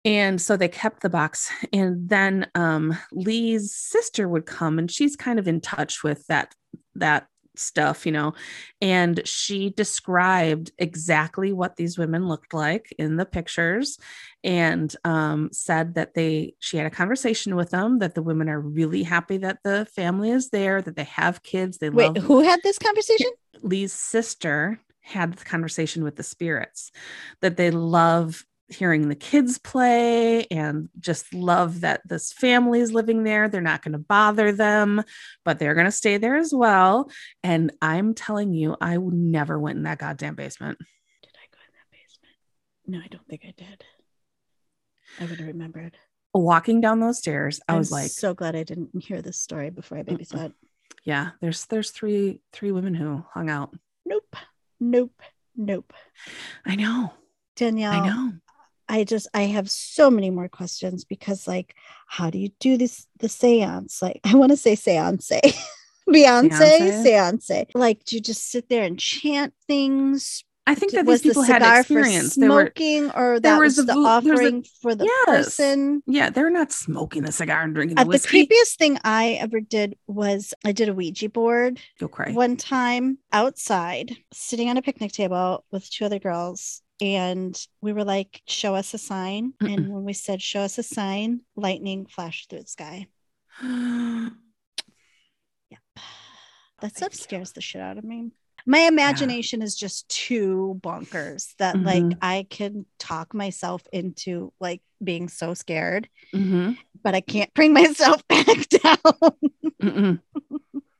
And 0.04 0.42
so 0.42 0.58
they 0.58 0.68
kept 0.68 1.02
the 1.02 1.10
box. 1.10 1.52
And 1.72 2.10
then 2.10 2.48
um, 2.56 2.98
Lee's 3.12 3.74
sister 3.74 4.28
would 4.28 4.46
come 4.46 4.80
and 4.80 4.90
she's 4.90 5.16
kind 5.16 5.38
of 5.38 5.48
in 5.48 5.62
touch 5.62 6.04
with 6.04 6.26
that 6.28 6.56
that 6.96 7.28
stuff, 7.56 8.06
you 8.06 8.12
know. 8.12 8.34
And 8.82 9.22
she 9.26 9.70
described 9.70 10.72
exactly 10.78 11.54
what 11.54 11.76
these 11.76 11.98
women 11.98 12.28
looked 12.28 12.54
like 12.54 12.94
in 12.98 13.18
the 13.18 13.26
pictures 13.26 14.00
and 14.44 14.94
um, 15.04 15.50
said 15.52 15.96
that 15.96 16.14
they 16.14 16.56
she 16.60 16.78
had 16.78 16.88
a 16.88 16.92
conversation 16.92 17.56
with 17.56 17.70
them 17.70 18.00
that 18.00 18.16
the 18.16 18.24
women 18.24 18.50
are 18.50 18.60
really 18.60 19.04
happy 19.04 19.38
that 19.38 19.60
the 19.64 19.86
family 19.86 20.32
is 20.32 20.50
there, 20.50 20.82
that 20.82 20.96
they 20.96 21.04
have 21.04 21.44
kids, 21.44 21.78
they 21.78 21.90
Wait, 21.90 22.08
love 22.08 22.18
who 22.18 22.42
had 22.42 22.62
this 22.64 22.80
conversation? 22.80 23.30
Lee's 23.62 23.94
sister 23.94 24.80
had 25.02 25.34
the 25.34 25.46
conversation 25.46 26.04
with 26.04 26.16
the 26.16 26.24
spirits 26.24 26.92
that 27.42 27.58
they 27.58 27.72
love 27.72 28.46
hearing 28.70 29.10
the 29.10 29.16
kids 29.16 29.58
play 29.58 30.46
and 30.46 30.88
just 31.00 31.34
love 31.34 31.82
that 31.82 32.02
this 32.08 32.32
family 32.32 32.80
is 32.80 32.94
living 32.94 33.24
there. 33.24 33.50
They're 33.50 33.62
not 33.62 33.84
going 33.84 33.92
to 33.92 33.98
bother 33.98 34.52
them, 34.54 35.04
but 35.44 35.60
they're 35.60 35.74
going 35.74 35.86
to 35.86 35.92
stay 35.92 36.18
there 36.18 36.38
as 36.38 36.54
well. 36.54 37.10
And 37.44 37.74
I'm 37.82 38.14
telling 38.14 38.54
you, 38.54 38.78
I 38.80 38.98
never 38.98 39.60
went 39.60 39.78
in 39.78 39.84
that 39.84 39.98
goddamn 40.00 40.36
basement. 40.36 40.78
Did 41.22 41.34
I 41.36 41.48
go 41.54 41.60
in 41.68 41.74
that 41.74 41.92
basement? 41.92 42.36
No, 42.88 43.00
I 43.00 43.08
don't 43.10 43.28
think 43.28 43.42
I 43.46 43.54
did. 43.58 43.84
I 45.20 45.26
would 45.26 45.40
have 45.40 45.48
remembered. 45.48 45.98
Walking 46.34 46.80
down 46.80 47.02
those 47.02 47.18
stairs, 47.18 47.60
I 47.68 47.74
I'm 47.74 47.80
was 47.80 47.92
like, 47.92 48.10
so 48.10 48.34
glad 48.34 48.56
I 48.56 48.64
didn't 48.64 49.04
hear 49.04 49.22
this 49.22 49.38
story 49.38 49.70
before 49.70 49.98
I 49.98 50.04
babysat. 50.04 50.54
yeah, 51.04 51.32
there's 51.42 51.66
there's 51.66 51.92
three 51.92 52.40
three 52.54 52.72
women 52.72 52.94
who 52.94 53.26
hung 53.34 53.50
out. 53.50 53.76
Nope. 54.06 54.34
Nope. 54.82 55.22
Nope. 55.56 55.94
I 56.66 56.76
know. 56.76 57.14
Danielle, 57.56 57.94
I 57.94 58.00
know. 58.00 58.34
I 58.90 59.04
just 59.04 59.28
I 59.34 59.44
have 59.44 59.70
so 59.70 60.10
many 60.10 60.30
more 60.30 60.50
questions 60.50 61.06
because 61.06 61.48
like 61.48 61.76
how 62.08 62.30
do 62.30 62.40
you 62.40 62.50
do 62.60 62.78
this 62.78 63.08
the 63.20 63.30
seance? 63.30 64.02
Like 64.02 64.20
I 64.26 64.36
want 64.36 64.52
to 64.52 64.58
say 64.58 64.76
seance. 64.76 65.32
Beyonce, 66.10 66.68
Seance? 66.68 67.04
seance. 67.04 67.72
Like, 67.74 68.04
do 68.04 68.16
you 68.18 68.22
just 68.22 68.50
sit 68.50 68.68
there 68.68 68.84
and 68.84 69.00
chant 69.00 69.54
things? 69.68 70.44
I 70.68 70.76
think 70.76 70.92
that 70.94 71.06
was 71.06 71.22
these 71.22 71.32
people 71.32 71.42
the 71.44 71.54
had 71.54 71.80
experience. 71.80 72.36
for 72.36 72.40
They 72.42 72.48
were 72.48 72.62
smoking, 72.66 73.12
or 73.12 73.40
there 73.40 73.54
that 73.56 73.60
was 73.60 73.78
was, 73.78 73.80
a 73.80 73.84
the 73.84 73.94
vo- 73.94 74.22
there's 74.22 74.40
a- 74.40 74.44
offering 74.44 74.66
for 74.82 74.94
the 74.96 75.06
Yes. 75.06 75.26
person? 75.26 76.04
yeah, 76.06 76.30
they're 76.30 76.52
not 76.52 76.72
smoking 76.72 77.24
the 77.24 77.32
cigar 77.32 77.64
and 77.64 77.74
drinking 77.74 77.96
the 77.96 78.02
Uh, 78.02 78.04
the 78.06 78.10
whiskey. 78.10 78.46
creepiest 78.48 78.78
thing 78.78 79.00
I 79.04 79.32
ever 79.42 79.60
did 79.60 79.98
was 80.08 80.54
I 80.64 80.72
did 80.72 80.88
a 80.88 80.94
Ouija 80.94 81.30
board 81.30 81.80
You'll 82.00 82.10
cry. 82.10 82.32
one 82.32 82.58
time 82.58 83.18
outside, 83.34 84.16
sitting 84.32 84.70
on 84.70 84.78
a 84.78 84.82
picnic 84.84 85.12
table 85.14 85.66
with 85.72 85.90
two 85.90 86.06
other 86.06 86.20
girls. 86.20 86.82
And 87.02 87.60
we 87.82 87.94
were 87.94 88.04
like, 88.04 88.44
show 88.48 88.76
us 88.76 88.94
a 88.94 89.00
sign. 89.00 89.54
Mm-mm. 89.60 89.74
And 89.74 89.90
when 89.92 90.04
we 90.04 90.14
said, 90.14 90.40
show 90.40 90.62
us 90.62 90.78
a 90.78 90.84
sign, 90.84 91.42
lightning 91.56 92.06
flashed 92.06 92.52
through 92.52 92.62
the 92.62 92.68
sky. 92.68 93.08
Yep, 95.72 95.80
that 96.82 96.96
stuff 96.96 97.14
you. 97.14 97.18
scares 97.18 97.52
the 97.54 97.62
shit 97.62 97.82
out 97.82 97.98
of 97.98 98.04
me. 98.04 98.32
My 98.66 98.80
imagination 98.80 99.62
is 99.62 99.76
just 99.76 100.08
too 100.10 100.80
bonkers 100.82 101.56
that 101.58 101.82
like 101.82 102.04
Mhm. 102.04 102.18
I 102.22 102.46
can 102.50 102.86
talk 103.00 103.34
myself 103.34 103.82
into 103.92 104.54
like 104.60 104.82
being 105.04 105.30
so 105.30 105.54
scared, 105.54 106.08
Mhm. 106.34 106.78
but 107.04 107.16
I 107.16 107.22
can't 107.22 107.54
bring 107.54 107.74
myself 107.82 108.28
back 108.28 108.68
down. 108.70 110.20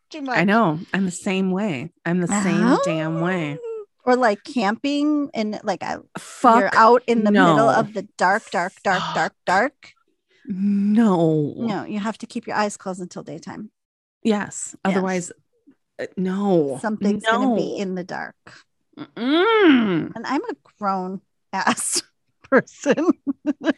Too 0.10 0.22
much. 0.24 0.38
I 0.38 0.44
know. 0.44 0.80
I'm 0.94 1.06
the 1.06 1.12
same 1.12 1.52
way. 1.52 1.90
I'm 2.06 2.20
the 2.20 2.28
same 2.28 2.78
damn 2.84 3.22
way. 3.22 3.58
Oh. 3.62 3.86
Or 4.04 4.16
like 4.18 4.44
camping 4.44 5.30
and 5.34 5.60
like 5.64 5.84
I, 5.84 5.98
Fuck. 6.18 6.60
you're 6.60 6.76
out 6.76 7.04
in 7.08 7.24
the 7.24 7.32
middle 7.32 7.70
of 7.70 7.94
the 7.94 8.04
dark, 8.18 8.50
dark, 8.52 8.74
dark, 8.84 9.02
dark, 9.14 9.34
dark. 9.46 9.94
No. 10.48 11.54
No, 11.56 11.86
you 11.86 12.00
have 12.00 12.18
to 12.18 12.26
keep 12.26 12.48
your 12.48 12.56
eyes 12.58 12.76
closed 12.76 13.00
until 13.00 13.24
daytime. 13.24 13.72
Yes. 14.24 14.76
Otherwise, 14.84 15.32
no. 16.18 16.80
Something's 16.82 17.24
no. 17.24 17.32
gonna 17.32 17.56
be 17.56 17.78
in 17.78 17.96
the 17.96 18.04
dark. 18.04 18.36
Mm. 18.98 20.12
And 20.16 20.26
I'm 20.26 20.44
a 20.44 20.56
grown 20.78 21.22
ass 21.54 22.04
person. 22.50 23.08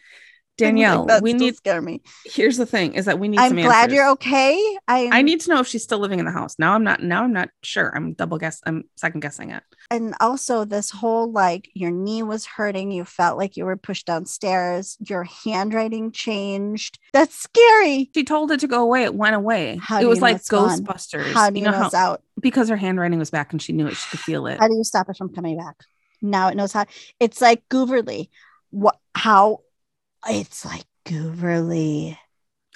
Danielle, 0.56 1.06
that 1.06 1.22
we 1.22 1.32
need. 1.32 1.56
scare 1.56 1.82
me. 1.82 2.02
Here's 2.24 2.56
the 2.56 2.66
thing: 2.66 2.94
is 2.94 3.06
that 3.06 3.18
we 3.18 3.28
need. 3.28 3.38
I'm 3.38 3.54
glad 3.54 3.84
answers. 3.84 3.94
you're 3.94 4.10
okay. 4.10 4.78
I 4.86 5.10
I 5.12 5.22
need 5.22 5.40
to 5.40 5.50
know 5.50 5.60
if 5.60 5.66
she's 5.66 5.82
still 5.82 5.98
living 5.98 6.18
in 6.18 6.24
the 6.24 6.30
house. 6.30 6.56
Now 6.58 6.74
I'm 6.74 6.84
not. 6.84 7.02
Now 7.02 7.24
I'm 7.24 7.32
not 7.32 7.48
sure. 7.62 7.92
I'm 7.94 8.12
double 8.12 8.38
guess. 8.38 8.60
I'm 8.66 8.84
second 8.96 9.20
guessing 9.20 9.50
it. 9.50 9.62
and 9.90 10.14
also 10.20 10.64
this 10.64 10.90
whole 10.90 11.30
like 11.30 11.70
your 11.74 11.90
knee 11.90 12.22
was 12.22 12.46
hurting, 12.46 12.92
you 12.92 13.04
felt 13.04 13.38
like 13.38 13.56
you 13.56 13.64
were 13.64 13.76
pushed 13.76 14.06
downstairs, 14.06 14.96
your 15.00 15.24
handwriting 15.24 16.12
changed. 16.12 16.98
That's 17.12 17.34
scary. 17.34 18.10
She 18.14 18.24
told 18.24 18.50
it 18.52 18.60
to 18.60 18.68
go 18.68 18.82
away. 18.82 19.04
It 19.04 19.14
went 19.14 19.34
away. 19.34 19.78
How 19.82 20.00
it 20.00 20.06
was 20.06 20.18
you 20.18 20.22
like 20.22 20.36
it's 20.36 20.48
gone? 20.48 20.80
Ghostbusters. 20.80 21.32
How 21.32 21.50
do 21.50 21.58
you, 21.58 21.64
know, 21.64 21.72
know 21.72 21.88
how 21.90 21.90
out? 21.94 22.22
because 22.40 22.68
her 22.68 22.76
handwriting 22.76 23.18
was 23.18 23.30
back 23.30 23.52
and 23.52 23.60
she 23.60 23.72
knew 23.72 23.86
it. 23.86 23.94
She 23.96 24.10
could 24.10 24.20
feel 24.20 24.46
it. 24.46 24.58
How 24.60 24.68
do 24.68 24.76
you 24.76 24.84
stop 24.84 25.08
it 25.08 25.16
from 25.16 25.34
coming 25.34 25.56
back? 25.56 25.76
Now 26.20 26.48
it 26.48 26.56
knows 26.56 26.72
how. 26.72 26.86
It's 27.20 27.40
like 27.40 27.68
Gooverly. 27.68 28.28
What? 28.70 28.98
How? 29.14 29.60
It's 30.28 30.64
like 30.64 30.84
Gooverly. 31.06 32.16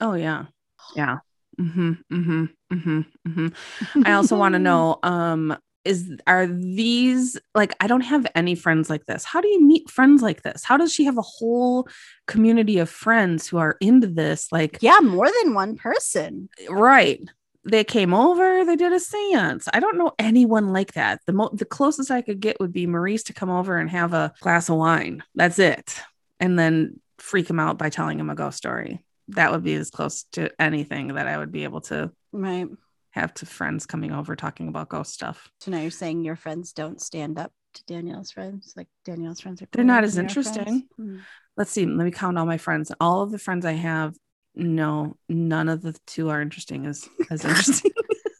Oh 0.00 0.14
yeah, 0.14 0.46
yeah. 0.94 1.18
Mm-hmm. 1.60 1.92
Mm-hmm. 2.12 2.44
Mm-hmm. 2.72 3.00
Mm-hmm. 3.28 4.02
I 4.06 4.12
also 4.12 4.36
want 4.36 4.54
to 4.54 4.58
know. 4.70 4.98
Um, 5.02 5.56
is 5.84 6.10
are 6.26 6.46
these 6.46 7.38
like 7.54 7.74
I 7.80 7.86
don't 7.86 8.02
have 8.02 8.26
any 8.34 8.54
friends 8.54 8.90
like 8.90 9.06
this. 9.06 9.24
How 9.24 9.40
do 9.40 9.48
you 9.48 9.64
meet 9.64 9.90
friends 9.90 10.22
like 10.22 10.42
this? 10.42 10.62
How 10.64 10.76
does 10.76 10.92
she 10.92 11.04
have 11.04 11.16
a 11.16 11.22
whole 11.22 11.88
community 12.26 12.78
of 12.78 12.90
friends 12.90 13.48
who 13.48 13.56
are 13.58 13.76
into 13.80 14.06
this? 14.06 14.52
Like, 14.52 14.78
Yeah, 14.82 14.98
more 15.00 15.28
than 15.42 15.54
one 15.54 15.76
person. 15.76 16.48
right. 16.68 17.20
They 17.64 17.84
came 17.84 18.14
over, 18.14 18.64
they 18.64 18.76
did 18.76 18.92
a 18.92 19.00
seance. 19.00 19.68
I 19.74 19.80
don't 19.80 19.98
know 19.98 20.12
anyone 20.18 20.72
like 20.72 20.92
that. 20.92 21.20
The 21.26 21.32
mo- 21.32 21.50
the 21.52 21.64
closest 21.66 22.10
I 22.10 22.22
could 22.22 22.40
get 22.40 22.58
would 22.60 22.72
be 22.72 22.86
Maurice 22.86 23.22
to 23.24 23.32
come 23.34 23.50
over 23.50 23.76
and 23.76 23.90
have 23.90 24.14
a 24.14 24.32
glass 24.40 24.68
of 24.70 24.76
wine. 24.76 25.22
That's 25.34 25.58
it. 25.58 26.00
And 26.40 26.58
then 26.58 27.00
freak 27.28 27.50
him 27.50 27.60
out 27.60 27.76
by 27.78 27.90
telling 27.90 28.18
him 28.18 28.30
a 28.30 28.34
ghost 28.34 28.56
story. 28.56 29.04
That 29.28 29.52
would 29.52 29.62
be 29.62 29.74
as 29.74 29.90
close 29.90 30.22
to 30.32 30.50
anything 30.58 31.08
that 31.14 31.26
I 31.28 31.36
would 31.36 31.52
be 31.52 31.64
able 31.64 31.82
to 31.82 32.10
Right. 32.32 32.66
have 33.10 33.34
to 33.34 33.46
friends 33.46 33.84
coming 33.84 34.12
over 34.12 34.34
talking 34.34 34.68
about 34.68 34.88
ghost 34.88 35.12
stuff. 35.12 35.50
So 35.60 35.70
now 35.70 35.80
you're 35.80 35.90
saying 35.90 36.24
your 36.24 36.36
friends 36.36 36.72
don't 36.72 37.00
stand 37.00 37.38
up 37.38 37.52
to 37.74 37.84
Danielle's 37.84 38.30
friends? 38.30 38.72
Like 38.76 38.88
Danielle's 39.04 39.40
friends 39.40 39.60
are 39.60 39.66
They're 39.72 39.84
not 39.84 40.04
as 40.04 40.14
than 40.14 40.24
your 40.24 40.30
friends? 40.42 40.56
interesting. 40.56 40.88
Hmm. 40.96 41.18
Let's 41.58 41.70
see. 41.70 41.84
Let 41.84 42.04
me 42.04 42.10
count 42.10 42.38
all 42.38 42.46
my 42.46 42.56
friends. 42.56 42.90
All 43.00 43.20
of 43.22 43.30
the 43.30 43.38
friends 43.38 43.66
I 43.66 43.72
have, 43.72 44.16
no, 44.54 45.18
none 45.28 45.68
of 45.68 45.82
the 45.82 45.94
two 46.06 46.30
are 46.30 46.40
interesting 46.40 46.86
as 46.86 47.06
as 47.30 47.44
interesting. 47.44 47.90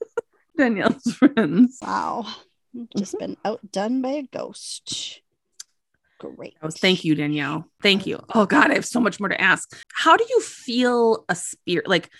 Danielle's 0.57 1.13
friends. 1.15 1.79
Wow. 1.83 2.27
Just 2.97 3.15
Mm-hmm. 3.15 3.19
been 3.19 3.37
outdone 3.45 4.03
by 4.03 4.11
a 4.11 4.23
ghost. 4.23 5.21
Great. 6.19 6.57
Oh, 6.63 6.71
thank 6.71 7.05
you, 7.05 7.15
Danielle. 7.15 7.71
Thank 7.83 8.07
you. 8.07 8.19
Oh 8.35 8.45
God, 8.47 8.71
I 8.71 8.75
have 8.75 8.87
so 8.87 9.01
much 9.01 9.21
more 9.21 9.29
to 9.29 9.41
ask. 9.41 9.77
How 9.95 10.17
do 10.17 10.25
you 10.29 10.41
feel 10.41 11.25
a 11.29 11.35
spirit? 11.35 11.89
Like, 11.89 12.11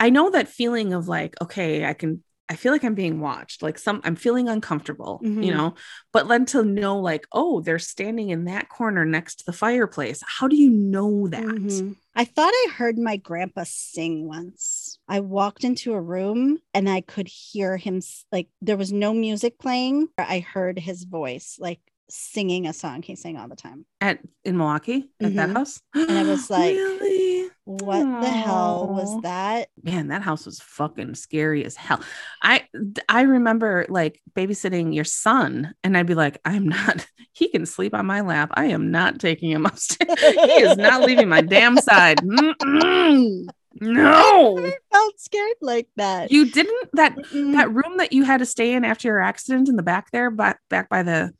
I 0.00 0.10
know 0.10 0.30
that 0.30 0.48
feeling 0.48 0.92
of 0.92 1.08
like, 1.08 1.34
okay, 1.40 1.84
I 1.84 1.92
can. 1.94 2.22
I 2.48 2.54
feel 2.54 2.70
like 2.70 2.84
I'm 2.84 2.94
being 2.94 3.18
watched. 3.18 3.60
Like 3.60 3.76
some, 3.76 4.00
I'm 4.04 4.14
feeling 4.14 4.48
uncomfortable, 4.48 5.20
you 5.20 5.30
Mhm. 5.30 5.56
know. 5.56 5.74
But 6.12 6.28
then 6.28 6.44
to 6.46 6.64
know, 6.64 7.00
like, 7.00 7.26
oh, 7.32 7.60
they're 7.60 7.80
standing 7.80 8.30
in 8.30 8.44
that 8.44 8.68
corner 8.68 9.04
next 9.04 9.36
to 9.40 9.46
the 9.46 9.52
fireplace. 9.52 10.22
How 10.24 10.46
do 10.46 10.54
you 10.54 10.70
know 10.70 11.26
that? 11.26 11.42
Mhm. 11.42 11.96
I 12.14 12.24
thought 12.24 12.52
I 12.54 12.68
heard 12.72 12.98
my 12.98 13.16
grandpa 13.16 13.64
sing 13.66 14.28
once. 14.28 15.00
I 15.08 15.18
walked 15.20 15.64
into 15.64 15.92
a 15.94 16.00
room 16.00 16.58
and 16.72 16.88
I 16.88 17.00
could 17.00 17.26
hear 17.26 17.76
him, 17.76 18.00
like, 18.30 18.48
there 18.62 18.76
was 18.76 18.92
no 18.92 19.12
music 19.12 19.58
playing. 19.58 20.08
I 20.16 20.38
heard 20.38 20.78
his 20.78 21.02
voice, 21.02 21.56
like, 21.58 21.80
singing 22.08 22.66
a 22.66 22.72
song 22.72 23.02
he 23.02 23.16
sang 23.16 23.36
all 23.36 23.48
the 23.48 23.56
time. 23.56 23.84
At 24.00 24.20
in 24.44 24.56
Milwaukee 24.56 25.10
at 25.20 25.36
that 25.36 25.48
Mhm. 25.50 25.54
house, 25.54 25.80
And 25.94 26.10
I 26.18 26.22
was 26.24 26.50
like, 26.50 26.76
really, 26.76 27.50
What 27.64 28.00
the 28.20 28.30
hell 28.30 28.86
was 28.88 29.20
that? 29.22 29.68
man, 29.82 30.08
that 30.08 30.22
house 30.22 30.46
was 30.46 30.60
fucking 30.60 31.14
scary 31.16 31.64
as 31.64 31.76
hell. 31.76 32.00
I 32.42 32.64
I 33.08 33.22
remember 33.22 33.86
like 33.88 34.20
babysitting 34.34 34.94
your 34.94 35.04
son, 35.04 35.74
and 35.82 35.96
I'd 35.96 36.06
be 36.06 36.14
like, 36.14 36.38
I'm 36.44 36.68
not. 36.68 37.06
He 37.32 37.48
can 37.50 37.66
sleep 37.66 37.92
on 37.92 38.06
my 38.06 38.22
lap. 38.22 38.50
I 38.54 38.66
am 38.66 38.90
not 38.90 39.18
taking 39.20 39.50
him 39.50 39.66
upstairs. 39.70 40.18
he 40.18 40.52
is 40.62 40.78
not 40.78 41.02
leaving 41.02 41.28
my 41.28 41.42
damn 41.42 41.76
side. 41.90 42.16
Mm-mm. 42.22 43.46
No, 43.78 44.56
I 44.56 44.76
felt 44.90 45.20
scared 45.20 45.56
like 45.60 45.88
that. 45.96 46.32
you 46.32 46.46
didn't. 46.46 46.88
That 46.94 47.14
Mm-mm. 47.14 47.52
that 47.52 47.70
room 47.70 47.98
that 47.98 48.14
you 48.14 48.22
had 48.24 48.38
to 48.38 48.46
stay 48.46 48.72
in 48.72 48.86
after 48.86 49.08
your 49.08 49.20
accident 49.20 49.68
in 49.68 49.76
the 49.76 49.82
back 49.82 50.10
there, 50.12 50.30
but 50.30 50.56
back 50.70 50.88
by 50.88 51.02
the 51.02 51.32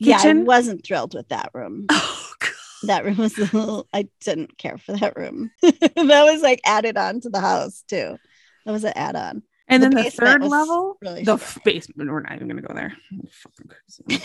yeah, 0.00 0.18
I 0.22 0.32
wasn't 0.34 0.84
thrilled 0.84 1.14
with 1.14 1.28
that 1.28 1.50
room. 1.54 1.86
Oh 1.92 2.32
god. 2.40 2.50
That 2.84 3.04
room 3.04 3.18
was 3.18 3.36
a 3.36 3.42
little, 3.42 3.86
I 3.92 4.08
didn't 4.22 4.56
care 4.56 4.78
for 4.78 4.92
that 4.96 5.14
room. 5.16 5.50
that 5.62 5.84
was 5.96 6.40
like 6.42 6.60
added 6.64 6.96
on 6.96 7.20
to 7.20 7.28
the 7.30 7.40
house 7.40 7.84
too. 7.86 8.16
That 8.64 8.72
was 8.72 8.84
an 8.84 8.94
add 8.96 9.16
on. 9.16 9.42
And 9.68 9.82
The 9.82 9.90
then 9.90 10.04
the 10.04 10.10
third 10.10 10.42
level, 10.42 10.96
really 11.02 11.22
the 11.24 11.36
scary. 11.38 11.62
basement. 11.64 12.10
We're 12.10 12.20
not 12.22 12.34
even 12.36 12.48
gonna 12.48 12.62
go 12.62 12.72
there. 12.74 12.96
Fucking 13.30 14.20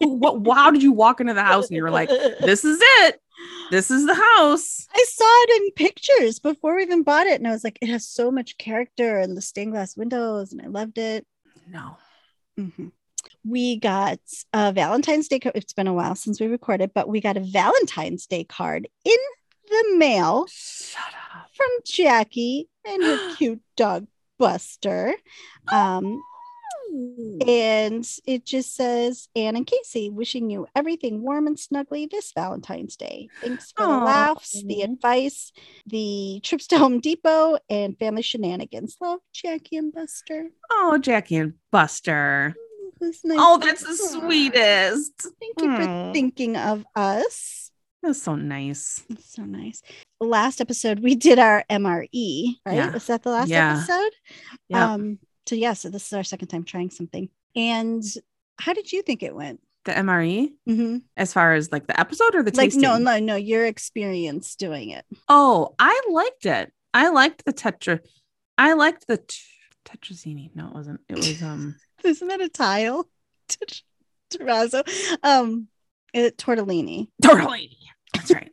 what? 0.00 0.56
How 0.56 0.70
did 0.70 0.82
you 0.82 0.92
walk 0.92 1.20
into 1.20 1.34
the 1.34 1.42
house 1.42 1.68
and 1.68 1.76
you 1.76 1.82
were 1.82 1.90
like, 1.90 2.08
"This 2.08 2.64
is 2.64 2.78
it. 2.80 3.20
This 3.70 3.90
is 3.90 4.06
the 4.06 4.14
house." 4.14 4.86
I 4.94 5.04
saw 5.08 5.24
it 5.24 5.62
in 5.62 5.70
pictures 5.72 6.38
before 6.38 6.76
we 6.76 6.82
even 6.82 7.02
bought 7.02 7.26
it. 7.26 7.38
And 7.40 7.46
I 7.46 7.50
was 7.52 7.62
like, 7.64 7.78
it 7.80 7.88
has 7.88 8.06
so 8.08 8.30
much 8.30 8.58
character 8.58 9.18
and 9.18 9.36
the 9.36 9.42
stained 9.42 9.72
glass 9.72 9.96
windows, 9.96 10.52
and 10.52 10.60
I 10.62 10.66
loved 10.66 10.98
it. 10.98 11.26
No. 11.68 11.96
Mhm. 12.58 12.92
We 13.48 13.78
got 13.78 14.18
a 14.52 14.72
Valentine's 14.72 15.28
Day. 15.28 15.38
co- 15.38 15.52
It's 15.54 15.72
been 15.72 15.86
a 15.86 15.94
while 15.94 16.14
since 16.14 16.40
we 16.40 16.46
recorded, 16.48 16.92
but 16.94 17.08
we 17.08 17.20
got 17.20 17.36
a 17.36 17.40
Valentine's 17.40 18.26
Day 18.26 18.44
card 18.44 18.88
in 19.04 19.16
the 19.68 19.94
mail 19.96 20.46
from 21.54 21.68
Jackie 21.84 22.68
and 22.84 23.02
her 23.02 23.18
cute 23.36 23.60
dog 23.76 24.06
Buster. 24.38 25.14
Um, 25.72 26.20
and 27.46 28.06
it 28.26 28.44
just 28.46 28.74
says 28.74 29.28
Anne 29.36 29.56
and 29.56 29.66
Casey 29.66 30.08
wishing 30.10 30.50
you 30.50 30.66
everything 30.74 31.22
warm 31.22 31.46
and 31.46 31.56
snuggly 31.56 32.08
this 32.10 32.32
Valentine's 32.32 32.96
Day. 32.96 33.28
Thanks 33.42 33.72
for 33.72 33.86
the 33.86 33.92
laughs, 34.04 34.62
the 34.66 34.82
advice, 34.82 35.52
the 35.86 36.40
trips 36.42 36.66
to 36.68 36.78
Home 36.78 37.00
Depot, 37.00 37.58
and 37.68 37.98
family 37.98 38.22
shenanigans. 38.22 38.96
Love 39.00 39.20
Jackie 39.32 39.76
and 39.76 39.92
Buster. 39.92 40.48
Oh, 40.70 40.98
Jackie 40.98 41.36
and 41.36 41.54
Buster. 41.70 42.54
It 43.00 43.04
was 43.04 43.20
nice 43.24 43.38
Oh, 43.40 43.58
that's 43.58 43.82
the 43.82 43.94
sweetest. 43.94 45.12
Thank 45.40 45.60
you 45.60 45.76
for 45.76 46.12
thinking 46.12 46.56
of 46.56 46.84
us. 46.94 47.70
That's 48.02 48.22
so 48.22 48.36
nice. 48.36 49.02
That's 49.08 49.32
so 49.34 49.42
nice. 49.42 49.82
Last 50.20 50.60
episode 50.60 51.00
we 51.00 51.14
did 51.14 51.38
our 51.38 51.64
MRE, 51.68 52.56
right? 52.64 52.76
Yeah. 52.76 52.90
Was 52.92 53.06
that 53.08 53.22
the 53.22 53.30
last 53.30 53.48
Yeah. 53.48 53.76
episode? 53.78 54.12
Yeah. 54.68 54.92
Um, 54.94 55.18
so 55.46 55.54
yeah, 55.54 55.72
so 55.74 55.90
this 55.90 56.06
is 56.06 56.12
our 56.12 56.24
second 56.24 56.48
time 56.48 56.64
trying 56.64 56.90
something. 56.90 57.28
And 57.54 58.02
how 58.58 58.72
did 58.72 58.92
you 58.92 59.02
think 59.02 59.22
it 59.22 59.34
went? 59.34 59.60
the 59.84 59.92
MRE, 59.96 60.52
Mhm. 60.68 61.02
as 61.16 61.32
far 61.32 61.54
as 61.54 61.70
like 61.70 61.86
the 61.86 61.98
episode 62.00 62.34
or 62.34 62.42
the 62.42 62.50
Like 62.50 62.70
tasting. 62.70 62.82
no, 62.82 62.98
no, 62.98 63.20
no, 63.20 63.36
your 63.36 63.64
experience 63.64 64.56
doing 64.56 64.90
it. 64.90 65.04
Oh, 65.28 65.76
I 65.78 66.00
liked 66.10 66.44
it. 66.44 66.72
I 66.92 67.08
liked 67.10 67.44
the 67.44 67.52
tetra. 67.52 68.00
I 68.58 68.72
liked 68.72 69.06
the 69.06 69.18
t- 69.18 69.36
tetrazzini. 69.84 70.50
No, 70.56 70.66
it 70.66 70.74
wasn't. 70.74 71.00
It 71.08 71.16
was 71.18 71.40
um. 71.40 71.76
Isn't 72.06 72.28
that 72.28 72.40
a 72.40 72.48
tile? 72.48 73.08
Terrazzo. 74.32 74.82
Um 75.22 75.68
it, 76.12 76.38
tortellini. 76.38 77.08
tortellini. 77.22 77.76
That's 78.14 78.30
right. 78.32 78.50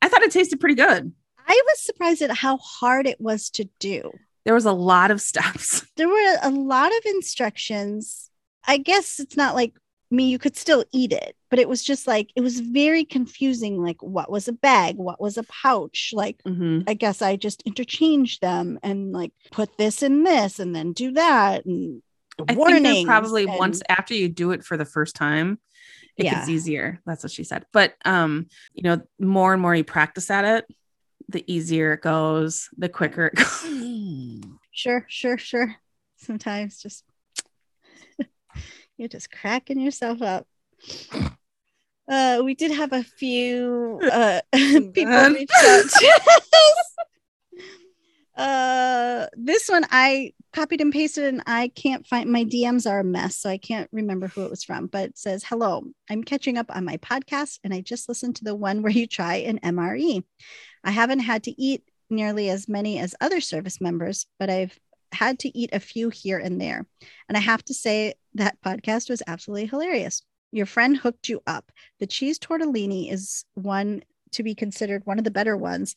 I 0.00 0.08
thought 0.08 0.22
it 0.22 0.30
tasted 0.30 0.60
pretty 0.60 0.76
good. 0.76 1.12
I 1.46 1.62
was 1.66 1.80
surprised 1.80 2.22
at 2.22 2.30
how 2.30 2.56
hard 2.58 3.06
it 3.06 3.20
was 3.20 3.50
to 3.50 3.68
do. 3.80 4.10
There 4.44 4.54
was 4.54 4.64
a 4.66 4.72
lot 4.72 5.10
of 5.10 5.20
steps. 5.20 5.84
There 5.96 6.08
were 6.08 6.36
a 6.42 6.50
lot 6.50 6.90
of 6.90 7.04
instructions. 7.06 8.30
I 8.66 8.78
guess 8.78 9.20
it's 9.20 9.36
not 9.36 9.54
like 9.54 9.74
me, 10.10 10.28
you 10.28 10.38
could 10.38 10.56
still 10.56 10.84
eat 10.92 11.12
it, 11.12 11.36
but 11.50 11.58
it 11.58 11.68
was 11.68 11.82
just 11.82 12.06
like 12.06 12.30
it 12.36 12.40
was 12.42 12.60
very 12.60 13.04
confusing. 13.04 13.82
Like, 13.82 14.02
what 14.02 14.30
was 14.30 14.46
a 14.48 14.52
bag? 14.52 14.96
What 14.96 15.20
was 15.20 15.36
a 15.38 15.42
pouch? 15.44 16.10
Like, 16.14 16.40
Mhm. 16.46 16.84
I 16.86 16.94
guess 16.94 17.20
I 17.22 17.36
just 17.36 17.62
interchanged 17.62 18.40
them 18.40 18.78
and 18.82 19.12
like 19.12 19.32
put 19.50 19.76
this 19.78 20.02
in 20.02 20.22
this 20.24 20.58
and 20.58 20.74
then 20.74 20.92
do 20.92 21.12
that 21.12 21.64
and 21.66 22.02
I 22.48 22.54
think 22.54 22.58
warnings. 22.58 22.82
there's 22.84 23.04
probably 23.04 23.44
and- 23.44 23.58
once 23.58 23.82
after 23.88 24.14
you 24.14 24.28
do 24.28 24.52
it 24.52 24.64
for 24.64 24.76
the 24.76 24.84
first 24.84 25.16
time, 25.16 25.58
it 26.16 26.24
gets 26.24 26.48
easier. 26.48 27.00
That's 27.06 27.22
what 27.24 27.32
she 27.32 27.44
said. 27.44 27.64
But 27.72 27.94
um, 28.04 28.46
you 28.74 28.82
know, 28.82 29.02
more 29.18 29.52
and 29.52 29.62
more 29.62 29.74
you 29.74 29.84
practice 29.84 30.30
at 30.30 30.44
it, 30.44 30.66
the 31.28 31.42
easier 31.50 31.94
it 31.94 32.02
goes, 32.02 32.68
the 32.76 32.88
quicker 32.88 33.26
it 33.26 33.34
goes. 33.36 34.42
Sure, 34.74 35.04
sure, 35.06 35.36
sure. 35.36 35.76
Sometimes 36.16 36.80
just 36.80 37.04
you're 38.96 39.08
just 39.08 39.30
cracking 39.30 39.78
yourself 39.78 40.22
up. 40.22 40.46
Uh, 42.08 42.40
we 42.42 42.54
did 42.54 42.70
have 42.72 42.92
a 42.94 43.02
few 43.02 44.00
uh, 44.10 44.40
people 44.52 45.28
reach 45.30 45.50
out 45.62 45.84
to 45.84 46.20
us. 46.26 46.96
Uh, 48.34 49.26
this 49.36 49.68
one 49.68 49.84
I 49.90 50.32
copied 50.52 50.80
and 50.80 50.92
pasted, 50.92 51.24
and 51.24 51.42
I 51.46 51.68
can't 51.68 52.06
find 52.06 52.30
my 52.30 52.44
DMs 52.44 52.90
are 52.90 53.00
a 53.00 53.04
mess, 53.04 53.36
so 53.36 53.48
I 53.48 53.58
can't 53.58 53.88
remember 53.92 54.28
who 54.28 54.44
it 54.44 54.50
was 54.50 54.64
from. 54.64 54.86
But 54.86 55.10
it 55.10 55.18
says, 55.18 55.44
"Hello, 55.44 55.84
I'm 56.10 56.24
catching 56.24 56.58
up 56.58 56.74
on 56.74 56.84
my 56.84 56.98
podcast, 56.98 57.58
and 57.64 57.72
I 57.72 57.80
just 57.80 58.08
listened 58.08 58.36
to 58.36 58.44
the 58.44 58.54
one 58.54 58.82
where 58.82 58.92
you 58.92 59.06
try 59.06 59.36
an 59.36 59.58
MRE. 59.62 60.22
I 60.84 60.90
haven't 60.90 61.20
had 61.20 61.44
to 61.44 61.62
eat 61.62 61.84
nearly 62.10 62.50
as 62.50 62.68
many 62.68 62.98
as 62.98 63.14
other 63.20 63.40
service 63.40 63.80
members, 63.80 64.26
but 64.38 64.50
I've 64.50 64.78
had 65.12 65.38
to 65.40 65.58
eat 65.58 65.70
a 65.72 65.80
few 65.80 66.08
here 66.08 66.38
and 66.38 66.60
there. 66.60 66.86
And 67.28 67.36
I 67.36 67.40
have 67.40 67.64
to 67.64 67.74
say 67.74 68.14
that 68.34 68.60
podcast 68.64 69.10
was 69.10 69.22
absolutely 69.26 69.66
hilarious. 69.66 70.22
Your 70.52 70.66
friend 70.66 70.96
hooked 70.96 71.28
you 71.28 71.42
up. 71.46 71.70
The 71.98 72.06
cheese 72.06 72.38
tortellini 72.38 73.10
is 73.10 73.44
one 73.54 74.02
to 74.32 74.42
be 74.42 74.54
considered 74.54 75.06
one 75.06 75.18
of 75.18 75.24
the 75.24 75.30
better 75.30 75.56
ones 75.56 75.94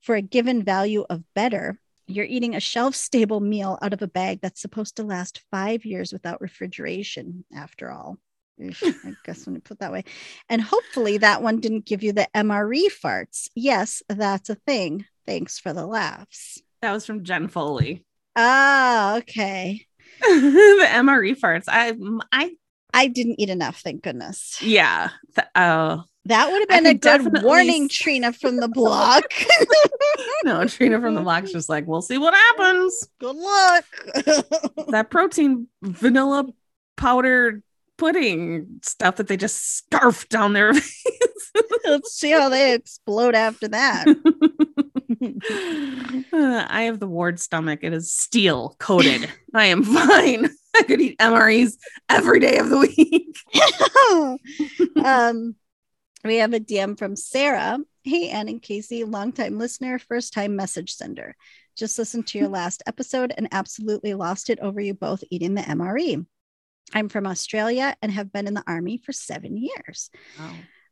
for 0.00 0.14
a 0.14 0.22
given 0.22 0.62
value 0.62 1.04
of 1.08 1.22
better. 1.34 1.78
You're 2.12 2.24
eating 2.26 2.54
a 2.54 2.60
shelf 2.60 2.94
stable 2.94 3.40
meal 3.40 3.78
out 3.82 3.92
of 3.92 4.02
a 4.02 4.08
bag 4.08 4.40
that's 4.42 4.60
supposed 4.60 4.96
to 4.96 5.02
last 5.04 5.42
five 5.50 5.84
years 5.84 6.12
without 6.12 6.40
refrigeration, 6.40 7.44
after 7.54 7.90
all. 7.90 8.18
I 8.60 9.14
guess 9.24 9.44
when 9.46 9.54
you 9.56 9.60
put 9.60 9.80
that 9.80 9.90
way. 9.92 10.04
And 10.48 10.60
hopefully 10.62 11.18
that 11.18 11.42
one 11.42 11.58
didn't 11.60 11.86
give 11.86 12.02
you 12.02 12.12
the 12.12 12.28
MRE 12.34 12.84
farts. 13.02 13.48
Yes, 13.54 14.02
that's 14.08 14.50
a 14.50 14.54
thing. 14.54 15.06
Thanks 15.26 15.58
for 15.58 15.72
the 15.72 15.86
laughs. 15.86 16.60
That 16.80 16.92
was 16.92 17.06
from 17.06 17.24
Jen 17.24 17.48
Foley. 17.48 18.04
Ah, 18.36 19.16
okay. 19.18 19.86
the 20.20 20.86
MRE 20.88 21.34
farts. 21.38 21.64
I 21.68 21.94
I 22.30 22.52
I 22.94 23.06
didn't 23.08 23.40
eat 23.40 23.48
enough, 23.50 23.80
thank 23.80 24.02
goodness. 24.02 24.60
yeah. 24.62 25.08
Th- 25.34 25.48
Oh 25.56 26.04
That 26.26 26.50
would 26.50 26.60
have 26.60 26.68
been 26.68 26.86
a 26.86 26.94
good 26.94 27.42
warning, 27.42 27.88
Trina 27.90 28.32
from 28.32 28.56
the 28.56 28.68
block. 28.68 29.24
no, 30.44 30.64
Trina 30.66 31.00
from 31.00 31.14
the 31.14 31.20
block's 31.20 31.50
just 31.52 31.68
like, 31.68 31.86
we'll 31.86 32.02
see 32.02 32.18
what 32.18 32.34
happens. 32.34 33.08
good 33.18 33.36
luck. 33.36 33.84
That 34.88 35.10
protein 35.10 35.68
vanilla 35.82 36.46
powder 36.96 37.62
pudding 37.98 38.80
stuff 38.82 39.16
that 39.16 39.26
they 39.28 39.36
just 39.36 39.76
scarf 39.78 40.28
down 40.28 40.52
their 40.52 40.74
face. 40.74 41.50
Let's 41.84 42.12
see 42.12 42.30
how 42.30 42.48
they 42.48 42.74
explode 42.74 43.34
after 43.34 43.68
that. 43.68 44.06
Uh, 46.32 46.66
I 46.68 46.82
have 46.82 46.98
the 47.00 47.06
ward 47.08 47.38
stomach. 47.40 47.80
It 47.82 47.92
is 47.92 48.12
steel 48.12 48.74
coated. 48.78 49.28
I 49.54 49.66
am 49.66 49.82
fine. 49.84 50.50
I 50.76 50.82
could 50.82 51.00
eat 51.00 51.18
MREs 51.18 51.76
every 52.08 52.40
day 52.40 52.58
of 52.58 52.70
the 52.70 52.78
week. 52.78 53.36
um, 55.04 55.54
we 56.24 56.36
have 56.36 56.54
a 56.54 56.60
DM 56.60 56.96
from 56.96 57.16
Sarah. 57.16 57.78
Hey, 58.04 58.28
Ann 58.30 58.48
and 58.48 58.62
Casey, 58.62 59.04
longtime 59.04 59.58
listener, 59.58 59.98
first 59.98 60.32
time 60.32 60.54
message 60.54 60.94
sender. 60.94 61.36
Just 61.76 61.98
listened 61.98 62.26
to 62.28 62.38
your 62.38 62.48
last 62.60 62.82
episode 62.86 63.32
and 63.36 63.48
absolutely 63.50 64.14
lost 64.14 64.50
it 64.50 64.60
over 64.60 64.80
you 64.80 64.94
both 64.94 65.24
eating 65.30 65.54
the 65.54 65.62
MRE. 65.62 66.24
I'm 66.94 67.08
from 67.08 67.26
Australia 67.26 67.96
and 68.02 68.12
have 68.12 68.32
been 68.32 68.46
in 68.46 68.54
the 68.54 68.64
army 68.66 68.98
for 68.98 69.12
seven 69.12 69.56
years. 69.56 70.10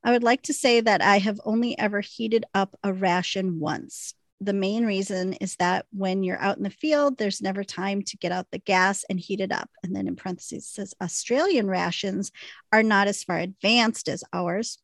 I 0.03 0.13
would 0.13 0.23
like 0.23 0.43
to 0.43 0.55
say 0.55 0.81
that 0.81 1.03
I 1.03 1.19
have 1.19 1.41
only 1.45 1.79
ever 1.79 2.01
heated 2.01 2.45
up 2.55 2.75
a 2.83 2.93
ration 2.93 3.61
once. 3.61 4.15
The 4.41 4.55
main 4.55 4.87
reason 4.87 5.35
is 5.35 5.57
that 5.57 5.85
when 5.93 6.23
you're 6.23 6.41
out 6.41 6.57
in 6.57 6.63
the 6.63 6.71
field, 6.71 7.19
there's 7.19 7.43
never 7.43 7.63
time 7.63 8.03
to 8.03 8.17
get 8.17 8.33
out 8.33 8.47
the 8.51 8.59
gas 8.59 9.05
and 9.11 9.21
heat 9.21 9.41
it 9.41 9.53
up. 9.53 9.69
And 9.83 9.95
then 9.95 10.09
in 10.09 10.17
parentheses, 10.17 10.65
it 10.65 10.69
says 10.69 10.95
Australian 11.03 11.67
rations 11.69 12.33
are 12.73 12.83
not 12.83 13.07
as 13.07 13.23
far 13.23 13.39
advanced 13.39 14.09
as 14.09 14.25
ours. 14.33 14.79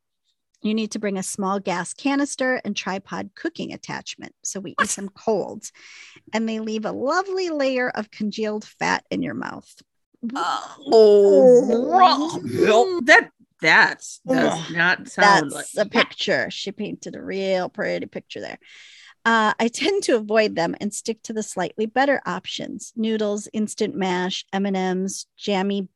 You 0.62 0.74
need 0.74 0.92
to 0.92 0.98
bring 0.98 1.18
a 1.18 1.22
small 1.22 1.60
gas 1.60 1.94
canister 1.94 2.60
and 2.64 2.76
tripod 2.76 3.30
cooking 3.34 3.72
attachment. 3.72 4.34
So 4.42 4.60
we 4.60 4.74
eat 4.82 4.90
them 4.90 5.10
cold 5.10 5.70
and 6.32 6.48
they 6.48 6.60
leave 6.60 6.84
a 6.84 6.92
lovely 6.92 7.50
layer 7.50 7.90
of 7.90 8.10
congealed 8.10 8.64
fat 8.64 9.04
in 9.10 9.22
your 9.22 9.34
mouth. 9.34 9.72
Oh, 10.34 12.40
bro. 12.42 13.00
that 13.02 13.30
that 13.60 14.02
does 14.26 14.70
not 14.70 15.08
sound 15.08 15.52
like 15.52 15.66
That's 15.74 15.86
a 15.86 15.88
picture. 15.88 16.50
She 16.50 16.72
painted 16.72 17.16
a 17.16 17.22
real 17.22 17.68
pretty 17.68 18.06
picture 18.06 18.40
there. 18.40 18.58
Uh, 19.24 19.54
I 19.58 19.68
tend 19.68 20.02
to 20.04 20.16
avoid 20.16 20.54
them 20.54 20.74
and 20.80 20.92
stick 20.92 21.22
to 21.24 21.32
the 21.32 21.42
slightly 21.42 21.86
better 21.86 22.20
options: 22.26 22.92
noodles, 22.96 23.48
instant 23.52 23.94
mash, 23.94 24.44
M 24.52 24.66
and 24.66 24.76
M's, 24.76 25.26
jammy 25.36 25.88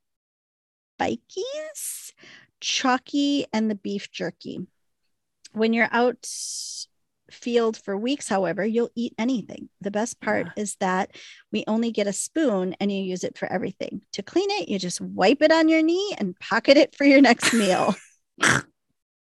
bikies, 0.99 2.13
chalky, 2.61 3.47
and 3.53 3.71
the 3.71 3.75
beef 3.75 4.11
jerky. 4.11 4.67
When 5.53 5.73
you're 5.73 5.89
out 5.91 6.27
field 7.31 7.77
for 7.77 7.97
weeks, 7.97 8.29
however, 8.29 8.65
you'll 8.65 8.91
eat 8.95 9.15
anything. 9.19 9.69
The 9.81 9.91
best 9.91 10.21
part 10.21 10.49
is 10.57 10.77
that 10.77 11.17
we 11.53 11.65
only 11.67 11.93
get 11.93 12.07
a 12.07 12.13
spoon 12.13 12.75
and 12.81 12.91
you 12.91 13.03
use 13.03 13.25
it 13.25 13.39
for 13.39 13.51
everything. 13.51 14.03
To 14.13 14.23
clean 14.23 14.51
it, 14.51 14.69
you 14.69 14.79
just 14.79 15.01
wipe 15.01 15.43
it 15.43 15.53
on 15.53 15.69
your 15.69 15.83
knee 15.83 16.15
and 16.19 16.39
pocket 16.39 16.77
it 16.77 16.95
for 16.95 17.05
your 17.05 17.21
next 17.21 17.53
meal. 17.53 17.95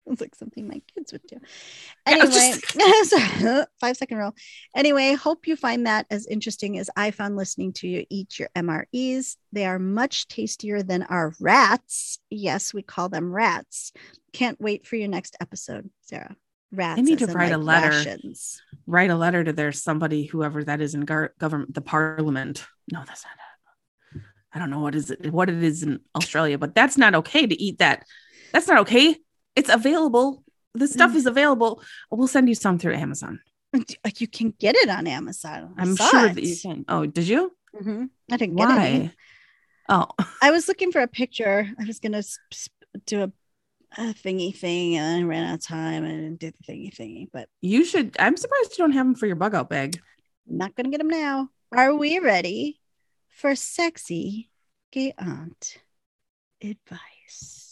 It's 0.11 0.21
like 0.21 0.35
something 0.35 0.67
my 0.67 0.81
kids 0.93 1.11
would 1.13 1.25
do. 1.27 1.37
Yeah, 2.07 2.15
I 2.21 2.25
was 2.25 2.35
Anyway, 2.35 3.03
sorry, 3.03 3.65
five 3.79 3.97
second 3.97 4.17
rule. 4.17 4.35
Anyway, 4.75 5.13
hope 5.13 5.47
you 5.47 5.55
find 5.55 5.87
that 5.87 6.05
as 6.11 6.27
interesting 6.27 6.77
as 6.77 6.89
I 6.95 7.11
found 7.11 7.37
listening 7.37 7.73
to 7.73 7.87
you 7.87 8.05
eat 8.09 8.37
your 8.37 8.49
MREs. 8.55 9.37
They 9.51 9.65
are 9.65 9.79
much 9.79 10.27
tastier 10.27 10.83
than 10.83 11.03
our 11.03 11.33
rats. 11.39 12.19
Yes, 12.29 12.73
we 12.73 12.81
call 12.81 13.09
them 13.09 13.31
rats. 13.33 13.93
Can't 14.33 14.59
wait 14.59 14.85
for 14.85 14.97
your 14.97 15.07
next 15.07 15.37
episode, 15.39 15.89
Sarah. 16.01 16.35
Rats. 16.71 17.01
need 17.01 17.19
to 17.19 17.27
write 17.27 17.51
a 17.51 17.57
letter. 17.57 17.89
rations. 17.89 18.59
write 18.87 19.11
a 19.11 19.15
letter 19.15 19.43
to 19.43 19.53
their 19.53 19.71
somebody, 19.71 20.25
whoever 20.25 20.63
that 20.63 20.81
is 20.81 20.95
in 20.95 21.01
gar- 21.01 21.33
government, 21.39 21.73
the 21.73 21.81
parliament. 21.81 22.65
No, 22.91 23.03
that's 23.05 23.23
not 23.23 23.33
it. 23.33 24.21
I 24.53 24.59
don't 24.59 24.69
know 24.69 24.79
what 24.79 24.95
is 24.95 25.11
it, 25.11 25.31
what 25.31 25.49
it 25.49 25.63
is 25.63 25.83
in 25.83 25.99
Australia, 26.15 26.57
but 26.57 26.75
that's 26.75 26.97
not 26.97 27.15
okay 27.15 27.45
to 27.45 27.61
eat 27.61 27.77
that. 27.79 28.05
That's 28.51 28.67
not 28.67 28.79
okay. 28.79 29.17
It's 29.55 29.69
available. 29.69 30.43
The 30.73 30.87
stuff 30.87 31.11
Mm. 31.11 31.15
is 31.15 31.25
available. 31.25 31.81
We'll 32.09 32.27
send 32.27 32.49
you 32.49 32.55
some 32.55 32.79
through 32.79 32.95
Amazon. 32.95 33.39
Like 34.03 34.21
you 34.21 34.27
can 34.27 34.51
get 34.59 34.75
it 34.75 34.89
on 34.89 35.07
Amazon. 35.07 35.73
I 35.77 35.81
I'm 35.81 35.95
sure 35.95 36.27
it. 36.27 36.35
that 36.35 36.43
you 36.43 36.55
can. 36.55 36.85
Oh, 36.87 37.05
did 37.05 37.27
you? 37.27 37.55
Mhm. 37.75 38.09
I 38.31 38.37
didn't 38.37 38.55
get. 38.55 38.67
Why? 38.67 39.11
Oh, 39.89 40.07
I 40.41 40.51
was 40.51 40.67
looking 40.67 40.91
for 40.91 41.01
a 41.01 41.07
picture. 41.07 41.69
I 41.79 41.83
was 41.85 41.99
gonna 41.99 42.21
do 43.05 43.23
a, 43.23 43.31
a 43.97 44.13
thingy 44.13 44.55
thing, 44.55 44.95
and 44.97 45.23
I 45.23 45.27
ran 45.27 45.43
out 45.49 45.55
of 45.55 45.61
time 45.65 46.03
and 46.05 46.37
didn't 46.39 46.39
do 46.39 46.51
the 46.67 46.73
thingy 46.73 46.95
thingy. 46.95 47.27
But 47.33 47.49
you 47.61 47.83
should. 47.83 48.15
I'm 48.19 48.37
surprised 48.37 48.71
you 48.77 48.83
don't 48.83 48.93
have 48.93 49.05
them 49.07 49.15
for 49.15 49.25
your 49.27 49.35
bug 49.35 49.55
out 49.55 49.69
bag. 49.69 49.99
I'm 50.49 50.57
not 50.57 50.75
gonna 50.75 50.89
get 50.89 50.99
them 50.99 51.09
now. 51.09 51.49
Are 51.71 51.95
we 51.95 52.19
ready 52.19 52.79
for 53.29 53.55
sexy 53.55 54.49
gay 54.91 55.13
aunt 55.17 55.77
advice? 56.61 57.62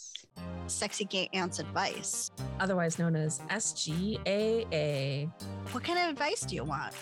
Sexy 0.66 1.04
gay 1.04 1.28
aunt's 1.32 1.58
advice. 1.58 2.30
otherwise 2.60 2.98
known 2.98 3.16
as 3.16 3.40
SGAA. 3.50 5.30
What 5.72 5.84
kind 5.84 5.98
of 5.98 6.08
advice 6.10 6.42
do 6.42 6.54
you 6.54 6.64
want? 6.64 6.94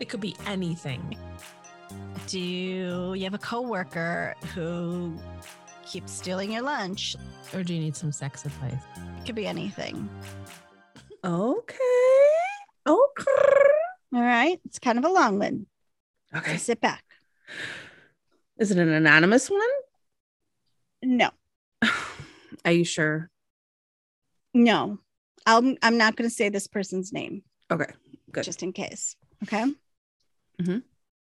It 0.00 0.08
could 0.08 0.20
be 0.20 0.36
anything. 0.46 1.16
Do 2.26 2.38
you 2.38 3.24
have 3.24 3.34
a 3.34 3.38
coworker 3.38 4.34
who 4.54 5.16
keeps 5.86 6.12
stealing 6.12 6.52
your 6.52 6.62
lunch? 6.62 7.16
Or 7.54 7.62
do 7.62 7.72
you 7.74 7.80
need 7.80 7.96
some 7.96 8.12
sex 8.12 8.44
advice? 8.44 8.74
It 9.20 9.26
could 9.26 9.34
be 9.34 9.46
anything. 9.46 10.08
Okay. 11.24 11.76
Okay. 12.86 13.32
All 14.14 14.22
right. 14.22 14.60
It's 14.64 14.78
kind 14.78 14.98
of 14.98 15.04
a 15.04 15.08
long 15.08 15.38
one. 15.38 15.66
So 16.32 16.38
Okay. 16.38 16.56
sit 16.58 16.80
back. 16.80 17.02
Is 18.58 18.70
it 18.70 18.78
an 18.78 18.88
anonymous 18.90 19.48
one? 19.50 19.60
No, 21.02 21.30
Are 22.64 22.72
you 22.72 22.84
sure? 22.84 23.30
no. 24.54 24.98
I'm, 25.46 25.76
I'm 25.82 25.96
not 25.96 26.16
going 26.16 26.28
to 26.28 26.34
say 26.34 26.48
this 26.50 26.66
person's 26.66 27.12
name 27.12 27.42
Okay. 27.70 27.90
Good. 28.32 28.44
just 28.44 28.62
in 28.62 28.72
case. 28.72 29.16
Okay. 29.44 29.64
Mhm. 30.60 30.82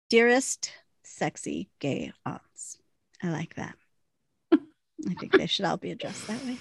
Dearest 0.08 0.72
sexy 1.04 1.68
gay 1.78 2.12
aunts. 2.26 2.78
I 3.22 3.28
like 3.30 3.54
that. 3.54 3.76
I 4.52 5.14
think 5.14 5.32
they 5.32 5.46
should 5.46 5.64
all 5.66 5.76
be 5.76 5.90
addressed 5.92 6.26
that 6.26 6.44
way. 6.44 6.56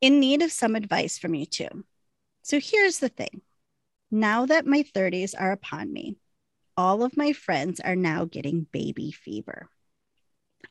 In 0.00 0.20
need 0.20 0.40
of 0.42 0.52
some 0.52 0.74
advice 0.76 1.18
from 1.18 1.34
you 1.34 1.44
too. 1.44 1.84
So 2.42 2.60
here's 2.60 2.98
the 2.98 3.08
thing 3.10 3.42
now 4.10 4.46
that 4.46 4.66
my 4.66 4.84
30s 4.94 5.34
are 5.38 5.52
upon 5.52 5.92
me, 5.92 6.16
all 6.76 7.02
of 7.02 7.16
my 7.16 7.32
friends 7.32 7.80
are 7.80 7.96
now 7.96 8.24
getting 8.24 8.66
baby 8.72 9.10
fever. 9.12 9.68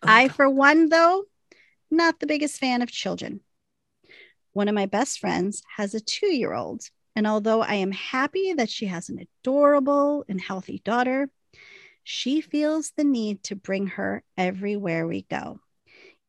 Oh, 0.02 0.08
I, 0.08 0.28
God. 0.28 0.36
for 0.36 0.50
one, 0.50 0.90
though, 0.90 1.26
not 1.96 2.20
the 2.20 2.28
biggest 2.28 2.60
fan 2.60 2.82
of 2.82 2.92
children. 2.92 3.42
One 4.54 4.68
of 4.68 4.76
my 4.76 4.86
best 4.88 5.20
friends 5.20 5.62
has 5.78 5.94
a 5.94 6.00
two 6.00 6.34
year 6.34 6.54
old, 6.54 6.90
and 7.16 7.28
although 7.28 7.62
I 7.62 7.76
am 7.76 7.92
happy 7.92 8.54
that 8.54 8.70
she 8.70 8.88
has 8.88 9.10
an 9.10 9.20
adorable 9.20 10.26
and 10.30 10.40
healthy 10.42 10.80
daughter, 10.84 11.30
she 12.04 12.42
feels 12.42 12.92
the 12.92 13.04
need 13.04 13.44
to 13.44 13.56
bring 13.56 13.88
her 13.88 14.24
everywhere 14.38 15.08
we 15.08 15.24
go. 15.24 15.60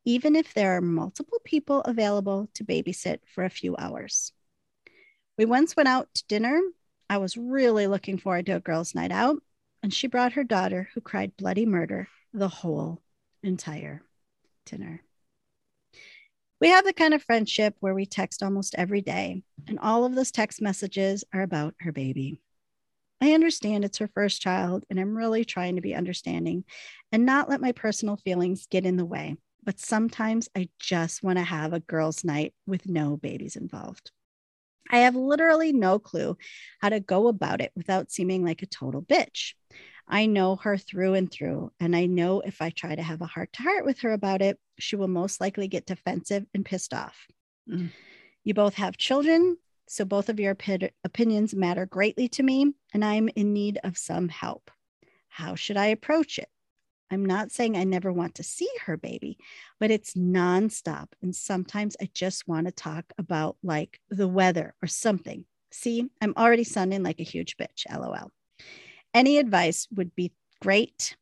even 0.04 0.36
if 0.36 0.54
there 0.54 0.76
are 0.76 0.80
multiple 0.80 1.40
people 1.44 1.80
available 1.82 2.48
to 2.54 2.64
babysit 2.64 3.20
for 3.26 3.44
a 3.44 3.50
few 3.50 3.76
hours. 3.76 4.32
We 5.38 5.44
once 5.44 5.76
went 5.76 5.88
out 5.88 6.08
to 6.14 6.24
dinner. 6.28 6.60
I 7.10 7.18
was 7.18 7.36
really 7.36 7.86
looking 7.86 8.18
forward 8.18 8.46
to 8.46 8.56
a 8.56 8.60
girls' 8.60 8.94
night 8.94 9.12
out, 9.12 9.42
and 9.82 9.92
she 9.92 10.06
brought 10.06 10.32
her 10.34 10.44
daughter, 10.44 10.88
who 10.94 11.00
cried 11.00 11.36
bloody 11.36 11.66
murder 11.66 12.08
the 12.32 12.48
whole 12.48 13.02
entire 13.42 14.02
dinner. 14.64 15.02
We 16.60 16.68
have 16.68 16.84
the 16.84 16.94
kind 16.94 17.12
of 17.12 17.22
friendship 17.22 17.74
where 17.80 17.94
we 17.94 18.06
text 18.06 18.42
almost 18.42 18.74
every 18.76 19.02
day, 19.02 19.42
and 19.68 19.78
all 19.78 20.04
of 20.04 20.14
those 20.14 20.30
text 20.30 20.62
messages 20.62 21.22
are 21.34 21.42
about 21.42 21.74
her 21.80 21.92
baby. 21.92 22.40
I 23.20 23.32
understand 23.32 23.84
it's 23.84 23.98
her 23.98 24.08
first 24.08 24.40
child, 24.40 24.84
and 24.88 24.98
I'm 24.98 25.16
really 25.16 25.44
trying 25.44 25.76
to 25.76 25.82
be 25.82 25.94
understanding 25.94 26.64
and 27.12 27.26
not 27.26 27.50
let 27.50 27.60
my 27.60 27.72
personal 27.72 28.16
feelings 28.16 28.66
get 28.70 28.86
in 28.86 28.96
the 28.96 29.04
way. 29.04 29.36
But 29.64 29.80
sometimes 29.80 30.48
I 30.56 30.68
just 30.78 31.22
want 31.22 31.38
to 31.38 31.44
have 31.44 31.72
a 31.72 31.80
girls' 31.80 32.24
night 32.24 32.54
with 32.66 32.88
no 32.88 33.16
babies 33.16 33.56
involved. 33.56 34.10
I 34.90 34.98
have 34.98 35.16
literally 35.16 35.72
no 35.72 35.98
clue 35.98 36.38
how 36.80 36.90
to 36.90 37.00
go 37.00 37.28
about 37.28 37.60
it 37.60 37.72
without 37.76 38.10
seeming 38.10 38.44
like 38.44 38.62
a 38.62 38.66
total 38.66 39.02
bitch. 39.02 39.54
I 40.08 40.26
know 40.26 40.56
her 40.56 40.76
through 40.76 41.14
and 41.14 41.30
through, 41.30 41.72
and 41.80 41.96
I 41.96 42.06
know 42.06 42.40
if 42.40 42.62
I 42.62 42.70
try 42.70 42.94
to 42.94 43.02
have 43.02 43.20
a 43.20 43.26
heart 43.26 43.52
to 43.54 43.62
heart 43.62 43.84
with 43.84 44.00
her 44.00 44.12
about 44.12 44.42
it, 44.42 44.58
she 44.78 44.96
will 44.96 45.08
most 45.08 45.40
likely 45.40 45.68
get 45.68 45.86
defensive 45.86 46.46
and 46.54 46.64
pissed 46.64 46.94
off. 46.94 47.26
Mm. 47.68 47.90
You 48.44 48.54
both 48.54 48.74
have 48.74 48.96
children, 48.96 49.56
so 49.88 50.04
both 50.04 50.28
of 50.28 50.38
your 50.38 50.54
opi- 50.54 50.90
opinions 51.04 51.54
matter 51.54 51.86
greatly 51.86 52.28
to 52.28 52.42
me, 52.42 52.72
and 52.94 53.04
I'm 53.04 53.28
in 53.34 53.52
need 53.52 53.78
of 53.82 53.98
some 53.98 54.28
help. 54.28 54.70
How 55.28 55.54
should 55.54 55.76
I 55.76 55.86
approach 55.86 56.38
it? 56.38 56.48
I'm 57.10 57.24
not 57.24 57.52
saying 57.52 57.76
I 57.76 57.84
never 57.84 58.12
want 58.12 58.36
to 58.36 58.42
see 58.42 58.68
her 58.84 58.96
baby, 58.96 59.38
but 59.78 59.90
it's 59.90 60.14
nonstop. 60.14 61.08
And 61.22 61.34
sometimes 61.34 61.96
I 62.00 62.08
just 62.14 62.48
want 62.48 62.66
to 62.66 62.72
talk 62.72 63.12
about 63.18 63.56
like 63.62 64.00
the 64.08 64.26
weather 64.26 64.74
or 64.82 64.88
something. 64.88 65.44
See, 65.70 66.08
I'm 66.20 66.34
already 66.36 66.64
sounding 66.64 67.02
like 67.02 67.20
a 67.20 67.24
huge 67.24 67.56
bitch. 67.56 67.84
LOL. 67.90 68.30
Any 69.14 69.38
advice 69.38 69.88
would 69.94 70.14
be 70.14 70.32
great. 70.62 71.16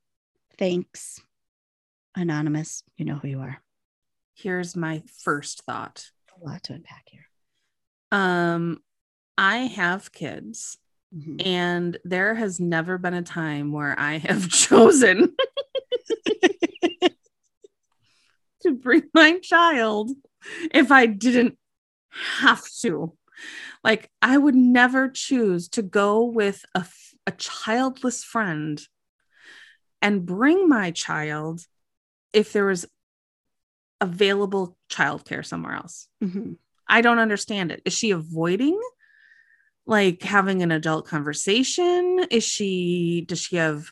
Thanks. 0.58 1.20
Anonymous, 2.16 2.82
you 2.96 3.04
know 3.04 3.16
who 3.16 3.28
you 3.28 3.40
are. 3.40 3.60
Here's 4.34 4.76
my 4.76 5.02
first 5.22 5.62
thought. 5.64 6.10
A 6.40 6.44
lot 6.48 6.62
to 6.64 6.72
unpack 6.74 7.04
here. 7.10 7.28
Um, 8.12 8.82
I 9.38 9.58
have 9.58 10.12
kids, 10.12 10.78
Mhm. 11.14 11.44
and 11.46 11.96
there 12.04 12.34
has 12.34 12.58
never 12.60 12.98
been 12.98 13.14
a 13.14 13.22
time 13.22 13.70
where 13.72 13.98
I 13.98 14.18
have 14.28 14.48
chosen 14.48 15.34
to 18.62 18.72
bring 18.72 19.04
my 19.12 19.38
child 19.40 20.10
if 20.72 20.90
I 20.90 21.06
didn't 21.06 21.58
have 22.38 22.64
to. 22.82 23.16
Like, 23.82 24.10
I 24.22 24.38
would 24.38 24.54
never 24.54 25.08
choose 25.08 25.68
to 25.70 25.82
go 25.82 26.24
with 26.24 26.64
a, 26.74 26.84
a 27.26 27.32
childless 27.32 28.22
friend 28.24 28.80
and 30.02 30.26
bring 30.26 30.68
my 30.68 30.90
child 30.90 31.66
if 32.32 32.52
there 32.52 32.66
was 32.66 32.86
available 34.00 34.76
childcare 34.90 35.44
somewhere 35.44 35.74
else. 35.74 36.08
Mhm. 36.22 36.58
I 36.86 37.00
don't 37.00 37.18
understand 37.18 37.72
it. 37.72 37.80
Is 37.84 37.94
she 37.94 38.10
avoiding 38.10 38.78
like 39.86 40.22
having 40.22 40.62
an 40.62 40.70
adult 40.70 41.06
conversation? 41.06 42.26
Is 42.30 42.44
she 42.44 43.24
does 43.26 43.40
she 43.40 43.56
have 43.56 43.90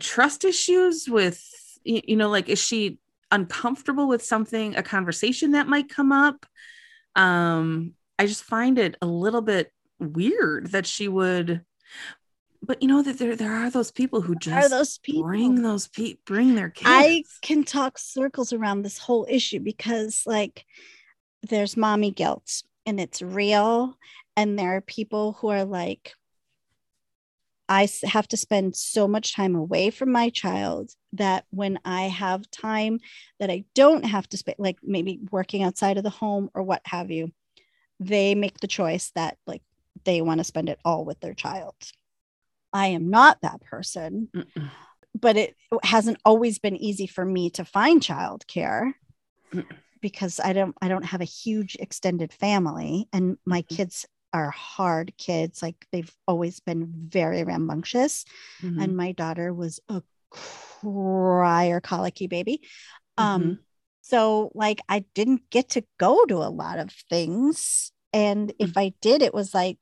trust 0.00 0.44
issues 0.44 1.08
with 1.08 1.42
you 1.84 2.16
know 2.16 2.30
like 2.30 2.48
is 2.48 2.58
she 2.58 2.98
uncomfortable 3.30 4.08
with 4.08 4.22
something 4.22 4.76
a 4.76 4.82
conversation 4.82 5.52
that 5.52 5.68
might 5.68 5.88
come 5.88 6.12
up? 6.12 6.46
Um 7.14 7.94
I 8.18 8.26
just 8.26 8.44
find 8.44 8.78
it 8.78 8.96
a 9.02 9.06
little 9.06 9.42
bit 9.42 9.72
weird 9.98 10.68
that 10.68 10.86
she 10.86 11.08
would 11.08 11.64
but 12.62 12.80
you 12.80 12.88
know 12.88 13.02
that 13.02 13.18
there 13.18 13.34
there 13.34 13.52
are 13.52 13.70
those 13.70 13.90
people 13.90 14.20
who 14.20 14.34
just 14.36 14.70
those 14.70 14.98
people? 14.98 15.24
bring 15.24 15.62
those 15.62 15.88
people 15.88 16.20
bring 16.24 16.54
their 16.54 16.70
kids. 16.70 16.88
I 16.88 17.24
can 17.42 17.64
talk 17.64 17.98
circles 17.98 18.52
around 18.52 18.82
this 18.82 18.98
whole 18.98 19.26
issue 19.28 19.60
because, 19.60 20.22
like, 20.26 20.64
there's 21.48 21.76
mommy 21.76 22.10
guilt 22.12 22.62
and 22.86 23.00
it's 23.00 23.20
real. 23.20 23.98
And 24.36 24.58
there 24.58 24.76
are 24.76 24.80
people 24.80 25.34
who 25.34 25.48
are 25.48 25.64
like, 25.64 26.14
I 27.68 27.88
have 28.04 28.28
to 28.28 28.36
spend 28.36 28.76
so 28.76 29.08
much 29.08 29.34
time 29.34 29.54
away 29.54 29.90
from 29.90 30.12
my 30.12 30.30
child 30.30 30.90
that 31.14 31.44
when 31.50 31.78
I 31.84 32.02
have 32.02 32.50
time 32.50 33.00
that 33.40 33.50
I 33.50 33.64
don't 33.74 34.04
have 34.04 34.28
to 34.30 34.36
spend, 34.36 34.56
like 34.58 34.78
maybe 34.82 35.20
working 35.30 35.62
outside 35.62 35.96
of 35.96 36.04
the 36.04 36.10
home 36.10 36.50
or 36.54 36.62
what 36.62 36.82
have 36.84 37.10
you, 37.10 37.32
they 37.98 38.34
make 38.34 38.60
the 38.60 38.66
choice 38.66 39.10
that, 39.14 39.36
like, 39.46 39.62
they 40.04 40.20
want 40.22 40.38
to 40.38 40.44
spend 40.44 40.68
it 40.68 40.78
all 40.84 41.04
with 41.04 41.20
their 41.20 41.34
child. 41.34 41.74
I 42.72 42.88
am 42.88 43.10
not 43.10 43.40
that 43.42 43.60
person 43.60 44.28
Mm-mm. 44.34 44.70
but 45.14 45.36
it 45.36 45.54
hasn't 45.82 46.18
always 46.24 46.58
been 46.58 46.76
easy 46.76 47.06
for 47.06 47.24
me 47.24 47.50
to 47.50 47.64
find 47.64 48.00
childcare 48.00 48.94
because 50.00 50.40
I 50.40 50.52
don't 50.54 50.74
I 50.80 50.88
don't 50.88 51.04
have 51.04 51.20
a 51.20 51.24
huge 51.24 51.76
extended 51.78 52.32
family 52.32 53.08
and 53.12 53.36
my 53.44 53.62
kids 53.62 54.06
are 54.32 54.50
hard 54.50 55.12
kids 55.18 55.62
like 55.62 55.86
they've 55.92 56.10
always 56.26 56.60
been 56.60 56.90
very 57.08 57.44
rambunctious 57.44 58.24
Mhm. 58.62 58.82
and 58.82 58.96
my 58.96 59.12
daughter 59.12 59.52
was 59.52 59.80
a 59.90 60.02
crier 60.30 61.80
colicky 61.80 62.26
baby 62.26 62.62
um 63.18 63.42
Mhm. 63.42 63.58
so 64.00 64.50
like 64.54 64.80
I 64.88 65.00
didn't 65.14 65.50
get 65.50 65.68
to 65.70 65.84
go 65.98 66.24
to 66.24 66.36
a 66.36 66.48
lot 66.48 66.78
of 66.78 66.90
things 67.10 67.92
and 68.14 68.52
if 68.58 68.76
I 68.78 68.94
did 69.02 69.20
it 69.20 69.34
was 69.34 69.52
like 69.52 69.78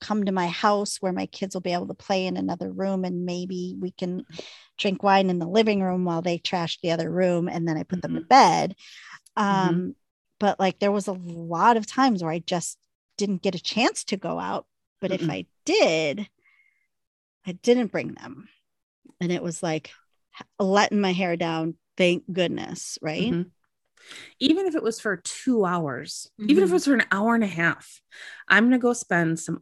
come 0.00 0.24
to 0.24 0.32
my 0.32 0.48
house 0.48 0.96
where 1.00 1.12
my 1.12 1.26
kids 1.26 1.54
will 1.54 1.60
be 1.60 1.72
able 1.72 1.88
to 1.88 1.94
play 1.94 2.26
in 2.26 2.36
another 2.36 2.70
room 2.70 3.04
and 3.04 3.24
maybe 3.24 3.76
we 3.80 3.90
can 3.92 4.24
drink 4.76 5.02
wine 5.02 5.30
in 5.30 5.38
the 5.38 5.46
living 5.48 5.82
room 5.82 6.04
while 6.04 6.22
they 6.22 6.38
trash 6.38 6.78
the 6.82 6.90
other 6.90 7.10
room 7.10 7.48
and 7.48 7.66
then 7.66 7.76
I 7.76 7.82
put 7.84 8.02
them 8.02 8.14
to 8.14 8.20
bed. 8.20 8.74
Um, 9.36 9.94
but 10.40 10.58
like 10.58 10.78
there 10.78 10.92
was 10.92 11.08
a 11.08 11.12
lot 11.12 11.76
of 11.76 11.86
times 11.86 12.22
where 12.22 12.32
I 12.32 12.40
just 12.40 12.78
didn't 13.16 13.42
get 13.42 13.54
a 13.54 13.60
chance 13.62 14.04
to 14.04 14.16
go 14.16 14.38
out. 14.38 14.66
But 15.00 15.12
if 15.12 15.22
Mm-mm. 15.22 15.30
I 15.30 15.46
did, 15.64 16.28
I 17.46 17.52
didn't 17.52 17.92
bring 17.92 18.14
them. 18.14 18.48
And 19.20 19.32
it 19.32 19.42
was 19.42 19.62
like 19.62 19.90
letting 20.58 21.00
my 21.00 21.12
hair 21.12 21.36
down. 21.36 21.74
Thank 21.96 22.24
goodness. 22.32 22.98
Right. 23.02 23.32
Mhm. 23.32 23.50
Even 24.40 24.66
if 24.66 24.74
it 24.74 24.82
was 24.82 25.00
for 25.00 25.16
two 25.18 25.64
hours, 25.64 26.30
even 26.38 26.62
if 26.64 26.70
it 26.70 26.72
was 26.72 26.84
for 26.84 26.94
an 26.94 27.04
hour 27.10 27.34
and 27.34 27.44
a 27.44 27.48
half, 27.48 28.00
I'm 28.48 28.64
going 28.64 28.72
to 28.72 28.78
go 28.78 28.92
spend 28.92 29.38
some 29.38 29.60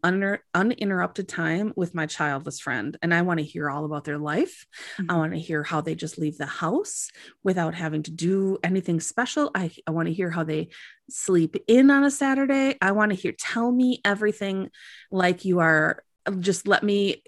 uninterrupted 0.54 1.28
time 1.28 1.72
with 1.76 1.94
my 1.94 2.06
childless 2.06 2.60
friend. 2.60 2.96
And 3.02 3.12
I 3.14 3.22
want 3.22 3.38
to 3.38 3.44
hear 3.44 3.70
all 3.70 3.84
about 3.84 4.04
their 4.04 4.18
life. 4.18 4.66
I 4.98 5.02
Mhm. 5.02 5.16
want 5.16 5.32
to 5.32 5.38
hear 5.40 5.62
how 5.62 5.80
they 5.80 5.94
just 5.94 6.18
leave 6.18 6.38
the 6.38 6.46
house 6.46 7.08
without 7.42 7.74
having 7.74 8.02
to 8.04 8.10
do 8.10 8.58
anything 8.62 9.00
special. 9.00 9.50
I, 9.54 9.70
I 9.86 9.90
want 9.90 10.08
to 10.08 10.14
hear 10.14 10.30
how 10.30 10.44
they 10.44 10.68
sleep 11.10 11.56
in 11.66 11.90
on 11.90 12.04
a 12.04 12.10
Saturday. 12.10 12.76
I 12.80 12.92
want 12.92 13.10
to 13.12 13.16
hear, 13.16 13.32
tell 13.32 13.70
me 13.72 14.00
everything 14.04 14.70
like 15.10 15.44
you 15.44 15.60
are. 15.60 16.02
Just 16.40 16.66
let 16.68 16.82
me, 16.82 17.22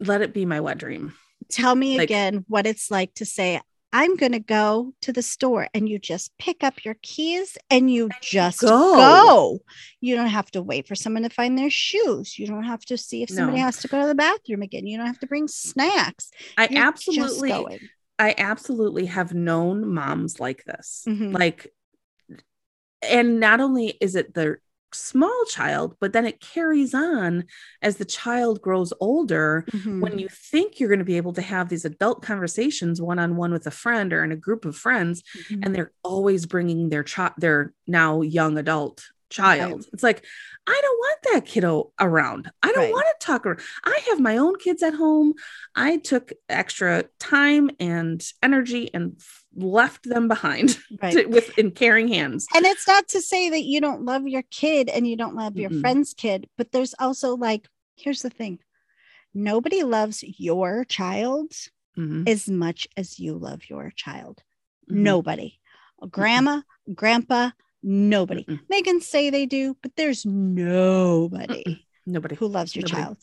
let 0.00 0.20
it 0.22 0.32
be 0.34 0.44
my 0.46 0.60
wet 0.60 0.78
dream. 0.78 1.14
tell 1.50 1.74
me 1.74 1.96
Like- 1.96 2.10
again 2.10 2.44
what 2.48 2.66
it's 2.66 2.90
like 2.90 3.14
to 3.14 3.24
say 3.24 3.60
i'm 3.92 4.16
going 4.16 4.32
to 4.32 4.38
go 4.38 4.92
to 5.00 5.12
the 5.12 5.22
store 5.22 5.66
and 5.72 5.88
you 5.88 5.98
just 5.98 6.30
pick 6.38 6.62
up 6.62 6.84
your 6.84 6.96
keys 7.02 7.56
and 7.70 7.90
you 7.90 8.08
just 8.20 8.60
go. 8.60 8.94
go. 8.96 9.58
you 10.00 10.14
don't 10.14 10.26
have 10.28 10.50
to 10.50 10.62
wait 10.62 10.86
for 10.86 10.94
someone 10.94 11.22
to 11.22 11.30
find 11.30 11.56
their 11.56 11.70
shoes 11.70 12.38
you 12.38 12.46
don't 12.46 12.64
have 12.64 12.84
to 12.84 12.96
see 12.98 13.22
if 13.22 13.30
somebody 13.30 13.58
No. 13.58 13.64
has 13.64 13.78
to 13.78 13.88
go 13.88 14.00
to 14.00 14.06
the 14.06 14.14
bathroom 14.14 14.62
again 14.62 14.86
you 14.86 14.96
don't 14.98 15.06
have 15.06 15.20
to 15.20 15.26
bring 15.26 15.48
snacks 15.48 16.30
I 16.56 16.68
You're 16.70 16.84
absolutely. 16.84 17.80
I 18.18 18.34
absolutely 18.36 19.06
have 19.06 19.32
known 19.32 19.94
moms 19.94 20.40
like 20.40 20.64
this. 20.64 21.04
Mhm. 21.06 21.32
Like, 21.32 21.72
and 23.00 23.38
not 23.38 23.60
only 23.60 23.96
is 24.00 24.16
it 24.16 24.34
the 24.34 24.56
small 24.92 25.44
child, 25.50 25.96
but 26.00 26.12
then 26.12 26.24
it 26.26 26.40
carries 26.40 26.94
on 26.94 27.44
as 27.82 27.96
the 27.96 28.04
child 28.04 28.60
grows 28.62 28.92
older. 29.00 29.64
Mhm. 29.70 30.00
When 30.00 30.18
you 30.18 30.28
think 30.30 30.78
you're 30.80 30.88
going 30.88 30.98
to 30.98 31.04
be 31.04 31.16
able 31.16 31.32
to 31.34 31.42
have 31.42 31.68
these 31.68 31.84
adult 31.84 32.22
conversations 32.22 33.00
one 33.00 33.18
on 33.18 33.36
one 33.36 33.52
with 33.52 33.66
a 33.66 33.70
friend 33.70 34.12
or 34.12 34.24
in 34.24 34.32
a 34.32 34.36
group 34.36 34.64
of 34.64 34.76
friends, 34.76 35.22
Mhm. 35.48 35.60
and 35.64 35.74
they're 35.74 35.92
always 36.02 36.46
bringing 36.46 36.88
their 36.88 37.02
child, 37.04 37.32
their 37.38 37.74
now 37.86 38.22
young 38.22 38.58
adult 38.58 39.04
child. 39.30 39.86
It's 39.92 40.02
like, 40.02 40.24
I 40.66 40.78
don't 40.82 40.98
want 40.98 41.18
that 41.32 41.44
kiddo 41.46 41.92
around. 42.00 42.50
I 42.62 42.68
don't 42.72 42.84
Right. 42.84 42.92
want 42.92 43.06
to 43.20 43.26
talk 43.26 43.46
around. 43.46 43.60
I 43.84 43.98
have 44.08 44.20
my 44.20 44.36
own 44.36 44.56
kids 44.58 44.82
at 44.82 44.94
home. 44.94 45.34
I 45.74 45.98
took 45.98 46.32
extra 46.48 47.04
time 47.18 47.70
and 47.80 48.22
energy 48.42 48.90
and 48.92 49.16
f- 49.18 49.44
left 49.54 50.04
them 50.08 50.28
behind 50.28 50.78
Right. 51.02 51.12
to- 51.14 51.26
with 51.26 51.58
in 51.58 51.70
caring 51.72 52.08
hands. 52.08 52.46
and 52.54 52.64
it's 52.66 52.86
not 52.86 53.08
to 53.08 53.20
say 53.22 53.48
that 53.50 53.64
you 53.64 53.80
don't 53.80 54.04
love 54.04 54.26
your 54.28 54.42
kid 54.50 54.88
and 54.88 55.06
you 55.06 55.16
don't 55.16 55.34
love 55.36 55.56
your 55.56 55.70
Mm-mm. 55.70 55.80
friend's 55.80 56.14
kid 56.14 56.48
but 56.56 56.70
there's 56.72 56.94
also 56.98 57.36
like 57.36 57.66
here's 57.96 58.22
the 58.22 58.30
thing 58.30 58.58
nobody 59.34 59.82
loves 59.82 60.22
your 60.22 60.84
child 60.84 61.52
Mhm. 61.96 62.28
as 62.28 62.48
much 62.48 62.86
as 62.96 63.18
you 63.18 63.34
love 63.36 63.68
your 63.68 63.90
child. 63.96 64.42
Mhm. 64.90 64.96
Nobody. 64.96 65.58
Grandma, 66.10 66.62
grandpa, 66.94 67.50
nobody. 67.82 68.44
Mm-mm. 68.44 68.60
They 68.68 68.82
can 68.82 69.00
say 69.00 69.30
they 69.30 69.46
do, 69.46 69.76
but 69.82 69.92
there's 69.96 70.24
nobody 70.26 71.86
Nobody. 72.06 72.36
who 72.36 72.48
loves 72.48 72.74
your 72.74 72.82
Nobody. 72.82 73.02
child 73.02 73.16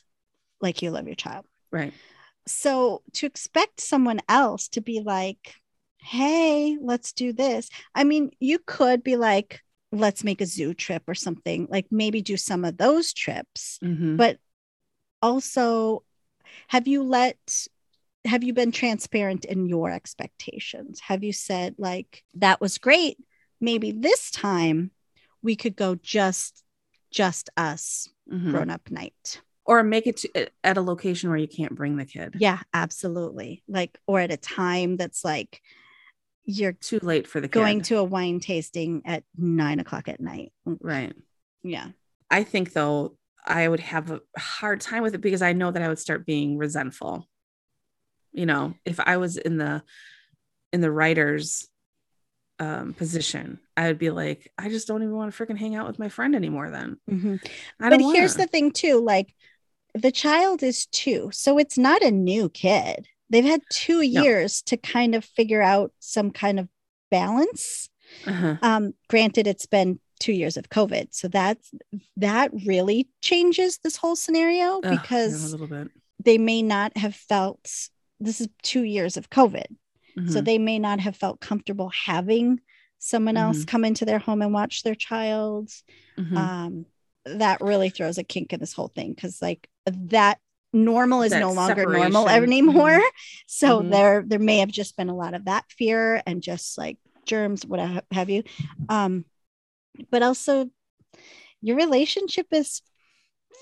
like 0.62 0.82
you 0.82 0.92
love 0.92 1.06
your 1.08 1.16
child. 1.16 1.46
Right. 1.72 1.94
So 2.48 3.02
to 3.14 3.26
expect 3.26 3.82
someone 3.82 4.22
else 4.30 4.68
to 4.70 4.82
be 4.82 5.02
like, 5.02 5.56
hey, 6.00 6.78
let's 6.82 7.12
do 7.12 7.34
this. 7.34 7.70
I 7.94 8.04
mean, 8.04 8.32
you 8.40 8.60
could 8.60 9.04
be 9.04 9.16
like, 9.16 9.62
let's 9.92 10.24
make 10.24 10.42
a 10.42 10.46
zoo 10.46 10.74
trip 10.74 11.04
or 11.08 11.16
something, 11.16 11.68
like 11.70 11.88
maybe 11.90 12.22
do 12.22 12.38
some 12.38 12.64
of 12.64 12.78
those 12.78 13.14
trips. 13.14 13.80
Mhm. 13.84 14.18
But 14.18 14.38
also, 15.22 16.04
have 16.68 16.88
you 16.88 17.02
let, 17.04 17.68
have 18.26 18.44
you 18.44 18.54
been 18.54 18.72
transparent 18.72 19.46
in 19.46 19.66
your 19.66 19.90
expectations? 19.90 21.00
Have 21.00 21.24
you 21.24 21.34
said, 21.34 21.76
like, 21.78 22.24
that 22.36 22.62
was 22.62 22.78
great. 22.78 23.18
Maybe 23.66 23.92
this 23.92 24.30
time 24.30 24.92
we 25.42 25.56
could 25.56 25.76
go 25.76 25.96
just, 25.96 26.64
just 27.10 27.50
us 27.58 28.08
Mhm. 28.32 28.52
grown 28.52 28.70
up 28.70 28.92
night. 28.92 29.42
Or 29.66 29.82
make 29.82 30.06
it 30.06 30.18
to, 30.18 30.50
at 30.64 30.78
a 30.78 30.82
location 30.82 31.30
where 31.30 31.40
you 31.40 31.48
can't 31.48 31.74
bring 31.74 31.98
the 31.98 32.06
kid. 32.06 32.36
Yeah, 32.38 32.60
absolutely. 32.76 33.64
Like, 33.68 33.98
or 34.06 34.20
at 34.20 34.32
a 34.32 34.38
time 34.38 34.98
that's 34.98 35.26
like 35.26 35.62
you're 36.44 36.74
Too 36.74 37.00
late 37.02 37.26
for 37.28 37.42
the 37.42 37.48
going 37.48 37.80
kid. 37.80 37.86
to 37.86 37.98
a 37.98 38.04
wine 38.04 38.40
tasting 38.40 39.02
at 39.06 39.24
nine 39.36 39.80
o'clock 39.80 40.08
at 40.08 40.20
night. 40.22 40.54
right. 40.66 41.16
Yeah. 41.64 41.88
I 42.30 42.44
think 42.44 42.74
though 42.74 43.18
I 43.44 43.68
would 43.68 43.80
have 43.80 44.12
a 44.12 44.22
hard 44.38 44.80
time 44.82 45.02
with 45.02 45.16
it 45.16 45.22
because 45.22 45.42
I 45.42 45.54
know 45.54 45.72
that 45.72 45.82
I 45.82 45.88
would 45.88 45.98
start 45.98 46.24
being 46.28 46.60
resentful. 46.60 47.28
You 48.32 48.46
know, 48.46 48.76
if 48.86 49.00
I 49.00 49.18
was 49.18 49.38
in 49.38 49.58
the 49.58 49.82
in 50.72 50.82
the 50.82 50.92
writer's 50.92 51.68
um, 52.60 52.94
position, 52.94 53.60
I 53.76 53.88
would 53.88 53.98
be 54.00 54.10
like, 54.12 54.52
I 54.58 54.70
just 54.70 54.88
don't 54.88 55.04
even 55.04 55.16
want 55.16 55.34
to 55.34 55.46
freaking 55.46 55.58
hang 55.58 55.76
out 55.76 55.88
with 55.88 56.00
my 56.00 56.10
friend 56.10 56.36
anymore. 56.36 56.70
Then 56.70 56.98
Mhm. 57.10 57.46
I 57.80 57.90
But 57.90 58.00
don't 58.00 58.14
here's 58.16 58.34
wanna. 58.36 58.46
the 58.46 58.52
thing, 58.52 58.72
too 58.72 59.00
like 59.00 59.34
the 59.94 60.12
child 60.12 60.62
is 60.64 60.86
two. 60.88 61.30
So 61.34 61.58
it's 61.58 61.78
not 61.78 62.02
a 62.02 62.12
new 62.12 62.50
kid. 62.50 63.08
They've 63.30 63.44
had 63.46 63.62
two 63.72 63.98
No. 63.98 64.22
years 64.24 64.62
to 64.64 64.78
kind 64.78 65.16
of 65.16 65.24
figure 65.26 65.62
out 65.62 65.92
some 66.00 66.32
kind 66.32 66.60
of 66.60 66.68
balance. 67.12 67.90
Uh-huh. 68.28 68.58
Um, 68.62 68.94
granted, 69.10 69.48
it's 69.48 69.66
been 69.66 70.00
two 70.20 70.34
years 70.34 70.58
of 70.58 70.70
COVID. 70.70 71.08
So 71.14 71.28
that's 71.28 71.72
that 72.18 72.52
really 72.66 73.08
changes 73.22 73.80
this 73.80 73.98
whole 73.98 74.16
scenario 74.16 74.80
yeah, 74.84 74.92
because 74.92 75.52
a 75.54 75.58
little 75.58 75.68
bit. 75.68 75.90
they 76.24 76.38
may 76.38 76.62
not 76.62 76.96
have 76.98 77.16
felt 77.16 77.90
this 78.20 78.40
is 78.42 78.48
two 78.64 78.84
years 78.84 79.18
of 79.18 79.30
COVID. 79.30 79.66
So 80.28 80.40
Mhm. 80.42 80.46
they 80.46 80.58
may 80.58 80.80
not 80.80 81.00
have 81.02 81.16
felt 81.16 81.40
comfortable 81.42 81.90
having 81.90 82.62
someone 83.00 83.38
else 83.38 83.60
Mm-hmm. 83.60 83.66
come 83.70 83.86
into 83.86 84.06
their 84.06 84.20
home 84.20 84.42
and 84.42 84.54
watch 84.54 84.84
their 84.84 84.96
child. 84.96 85.70
Mhm. 86.18 86.38
Um, 86.38 86.86
that 87.26 87.60
really 87.62 87.90
throws 87.90 88.18
a 88.18 88.24
kink 88.24 88.54
in 88.54 88.60
this 88.60 88.74
whole 88.74 88.88
thing 88.88 89.14
because 89.14 89.42
like 89.42 89.68
that 89.86 90.40
normal 90.72 91.22
is 91.24 91.32
That 91.32 91.40
no 91.40 91.54
longer 91.54 91.86
normal 91.86 92.24
separation. 92.28 92.44
anymore. 92.44 93.00
So 93.48 93.82
Mhm. 93.82 93.90
there 93.90 94.24
there 94.26 94.40
may 94.40 94.60
have 94.60 94.70
just 94.72 94.96
been 94.98 95.10
a 95.10 95.16
lot 95.16 95.34
of 95.34 95.46
that 95.46 95.66
fear 95.70 96.22
and 96.26 96.42
just 96.42 96.78
like 96.78 96.98
germs, 97.26 97.66
what 97.66 98.04
have 98.12 98.30
you. 98.30 98.44
Um, 98.90 99.26
but 100.12 100.22
also 100.24 100.70
your 101.62 101.78
relationship 101.78 102.48
is 102.52 102.82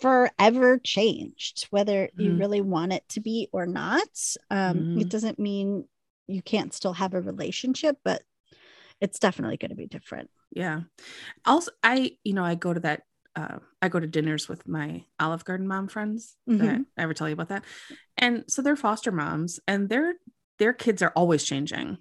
forever 0.02 0.78
changed, 0.80 1.68
whether 1.70 2.10
you 2.16 2.32
Mhm. 2.34 2.40
really 2.40 2.62
want 2.62 2.92
it 2.94 3.08
to 3.10 3.22
be 3.22 3.48
or 3.54 3.66
not. 3.66 4.08
Um, 4.50 4.80
It 4.98 5.06
Mhm. 5.06 5.10
doesn't 5.10 5.40
mean 5.40 5.88
you 6.28 6.42
can't 6.42 6.74
still 6.74 6.94
have 6.94 7.14
a 7.14 7.22
relationship, 7.22 7.98
but 8.04 8.24
it's 9.02 9.20
definitely 9.20 9.58
going 9.58 9.70
to 9.70 9.76
be 9.76 9.88
different. 9.88 10.30
yeah. 10.52 10.82
Also 11.46 11.72
i 11.84 12.12
you 12.24 12.34
know 12.34 12.44
i 12.46 12.56
go 12.56 12.74
to 12.74 12.80
that 12.80 13.02
uh, 13.36 13.58
i 13.82 13.90
go 13.90 14.00
to 14.00 14.08
dinners 14.08 14.48
with 14.48 14.68
my 14.68 15.04
olive 15.20 15.44
garden 15.44 15.68
mom 15.68 15.88
friends 15.88 16.36
Did 16.48 16.62
I 16.62 17.02
ever 17.02 17.14
tell 17.16 17.28
you 17.28 17.34
about 17.34 17.50
that. 17.50 17.64
And 18.18 18.44
so 18.48 18.62
they're 18.62 18.76
foster 18.76 19.12
moms 19.12 19.60
and 19.68 19.90
their 19.90 20.14
their 20.60 20.74
kids 20.74 21.02
are 21.02 21.12
always 21.16 21.44
changing. 21.44 21.98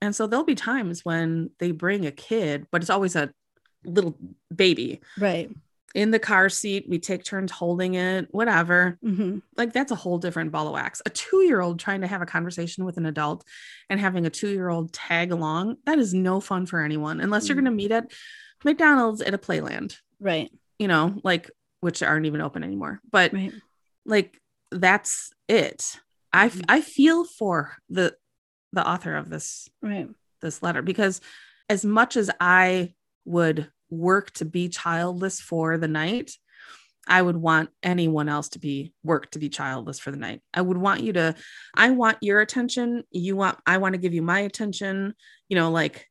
And 0.00 0.14
so 0.16 0.26
there'll 0.26 0.44
be 0.44 0.56
times 0.56 1.04
when 1.04 1.50
they 1.60 1.70
bring 1.70 2.04
a 2.06 2.10
kid 2.12 2.66
but 2.72 2.82
it's 2.82 2.90
always 2.90 3.14
a 3.16 3.30
little 3.84 4.18
baby. 4.54 5.00
Right. 5.18 5.50
In 5.94 6.10
the 6.10 6.18
car 6.18 6.48
seat 6.48 6.86
we 6.88 6.98
take 6.98 7.22
turns 7.24 7.50
holding 7.50 7.94
it 7.94 8.26
whatever 8.30 8.98
hmm 9.02 9.38
like 9.56 9.72
that's 9.72 9.92
a 9.92 9.96
whole 9.96 10.18
different 10.18 10.50
ball 10.52 10.66
of 10.68 10.72
wax. 10.72 11.02
A 11.06 11.10
two 11.10 11.42
year 11.42 11.60
old 11.60 11.78
trying 11.78 12.00
to 12.00 12.06
have 12.06 12.22
a 12.22 12.26
conversation 12.26 12.84
with 12.84 12.96
an 12.96 13.06
adult 13.06 13.44
and 13.90 14.00
having 14.00 14.24
a 14.26 14.30
two 14.30 14.48
year 14.48 14.68
old 14.68 14.92
tag 14.92 15.32
along, 15.32 15.76
that 15.86 15.98
is 15.98 16.14
no 16.14 16.40
fun 16.40 16.66
for 16.66 16.80
anyone 16.80 17.20
unless 17.20 17.48
you're 17.48 17.54
Mm. 17.56 17.64
going 17.64 17.72
to 17.72 17.76
meet 17.82 17.92
at 17.92 18.10
McDonald's 18.64 19.20
at 19.22 19.34
a 19.34 19.38
playland, 19.38 19.96
Right. 20.20 20.50
you 20.78 20.88
know, 20.88 21.20
like 21.24 21.50
which 21.80 22.02
aren't 22.02 22.26
even 22.26 22.40
open 22.40 22.62
anymore. 22.62 23.00
But 23.10 23.32
Right. 23.32 23.52
like 24.06 24.38
that's 24.70 25.32
it. 25.48 26.00
I, 26.32 26.46
f- 26.46 26.54
Mhm. 26.56 26.64
I 26.68 26.80
feel 26.80 27.24
for 27.24 27.76
the 27.90 28.16
the 28.72 28.88
author 28.88 29.16
of 29.16 29.28
this 29.28 29.68
Right. 29.82 30.08
this 30.40 30.62
letter 30.62 30.80
because 30.80 31.20
as 31.68 31.84
much 31.84 32.16
as 32.16 32.30
I 32.40 32.94
would 33.26 33.70
work 33.92 34.30
to 34.32 34.44
be 34.44 34.68
childless 34.68 35.40
for 35.40 35.76
the 35.78 35.88
night, 35.88 36.32
I 37.06 37.20
would 37.20 37.36
want 37.36 37.70
anyone 37.82 38.28
else 38.28 38.50
to 38.50 38.58
be 38.58 38.92
work 39.04 39.30
to 39.32 39.38
be 39.38 39.48
childless 39.48 39.98
for 39.98 40.10
the 40.10 40.16
night. 40.16 40.40
I 40.54 40.62
would 40.62 40.78
want 40.78 41.02
you 41.02 41.12
to, 41.14 41.34
I 41.74 41.90
want 41.90 42.18
your 42.20 42.40
attention. 42.40 43.02
You 43.10 43.36
want, 43.36 43.58
I 43.66 43.78
want 43.78 43.94
to 43.94 43.98
give 43.98 44.14
you 44.14 44.22
my 44.22 44.40
attention. 44.40 45.14
You 45.48 45.56
know, 45.56 45.70
like 45.70 46.06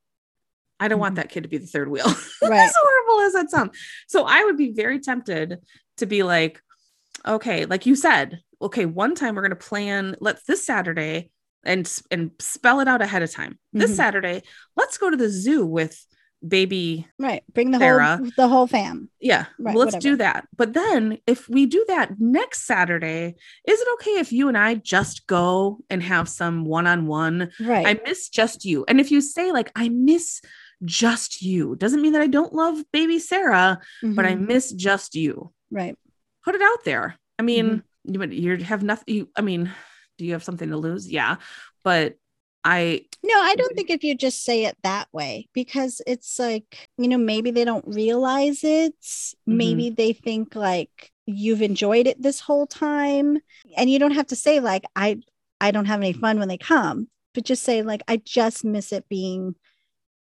I 0.78 0.88
don't 0.88 0.98
want 1.00 1.14
Mhm. 1.14 1.16
that 1.16 1.28
kid 1.30 1.42
to 1.44 1.48
be 1.48 1.58
the 1.58 1.66
third 1.66 1.88
wheel. 1.90 2.04
Right. 2.42 2.60
as 2.66 2.74
horrible 2.76 3.20
as 3.26 3.32
that 3.34 3.50
sounds. 3.50 3.78
So 4.08 4.24
I 4.24 4.44
would 4.44 4.56
be 4.56 4.72
very 4.72 4.98
tempted 5.00 5.58
to 5.98 6.06
be 6.06 6.22
like, 6.24 6.60
okay, 7.26 7.66
like 7.66 7.86
you 7.86 7.94
said, 7.96 8.40
okay, 8.60 8.84
one 8.84 9.14
time 9.14 9.34
we're 9.34 9.42
going 9.42 9.50
to 9.50 9.56
plan, 9.68 10.16
let's 10.20 10.42
this 10.44 10.64
Saturday 10.66 11.30
and 11.64 11.90
and 12.10 12.32
spell 12.40 12.80
it 12.80 12.88
out 12.88 13.00
ahead 13.00 13.22
of 13.22 13.30
time. 13.30 13.58
This 13.72 13.92
Mhm. 13.92 13.96
Saturday, 13.96 14.42
let's 14.76 14.98
go 14.98 15.08
to 15.08 15.16
the 15.16 15.28
zoo 15.30 15.64
with 15.64 16.04
baby 16.46 17.06
Right. 17.18 17.42
Bring 17.52 17.70
the 17.70 17.78
Sarah. 17.78 18.16
whole 18.16 18.30
the 18.36 18.48
whole 18.48 18.66
fam. 18.66 19.08
yeah, 19.20 19.46
Right, 19.58 19.76
let's 19.76 19.94
whatever. 19.94 20.00
do 20.00 20.16
that. 20.16 20.48
But 20.56 20.72
then 20.72 21.18
if 21.26 21.48
we 21.48 21.66
do 21.66 21.84
that 21.88 22.18
next 22.18 22.66
Saturday, 22.66 23.36
is 23.68 23.80
it 23.80 23.88
okay 23.94 24.18
if 24.18 24.32
you 24.32 24.48
and 24.48 24.58
I 24.58 24.74
just 24.74 25.26
go 25.26 25.78
and 25.88 26.02
have 26.02 26.28
some 26.28 26.64
one-on-one? 26.64 27.50
Right. 27.60 27.86
I 27.86 28.00
miss 28.04 28.28
just 28.28 28.64
you. 28.64 28.84
And 28.88 29.00
if 29.00 29.10
you 29.10 29.20
say 29.20 29.52
like 29.52 29.70
I 29.76 29.88
miss 29.88 30.40
just 30.84 31.42
you, 31.42 31.76
doesn't 31.76 32.02
mean 32.02 32.12
that 32.12 32.22
I 32.22 32.26
don't 32.26 32.52
love 32.52 32.82
baby 32.92 33.18
Sarah, 33.20 33.80
but 34.02 34.24
I 34.26 34.34
Mhm. 34.34 34.46
miss 34.48 34.72
just 34.72 35.14
you. 35.14 35.52
right. 35.70 35.96
Put 36.44 36.56
it 36.56 36.62
out 36.62 36.84
there. 36.84 37.16
I 37.38 37.42
mean, 37.42 37.84
Mm-hmm. 38.08 38.30
you 38.32 38.50
you 38.56 38.64
have 38.64 38.82
nothing 38.82 39.14
you, 39.14 39.28
I 39.36 39.42
mean, 39.42 39.70
do 40.18 40.24
you 40.24 40.32
have 40.32 40.42
something 40.42 40.70
to 40.70 40.76
lose? 40.76 41.08
Yeah. 41.08 41.36
But 41.84 42.16
I 42.64 43.02
No, 43.22 43.34
I 43.34 43.54
don't 43.56 43.74
think 43.74 43.90
if 43.90 44.04
you 44.04 44.14
just 44.14 44.44
say 44.44 44.64
it 44.64 44.76
that 44.82 45.08
way, 45.12 45.48
because 45.52 46.00
it's 46.06 46.38
like, 46.38 46.88
you 46.98 47.08
know, 47.08 47.18
maybe 47.18 47.50
they 47.50 47.64
don't 47.64 47.84
realize 47.86 48.62
it. 48.64 48.94
Mm-hmm. 49.00 49.56
Maybe 49.56 49.90
they 49.90 50.12
think 50.12 50.54
like 50.54 51.12
you've 51.26 51.62
enjoyed 51.62 52.06
it 52.06 52.20
this 52.20 52.40
whole 52.40 52.66
time. 52.66 53.38
And 53.76 53.90
you 53.90 53.98
don't 53.98 54.14
have 54.14 54.28
to 54.28 54.36
say 54.36 54.60
like 54.60 54.84
I 54.96 55.18
I 55.60 55.70
don't 55.70 55.86
have 55.86 56.00
any 56.00 56.12
fun 56.12 56.38
when 56.38 56.48
they 56.48 56.58
come, 56.58 57.08
but 57.34 57.44
just 57.44 57.62
say 57.62 57.82
like 57.82 58.02
I 58.08 58.16
just 58.18 58.64
miss 58.64 58.92
it 58.92 59.08
being, 59.08 59.54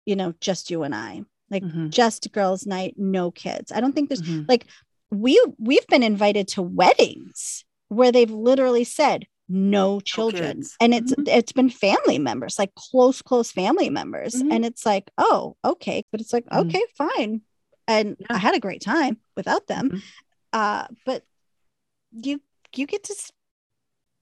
you 0.05 0.17
know, 0.17 0.35
just 0.41 0.71
you 0.71 0.83
and 0.83 0.95
I. 0.95 1.23
Like 1.51 1.63
Mhm, 1.63 1.91
just 1.91 2.33
girls 2.33 2.67
night, 2.67 2.95
no 2.97 3.31
kids. 3.31 3.71
I 3.71 3.81
don't 3.81 3.93
think 3.95 4.09
there's 4.09 4.23
mhm. 4.23 4.63
we 5.11 5.43
we've 5.59 5.87
been 5.87 6.03
invited 6.03 6.49
to 6.49 6.63
weddings 6.63 7.65
where 7.89 8.11
they've 8.11 8.31
literally 8.31 8.85
said 8.85 9.27
no 9.49 10.01
children 10.01 10.57
kids. 10.59 10.77
and 10.81 10.93
it's 10.95 11.15
Mhm. 11.15 11.29
it's 11.29 11.53
been 11.53 11.71
family 11.71 12.19
members 12.19 12.59
like 12.59 12.75
close 12.75 13.23
close 13.23 13.53
family 13.53 13.89
members 13.91 14.35
Mhm. 14.35 14.53
and 14.53 14.65
it's 14.65 14.85
like 14.85 15.11
oh 15.19 15.57
okay 15.65 16.05
but 16.11 16.21
it's 16.21 16.33
like 16.33 16.47
Mhm. 16.47 16.67
okay 16.67 16.83
fine 16.99 17.43
and 17.87 18.17
Yeah. 18.19 18.27
i 18.31 18.39
had 18.39 18.55
a 18.57 18.61
great 18.61 18.81
time 18.83 19.19
without 19.37 19.67
them 19.69 19.91
Mhm. 19.91 20.03
uh 20.53 20.87
but 21.05 21.23
you 22.13 22.41
you 22.75 22.87
get 22.87 23.05
to 23.05 23.13
s- 23.13 23.31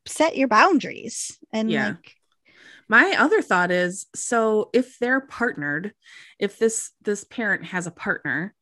set 0.07 0.37
your 0.37 0.49
boundaries 0.49 1.39
and 1.53 1.71
Yeah. 1.71 1.89
like 1.89 2.17
My 2.87 3.15
other 3.19 3.41
thought 3.41 3.71
is 3.71 4.07
so 4.15 4.69
if 4.75 4.99
they're 4.99 5.23
partnered, 5.23 5.95
if 6.39 6.59
this 6.59 6.91
this 7.01 7.25
parent 7.25 7.65
has 7.65 7.87
a 7.87 7.91
partner, 7.91 8.55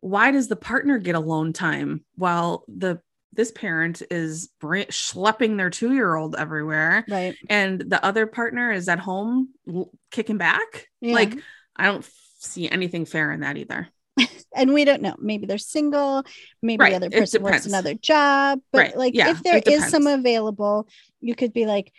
why 0.00 0.30
does 0.30 0.48
the 0.48 0.56
partner 0.56 0.96
get 0.96 1.14
alone 1.14 1.52
time 1.52 2.06
while 2.14 2.64
the 2.66 3.02
this 3.32 3.50
parent 3.52 4.02
is 4.10 4.48
br- 4.60 4.90
schlepping 4.90 5.56
their 5.56 5.70
2-year-old 5.70 6.36
everywhere. 6.36 7.04
Right. 7.08 7.36
And 7.48 7.80
the 7.80 8.04
other 8.04 8.26
partner 8.26 8.72
is 8.72 8.88
at 8.88 8.98
home 8.98 9.50
l- 9.68 9.90
kicking 10.10 10.38
back? 10.38 10.88
Yeah. 11.00 11.14
Like 11.14 11.34
I 11.76 11.86
don't 11.86 11.98
f- 12.04 12.12
see 12.38 12.68
anything 12.68 13.04
fair 13.04 13.32
in 13.32 13.40
that 13.40 13.56
either. 13.56 13.88
and 14.56 14.72
we 14.72 14.84
don't 14.84 15.02
know. 15.02 15.14
Maybe 15.18 15.46
they're 15.46 15.58
single. 15.58 16.24
Maybe 16.62 16.80
Right, 16.80 16.90
the 16.90 17.06
other 17.06 17.10
person 17.10 17.42
works 17.42 17.66
another 17.66 17.94
job. 17.94 18.60
But 18.72 18.78
Right, 18.78 18.96
like 18.96 19.14
yeah, 19.14 19.30
if 19.30 19.42
there 19.42 19.62
is 19.64 19.88
some 19.88 20.06
available 20.06 20.88
you 21.20 21.34
could 21.34 21.52
be 21.52 21.66
like 21.66 21.92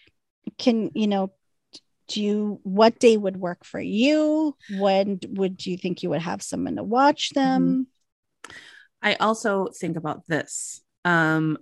can 0.57 0.91
you 0.93 1.07
know 1.07 1.31
do 2.09 2.23
you 2.23 2.59
what 2.63 2.99
day 2.99 3.15
would 3.15 3.37
work 3.37 3.63
for 3.63 3.79
you? 3.79 4.55
When 4.77 5.19
would 5.27 5.65
you 5.65 5.77
think 5.77 6.03
you 6.03 6.09
would 6.09 6.21
have 6.21 6.41
someone 6.41 6.75
to 6.75 6.83
watch 6.83 7.29
mm-hmm. 7.29 7.39
them? 7.39 7.87
I 9.01 9.13
also 9.15 9.67
think 9.67 9.95
about 9.95 10.27
this. 10.27 10.81
Um, 11.09 11.57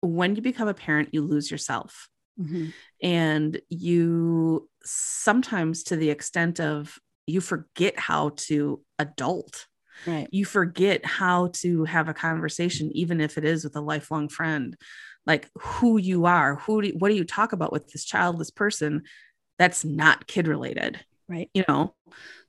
when 0.00 0.36
you 0.36 0.42
become 0.42 0.68
a 0.68 0.74
parent, 0.74 1.10
you 1.12 1.22
lose 1.22 1.50
yourself. 1.50 2.08
Mhm. 2.38 2.72
And 3.02 3.60
you 3.68 4.68
sometimes, 4.84 5.82
to 5.84 5.96
the 5.96 6.10
extent 6.10 6.60
of 6.60 6.98
you 7.26 7.40
forget 7.40 7.98
how 7.98 8.30
to 8.48 8.82
adult, 8.98 9.66
right. 10.06 10.28
You 10.30 10.44
forget 10.44 11.04
how 11.04 11.48
to 11.54 11.84
have 11.84 12.08
a 12.08 12.14
conversation, 12.14 12.90
even 12.92 13.20
if 13.20 13.36
it 13.36 13.44
is 13.44 13.64
with 13.64 13.76
a 13.76 13.80
lifelong 13.80 14.28
friend, 14.28 14.76
like 15.26 15.50
who 15.58 15.98
you 15.98 16.26
are, 16.26 16.56
who 16.56 16.82
do, 16.82 16.92
what 16.98 17.10
do 17.10 17.14
you 17.14 17.24
talk 17.24 17.52
about 17.52 17.72
with 17.72 17.88
this 17.88 18.04
child, 18.04 18.38
this 18.38 18.50
person 18.50 19.02
that's 19.58 19.84
not 19.84 20.26
kid 20.26 20.48
related? 20.48 21.00
Right. 21.28 21.50
You 21.54 21.64
know 21.68 21.94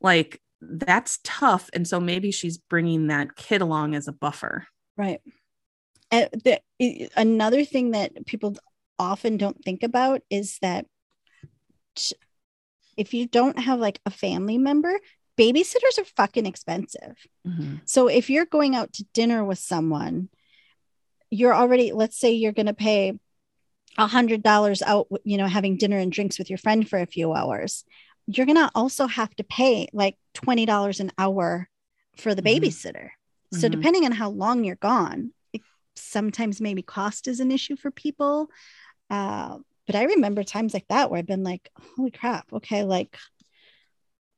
like 0.01 0.41
that's 0.61 1.19
tough. 1.23 1.69
And 1.73 1.87
so 1.87 1.99
maybe 1.99 2.31
she's 2.31 2.57
bringing 2.57 3.07
that 3.07 3.35
kid 3.35 3.61
along 3.61 3.95
as 3.95 4.07
a 4.07 4.13
buffer. 4.13 4.67
Right. 4.97 5.21
And 6.11 6.29
the, 6.43 7.09
another 7.15 7.63
thing 7.65 7.91
that 7.91 8.25
people 8.25 8.55
often 8.99 9.37
don't 9.37 9.63
think 9.63 9.81
about 9.83 10.21
is 10.29 10.57
that 10.61 10.85
if 12.97 13.13
you 13.13 13.27
don't 13.27 13.57
have 13.59 13.79
like 13.79 13.99
a 14.05 14.11
family 14.11 14.57
member, 14.57 14.99
babysitters 15.37 15.97
are 15.97 16.05
fucking 16.17 16.45
expensive. 16.45 17.15
So 17.85 18.07
if 18.07 18.29
you're 18.29 18.45
going 18.45 18.75
out 18.75 18.93
to 18.93 19.05
dinner 19.13 19.43
with 19.43 19.59
someone, 19.59 20.29
you're 21.29 21.55
already, 21.55 21.91
let's 21.93 22.19
say 22.19 22.31
you're 22.33 22.51
going 22.51 22.65
to 22.67 22.73
pay 22.73 23.17
a 23.97 24.07
hundred 24.07 24.43
dollars 24.43 24.81
out, 24.81 25.07
you 25.23 25.37
know, 25.37 25.47
having 25.47 25.77
dinner 25.77 25.97
and 25.97 26.11
drinks 26.11 26.37
with 26.37 26.49
your 26.49 26.57
friend 26.57 26.87
for 26.87 26.99
a 26.99 27.05
few 27.07 27.33
hours. 27.33 27.85
You're 28.27 28.45
going 28.45 28.57
to 28.57 28.69
also 28.75 29.07
have 29.07 29.33
to 29.35 29.43
pay 29.43 29.87
like 29.93 30.17
$20 30.35 30.99
an 30.99 31.11
hour 31.17 31.69
for 32.17 32.35
the 32.35 32.41
Mhm. 32.41 32.61
babysitter. 32.61 33.09
So 33.53 33.67
Mhm. 33.67 33.71
depending 33.71 34.05
on 34.05 34.11
how 34.11 34.29
long 34.29 34.63
you're 34.63 34.75
gone, 34.75 35.33
sometimes 35.95 36.61
maybe 36.61 36.81
cost 36.81 37.27
is 37.27 37.39
an 37.39 37.51
issue 37.51 37.75
for 37.75 37.91
people. 37.91 38.49
Uh, 39.09 39.57
but 39.87 39.95
I 39.95 40.03
remember 40.05 40.43
times 40.43 40.73
like 40.73 40.87
that 40.89 41.09
where 41.09 41.19
I've 41.19 41.25
been 41.25 41.43
like, 41.43 41.69
holy 41.95 42.11
crap, 42.11 42.51
okay, 42.53 42.83
like 42.83 43.17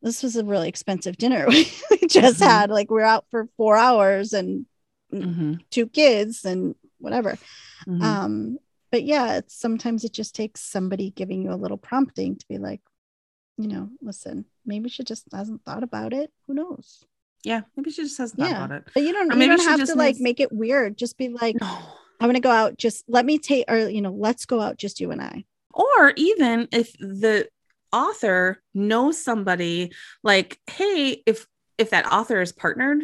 this 0.02 0.24
was 0.24 0.36
a 0.36 0.44
really 0.44 0.68
expensive 0.70 1.18
dinner 1.18 1.48
we 1.50 1.66
just 2.08 2.40
Mhm. 2.42 2.46
had. 2.46 2.70
Like 2.70 2.90
we're 2.92 3.02
out 3.02 3.26
for 3.30 3.48
four 3.58 3.78
hours 3.78 4.34
and 4.34 4.66
Mhm. 5.12 5.60
two 5.70 5.88
kids 5.88 6.44
and 6.44 6.76
whatever. 6.98 7.38
Mhm. 7.88 8.02
Um, 8.02 8.58
but 8.92 9.04
yeah, 9.04 9.38
it's 9.38 9.56
sometimes 9.56 10.04
it 10.04 10.14
just 10.14 10.36
takes 10.36 10.62
somebody 10.62 11.12
giving 11.12 11.44
you 11.44 11.52
a 11.52 11.56
little 11.56 11.78
prompting 11.78 12.36
to 12.38 12.48
be 12.48 12.58
like, 12.58 12.82
you 13.58 13.68
know, 13.68 13.90
listen, 14.02 14.46
maybe 14.66 14.90
she 14.90 15.04
just 15.04 15.28
hasn't 15.32 15.64
thought 15.64 15.84
about 15.84 16.14
it. 16.14 16.32
Who 16.48 16.56
knows? 16.56 17.04
Yeah 17.44 17.62
maybe 17.76 17.92
she 17.92 18.04
just 18.04 18.18
hasn't 18.18 18.40
thought 18.40 18.50
Yeah. 18.50 18.66
about 18.66 18.78
it 18.78 18.84
But 18.94 19.04
you 19.04 19.14
don't, 19.14 19.32
Or 19.32 19.36
you 19.38 19.48
don't 19.48 19.60
have 19.60 19.80
to 19.80 19.86
just 19.86 19.96
like 19.98 20.18
make 20.20 20.40
it 20.40 20.52
weird. 20.52 20.98
Just 20.98 21.18
be 21.18 21.30
like, 21.30 21.58
no 21.62 21.68
I'm 22.20 22.30
gonna 22.30 22.40
go 22.40 22.52
out. 22.52 22.78
Just 22.78 23.04
let 23.10 23.26
me 23.26 23.38
take, 23.38 23.66
or 23.68 23.78
you 23.90 24.02
know, 24.02 24.12
let's 24.14 24.46
go 24.46 24.62
out, 24.62 24.78
just 24.78 25.02
you 25.02 25.12
and 25.12 25.22
I. 25.22 25.44
or 25.74 26.14
even 26.16 26.70
if 26.72 26.94
the 27.00 27.50
author 27.92 28.62
knows 28.74 29.22
somebody 29.24 29.92
like 30.24 30.58
hey 30.68 31.22
if 31.26 31.46
if 31.78 31.90
that 31.92 32.12
author 32.12 32.42
is 32.42 32.52
partnered 32.52 33.04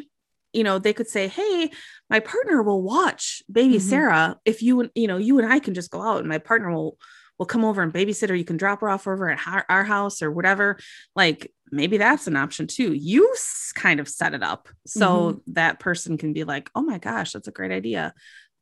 you 0.54 0.64
know 0.64 0.80
they 0.80 0.94
could 0.94 1.08
say 1.08 1.28
hey 1.28 1.70
my 2.10 2.20
partner 2.20 2.64
will 2.64 2.82
watch 2.82 3.44
baby 3.52 3.76
Mhm. 3.76 3.82
sarah 3.82 4.40
if 4.46 4.64
you 4.64 4.80
and 4.80 4.90
you 4.96 5.08
know 5.08 5.18
you 5.18 5.38
and 5.38 5.52
i 5.52 5.60
can 5.60 5.76
just 5.76 5.92
go 5.92 6.02
out 6.02 6.20
and 6.22 6.28
my 6.30 6.40
partner 6.40 6.72
will 6.72 6.98
will 7.40 7.46
come 7.46 7.66
over 7.66 7.82
and 7.82 7.92
babysit 7.94 8.30
or 8.30 8.36
you 8.36 8.46
can 8.46 8.58
drop 8.58 8.82
her 8.82 8.90
off 8.90 9.08
over 9.08 9.30
at 9.30 9.40
our, 9.48 9.66
our 9.70 9.84
house 9.84 10.22
or 10.22 10.30
whatever. 10.30 10.78
Like 11.16 11.52
maybe 11.72 11.98
that's 11.98 12.28
an 12.28 12.36
option 12.36 12.68
too. 12.68 12.94
You 12.94 13.34
kind 13.76 14.00
of 14.00 14.08
set 14.10 14.34
it 14.34 14.44
up 14.44 14.68
so 14.86 15.42
that 15.48 15.80
person 15.80 16.18
can 16.18 16.34
be 16.34 16.44
like 16.44 16.70
oh 16.76 16.82
my 16.82 16.98
gosh 17.00 17.32
that's 17.32 17.48
a 17.48 17.52
great 17.52 17.72
idea. 17.72 18.14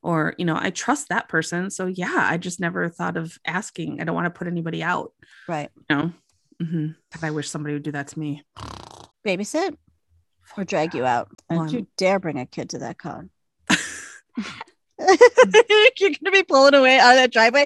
Or 0.03 0.35
you 0.37 0.45
know 0.45 0.55
i 0.57 0.69
trust 0.69 1.09
that 1.09 1.27
person. 1.27 1.69
So 1.71 1.87
yeah 1.87 2.13
i 2.15 2.37
just 2.37 2.59
never 2.59 2.87
thought 2.87 3.17
of 3.17 3.37
asking. 3.45 3.99
I 3.99 4.03
don't 4.05 4.15
want 4.15 4.25
to 4.25 4.37
put 4.37 4.47
anybody 4.47 4.81
out 4.83 5.11
Right. 5.49 5.69
you 5.89 5.95
know? 5.95 6.11
Hmm 6.63 6.87
but 7.11 7.23
i 7.23 7.31
wish 7.31 7.49
somebody 7.49 7.73
would 7.73 7.83
do 7.83 7.91
that 7.91 8.07
to 8.09 8.19
me. 8.19 8.43
Babysit 9.25 9.75
or 10.55 10.63
drag 10.63 10.93
you 10.93 11.03
out. 11.03 11.29
Don't 11.49 11.71
you 11.73 11.87
dare 11.97 12.19
bring 12.19 12.39
a 12.39 12.45
kid 12.45 12.69
to 12.69 12.79
that 12.79 12.97
con. 12.97 13.29
You're 15.99 16.11
gonna 16.11 16.31
be 16.31 16.43
pulling 16.43 16.73
away 16.73 16.97
out 16.99 17.11
of 17.11 17.17
that 17.17 17.31
driveway. 17.31 17.65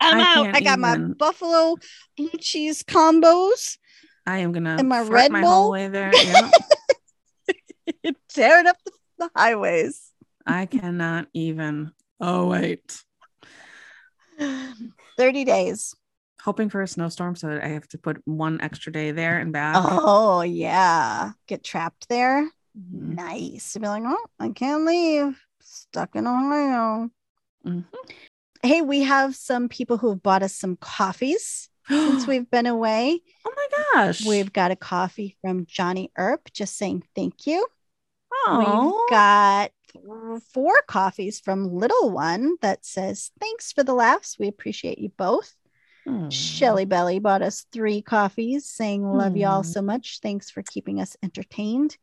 I'm 0.00 0.18
I 0.20 0.22
out. 0.22 0.54
I 0.54 0.60
got 0.60 0.78
my 0.78 0.98
buffalo 0.98 1.76
blue 2.16 2.30
cheese 2.38 2.82
combos 2.82 3.78
i 4.26 4.38
am 4.38 4.52
gonna 4.52 4.76
And 4.78 4.88
my 4.88 5.00
Red 5.02 5.32
my 5.32 5.40
whole 5.40 5.70
way 5.70 5.88
there 5.88 6.12
yeah. 6.14 6.50
tearing 8.28 8.66
up 8.66 8.76
the, 8.84 8.92
the 9.18 9.30
highways. 9.36 10.10
i 10.46 10.66
cannot 10.66 11.28
even 11.32 11.92
oh 12.20 12.46
wait 12.48 13.02
30 15.16 15.44
days. 15.44 15.94
hoping 16.42 16.68
for 16.68 16.82
a 16.82 16.88
snowstorm 16.88 17.36
so 17.36 17.48
that 17.48 17.64
i 17.64 17.68
have 17.68 17.86
to 17.88 17.98
put 17.98 18.20
one 18.26 18.60
extra 18.60 18.92
day 18.92 19.10
there 19.12 19.38
and 19.38 19.52
back 19.52 19.76
Oh 19.78 20.42
yeah. 20.42 21.32
Get 21.46 21.64
trapped 21.64 22.08
there. 22.08 22.42
Mhm. 22.76 23.14
Nice. 23.16 23.72
To 23.72 23.80
be 23.80 23.86
like, 23.86 24.02
oh, 24.04 24.26
I 24.38 24.48
can't 24.50 24.84
leave. 24.84 25.40
Stuck 25.94 26.16
in 26.16 26.26
Ohio. 26.26 27.08
Mhm. 27.64 27.84
Hey, 28.64 28.82
we 28.82 29.04
have 29.04 29.36
some 29.36 29.68
people 29.68 29.96
who 29.96 30.08
have 30.08 30.24
bought 30.24 30.42
us 30.42 30.52
some 30.52 30.74
coffees 30.76 31.68
since 31.88 32.26
we've 32.26 32.50
been 32.50 32.66
away. 32.66 33.20
oh 33.44 33.52
my 33.54 33.68
gosh 33.94 34.26
We've 34.26 34.52
got 34.52 34.72
a 34.72 34.76
coffee 34.76 35.36
from 35.40 35.66
Johnny 35.66 36.10
Earp, 36.18 36.52
just 36.52 36.76
saying 36.76 37.04
thank 37.14 37.46
you. 37.46 37.64
Oh. 38.48 39.04
We've 39.06 39.10
got 39.16 39.70
four 40.52 40.74
coffees 40.88 41.38
from 41.38 41.72
Little 41.72 42.10
One 42.10 42.56
that 42.60 42.84
says 42.84 43.30
thanks 43.38 43.70
for 43.70 43.84
the 43.84 43.94
laughs. 43.94 44.36
We 44.36 44.48
appreciate 44.48 44.98
you 44.98 45.10
both. 45.16 45.54
Hmm. 46.04 46.28
Shelly 46.28 46.86
Belly 46.86 47.20
bought 47.20 47.42
us 47.42 47.66
three 47.70 48.02
coffees 48.02 48.66
saying 48.68 49.04
love 49.06 49.36
y'all 49.36 49.62
Hmm. 49.62 49.68
so 49.70 49.80
much. 49.80 50.18
Thanks 50.20 50.50
for 50.50 50.62
keeping 50.64 51.00
us 51.00 51.16
entertained. 51.22 51.96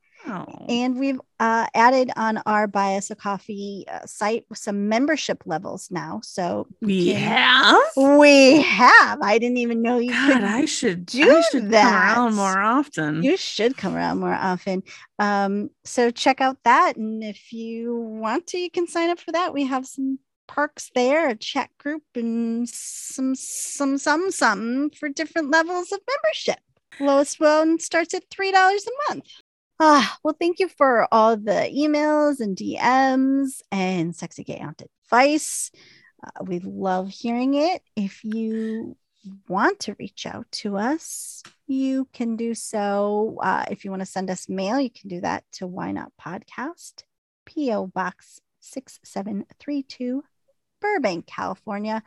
And 0.70 1.00
we've 1.00 1.20
uh, 1.40 1.68
added 1.74 2.12
on 2.16 2.42
our 2.46 2.68
Bias 2.68 3.10
a 3.12 3.16
Coffee 3.16 3.86
uh, 3.92 4.06
site 4.06 4.46
some 4.54 4.88
membership 4.88 5.44
levels 5.46 5.90
now. 5.92 6.20
So 6.24 6.68
we 6.82 7.14
can- 7.14 7.22
have 7.22 7.82
we 8.20 8.62
have. 8.62 9.20
I 9.22 9.38
didn't 9.40 9.58
even 9.58 9.82
know 9.82 9.98
you 9.98 10.12
God, 10.12 10.34
could 10.34 10.44
I 10.44 10.66
should 10.66 11.06
do 11.06 11.38
I 11.38 11.42
should 11.52 11.62
come 11.64 11.72
that. 11.72 12.16
around 12.18 12.36
more 12.36 12.60
often. 12.60 13.24
You 13.24 13.36
should 13.38 13.78
come 13.78 13.96
around 13.96 14.20
more 14.20 14.34
often. 14.34 14.84
Um, 15.20 15.70
so 15.84 16.12
check 16.12 16.42
out 16.42 16.58
that. 16.64 16.98
And 16.98 17.24
if 17.24 17.52
you 17.52 17.96
want 17.96 18.48
to, 18.48 18.58
you 18.58 18.70
can 18.70 18.88
sign 18.88 19.10
up 19.10 19.20
for 19.20 19.32
that. 19.32 19.54
We 19.54 19.66
have 19.66 19.86
some 19.88 20.20
perks 20.48 20.92
there, 20.96 21.30
a 21.30 21.36
chat 21.36 21.70
group, 21.78 22.04
and 22.16 22.68
some 22.70 23.34
some 23.36 23.98
some 23.98 24.30
some 24.32 24.90
for 24.92 25.10
different 25.10 25.50
levels 25.52 25.92
of 25.92 26.00
membership. 26.08 26.60
Lowest 27.00 27.40
one 27.40 27.80
starts 27.80 28.14
at 28.14 28.30
three 28.30 28.52
dollars 28.52 28.86
a 28.86 29.14
month. 29.14 29.26
Ah, 29.84 30.16
well, 30.24 30.36
thank 30.40 30.60
you 30.60 30.68
for 30.68 31.08
all 31.12 31.36
the 31.36 31.68
emails 31.76 32.40
and 32.40 32.56
DMs 32.56 33.62
and 33.72 34.16
sexy 34.16 34.44
gay 34.44 34.58
aunt 34.58 34.84
advice. 34.84 35.72
Uh, 36.24 36.44
we 36.44 36.60
love 36.60 37.10
hearing 37.10 37.56
it. 37.56 37.82
If 37.96 38.24
you 38.24 38.96
want 39.48 39.80
to 39.80 39.96
reach 39.98 40.28
out 40.28 40.46
to 40.52 40.78
us, 40.78 41.42
you 41.66 42.08
can 42.14 42.36
do 42.36 42.54
so. 42.54 43.40
Uh, 43.42 43.66
if 43.72 43.84
you 43.84 43.90
want 43.90 44.02
to 44.02 44.06
send 44.06 44.30
us 44.30 44.48
mail, 44.48 44.80
you 44.80 44.92
can 44.92 45.10
do 45.10 45.22
that 45.22 45.46
to 45.54 45.66
Why 45.66 45.92
Not 45.92 46.12
Podcast, 46.22 47.02
P.O. 47.48 47.88
Box 47.88 48.40
6732, 48.60 50.24
Burbank, 50.80 51.26
California, 51.26 52.04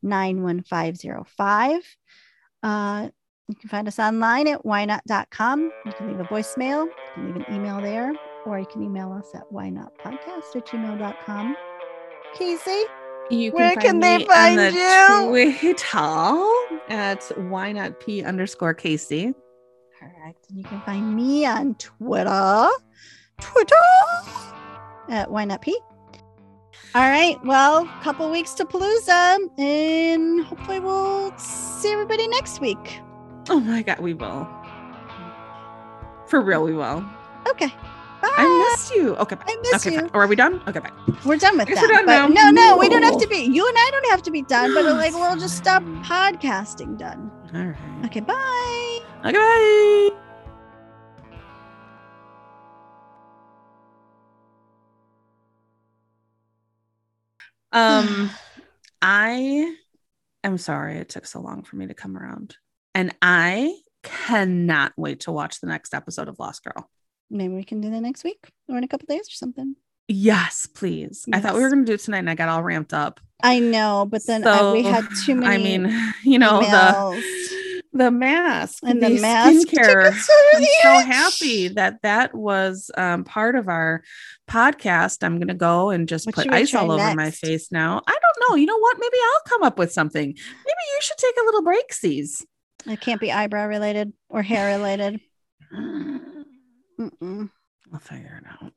91505. 0.00 1.96
Uh, 2.62 3.08
you 3.48 3.54
can 3.54 3.68
find 3.68 3.86
us 3.86 3.98
online 3.98 4.48
at 4.48 4.62
whynot.com. 4.64 5.70
You 5.84 5.92
can 5.92 6.08
leave 6.08 6.20
a 6.20 6.24
voicemail, 6.24 6.86
you 6.86 6.92
can 7.14 7.26
leave 7.26 7.36
an 7.36 7.54
email 7.54 7.80
there, 7.80 8.12
or 8.44 8.58
you 8.58 8.66
can 8.66 8.82
email 8.82 9.12
us 9.12 9.30
at 9.34 9.50
whynotpodcast 9.52 10.56
at 10.56 10.66
gmail.com. 10.66 11.56
Casey, 12.34 12.84
You 13.30 13.52
Where 13.52 13.70
find 13.70 13.80
can 13.80 14.00
they 14.00 14.24
find 14.24 14.74
you? 14.74 15.28
Twitter 15.28 16.88
at 16.88 17.24
why 17.48 17.72
not 17.72 18.00
p 18.00 18.22
underscore 18.22 18.74
Casey. 18.74 19.32
Correct. 19.98 20.46
And 20.50 20.58
you 20.58 20.64
can 20.64 20.80
find 20.82 21.14
me 21.14 21.46
on 21.46 21.74
Twitter. 21.76 22.68
Twitter 23.40 23.74
at 25.08 25.30
Why 25.30 25.44
Not 25.44 25.62
Pete. 25.62 25.76
All 26.94 27.02
right. 27.10 27.36
Well, 27.44 27.86
couple 28.02 28.30
weeks 28.30 28.54
to 28.54 28.64
Palooza, 28.64 29.38
and 29.58 30.44
hopefully 30.44 30.80
we'll 30.80 31.36
see 31.38 31.90
everybody 31.90 32.26
next 32.28 32.60
week. 32.60 33.00
Oh 33.48 33.60
my 33.60 33.82
god, 33.82 34.00
we 34.00 34.14
will. 34.14 34.48
For 36.26 36.40
real, 36.40 36.64
we 36.64 36.74
will. 36.74 37.04
Okay. 37.48 37.72
Bye. 38.20 38.34
I 38.38 38.70
missed 38.72 38.94
you. 38.94 39.14
Okay, 39.16 39.36
bye. 39.36 39.44
I 39.46 39.56
miss 39.62 39.86
okay, 39.86 39.96
you. 39.96 40.10
Or 40.14 40.22
are 40.24 40.26
we 40.26 40.36
done? 40.36 40.60
Okay, 40.66 40.80
bye. 40.80 40.90
We're 41.24 41.36
done 41.36 41.58
with 41.58 41.68
that. 41.68 41.74
done 41.74 42.06
but 42.06 42.28
no, 42.28 42.50
no, 42.50 42.76
we 42.76 42.88
don't 42.88 43.02
have 43.02 43.18
to 43.18 43.28
be. 43.28 43.36
You 43.36 43.66
and 43.68 43.76
I 43.78 43.88
don't 43.92 44.10
have 44.10 44.22
to 44.22 44.30
be 44.30 44.42
done, 44.42 44.74
but 44.74 44.84
like 44.84 45.12
we'll 45.12 45.36
just 45.36 45.56
stop 45.56 45.82
podcasting 46.02 46.98
done. 46.98 47.30
All 47.54 47.64
right. 47.66 48.04
Okay, 48.06 48.20
bye. 48.20 49.00
Okay, 49.24 49.32
bye. 49.32 50.10
Um, 57.72 58.30
I 59.02 59.76
am 60.42 60.56
sorry 60.56 60.96
it 60.96 61.10
took 61.10 61.26
so 61.26 61.40
long 61.40 61.62
for 61.62 61.76
me 61.76 61.86
to 61.86 61.92
come 61.92 62.16
around, 62.16 62.56
and 62.96 63.14
I 63.20 63.76
cannot 64.02 64.94
wait 64.96 65.20
to 65.20 65.32
watch 65.32 65.60
the 65.60 65.66
next 65.66 65.92
episode 65.92 66.28
of 66.28 66.38
Lost 66.38 66.64
Girl. 66.64 66.88
Maybe 67.30 67.52
we 67.52 67.62
can 67.62 67.82
do 67.82 67.90
that 67.90 68.00
next 68.00 68.24
week 68.24 68.48
or 68.70 68.78
in 68.78 68.84
a 68.84 68.88
couple 68.88 69.04
days 69.06 69.28
or 69.28 69.34
something. 69.34 69.76
Yes, 70.08 70.66
please. 70.66 71.26
I 71.30 71.40
thought 71.40 71.54
we 71.54 71.60
were 71.60 71.68
going 71.68 71.84
to 71.84 71.90
do 71.90 71.94
it 71.94 72.00
tonight, 72.00 72.20
and 72.20 72.30
I 72.30 72.34
got 72.34 72.48
all 72.48 72.62
ramped 72.62 72.94
up. 72.94 73.20
I 73.42 73.58
know, 73.58 74.06
but 74.10 74.24
then 74.26 74.46
I, 74.46 74.72
we 74.72 74.82
had 74.82 75.06
too 75.26 75.34
many. 75.34 75.54
I 75.54 75.58
mean, 75.58 76.12
you 76.24 76.38
know 76.38 76.62
emails. 76.62 77.20
the 77.92 77.98
the 78.04 78.10
mask 78.10 78.82
and 78.82 79.02
the 79.02 79.08
the 79.08 79.20
mask 79.20 79.68
skincare. 79.68 80.12
I'm 80.54 80.64
so 80.82 81.06
happy 81.06 81.68
that 81.68 82.00
that 82.02 82.34
was 82.34 82.90
um, 82.96 83.24
part 83.24 83.56
of 83.56 83.68
our 83.68 84.02
podcast. 84.48 85.22
I'm 85.22 85.38
gonna 85.38 85.54
go 85.54 85.90
and 85.90 86.08
just 86.08 86.24
What 86.24 86.36
put 86.36 86.50
ice 86.50 86.74
all 86.74 86.92
over 86.92 87.14
my 87.14 87.30
face 87.30 87.70
now. 87.70 88.00
I 88.06 88.12
don't 88.12 88.48
know. 88.48 88.56
You 88.56 88.66
know 88.66 88.78
what? 88.78 88.96
Maybe 88.98 89.16
I'll 89.22 89.58
come 89.58 89.64
up 89.64 89.78
with 89.78 89.92
something. 89.92 90.28
Maybe 90.28 90.36
you 90.94 90.98
should 91.00 91.18
take 91.18 91.34
a 91.42 91.44
little 91.44 91.62
break, 91.62 91.92
C's. 91.92 92.46
It 92.88 93.00
can't 93.00 93.20
be 93.20 93.32
eyebrow 93.32 93.66
related 93.66 94.12
or 94.28 94.42
hair 94.42 94.66
related. 94.76 95.20
Mm-mm. 95.74 97.50
I'll 97.92 98.00
figure 98.00 98.40
it 98.42 98.64
out. 98.64 98.72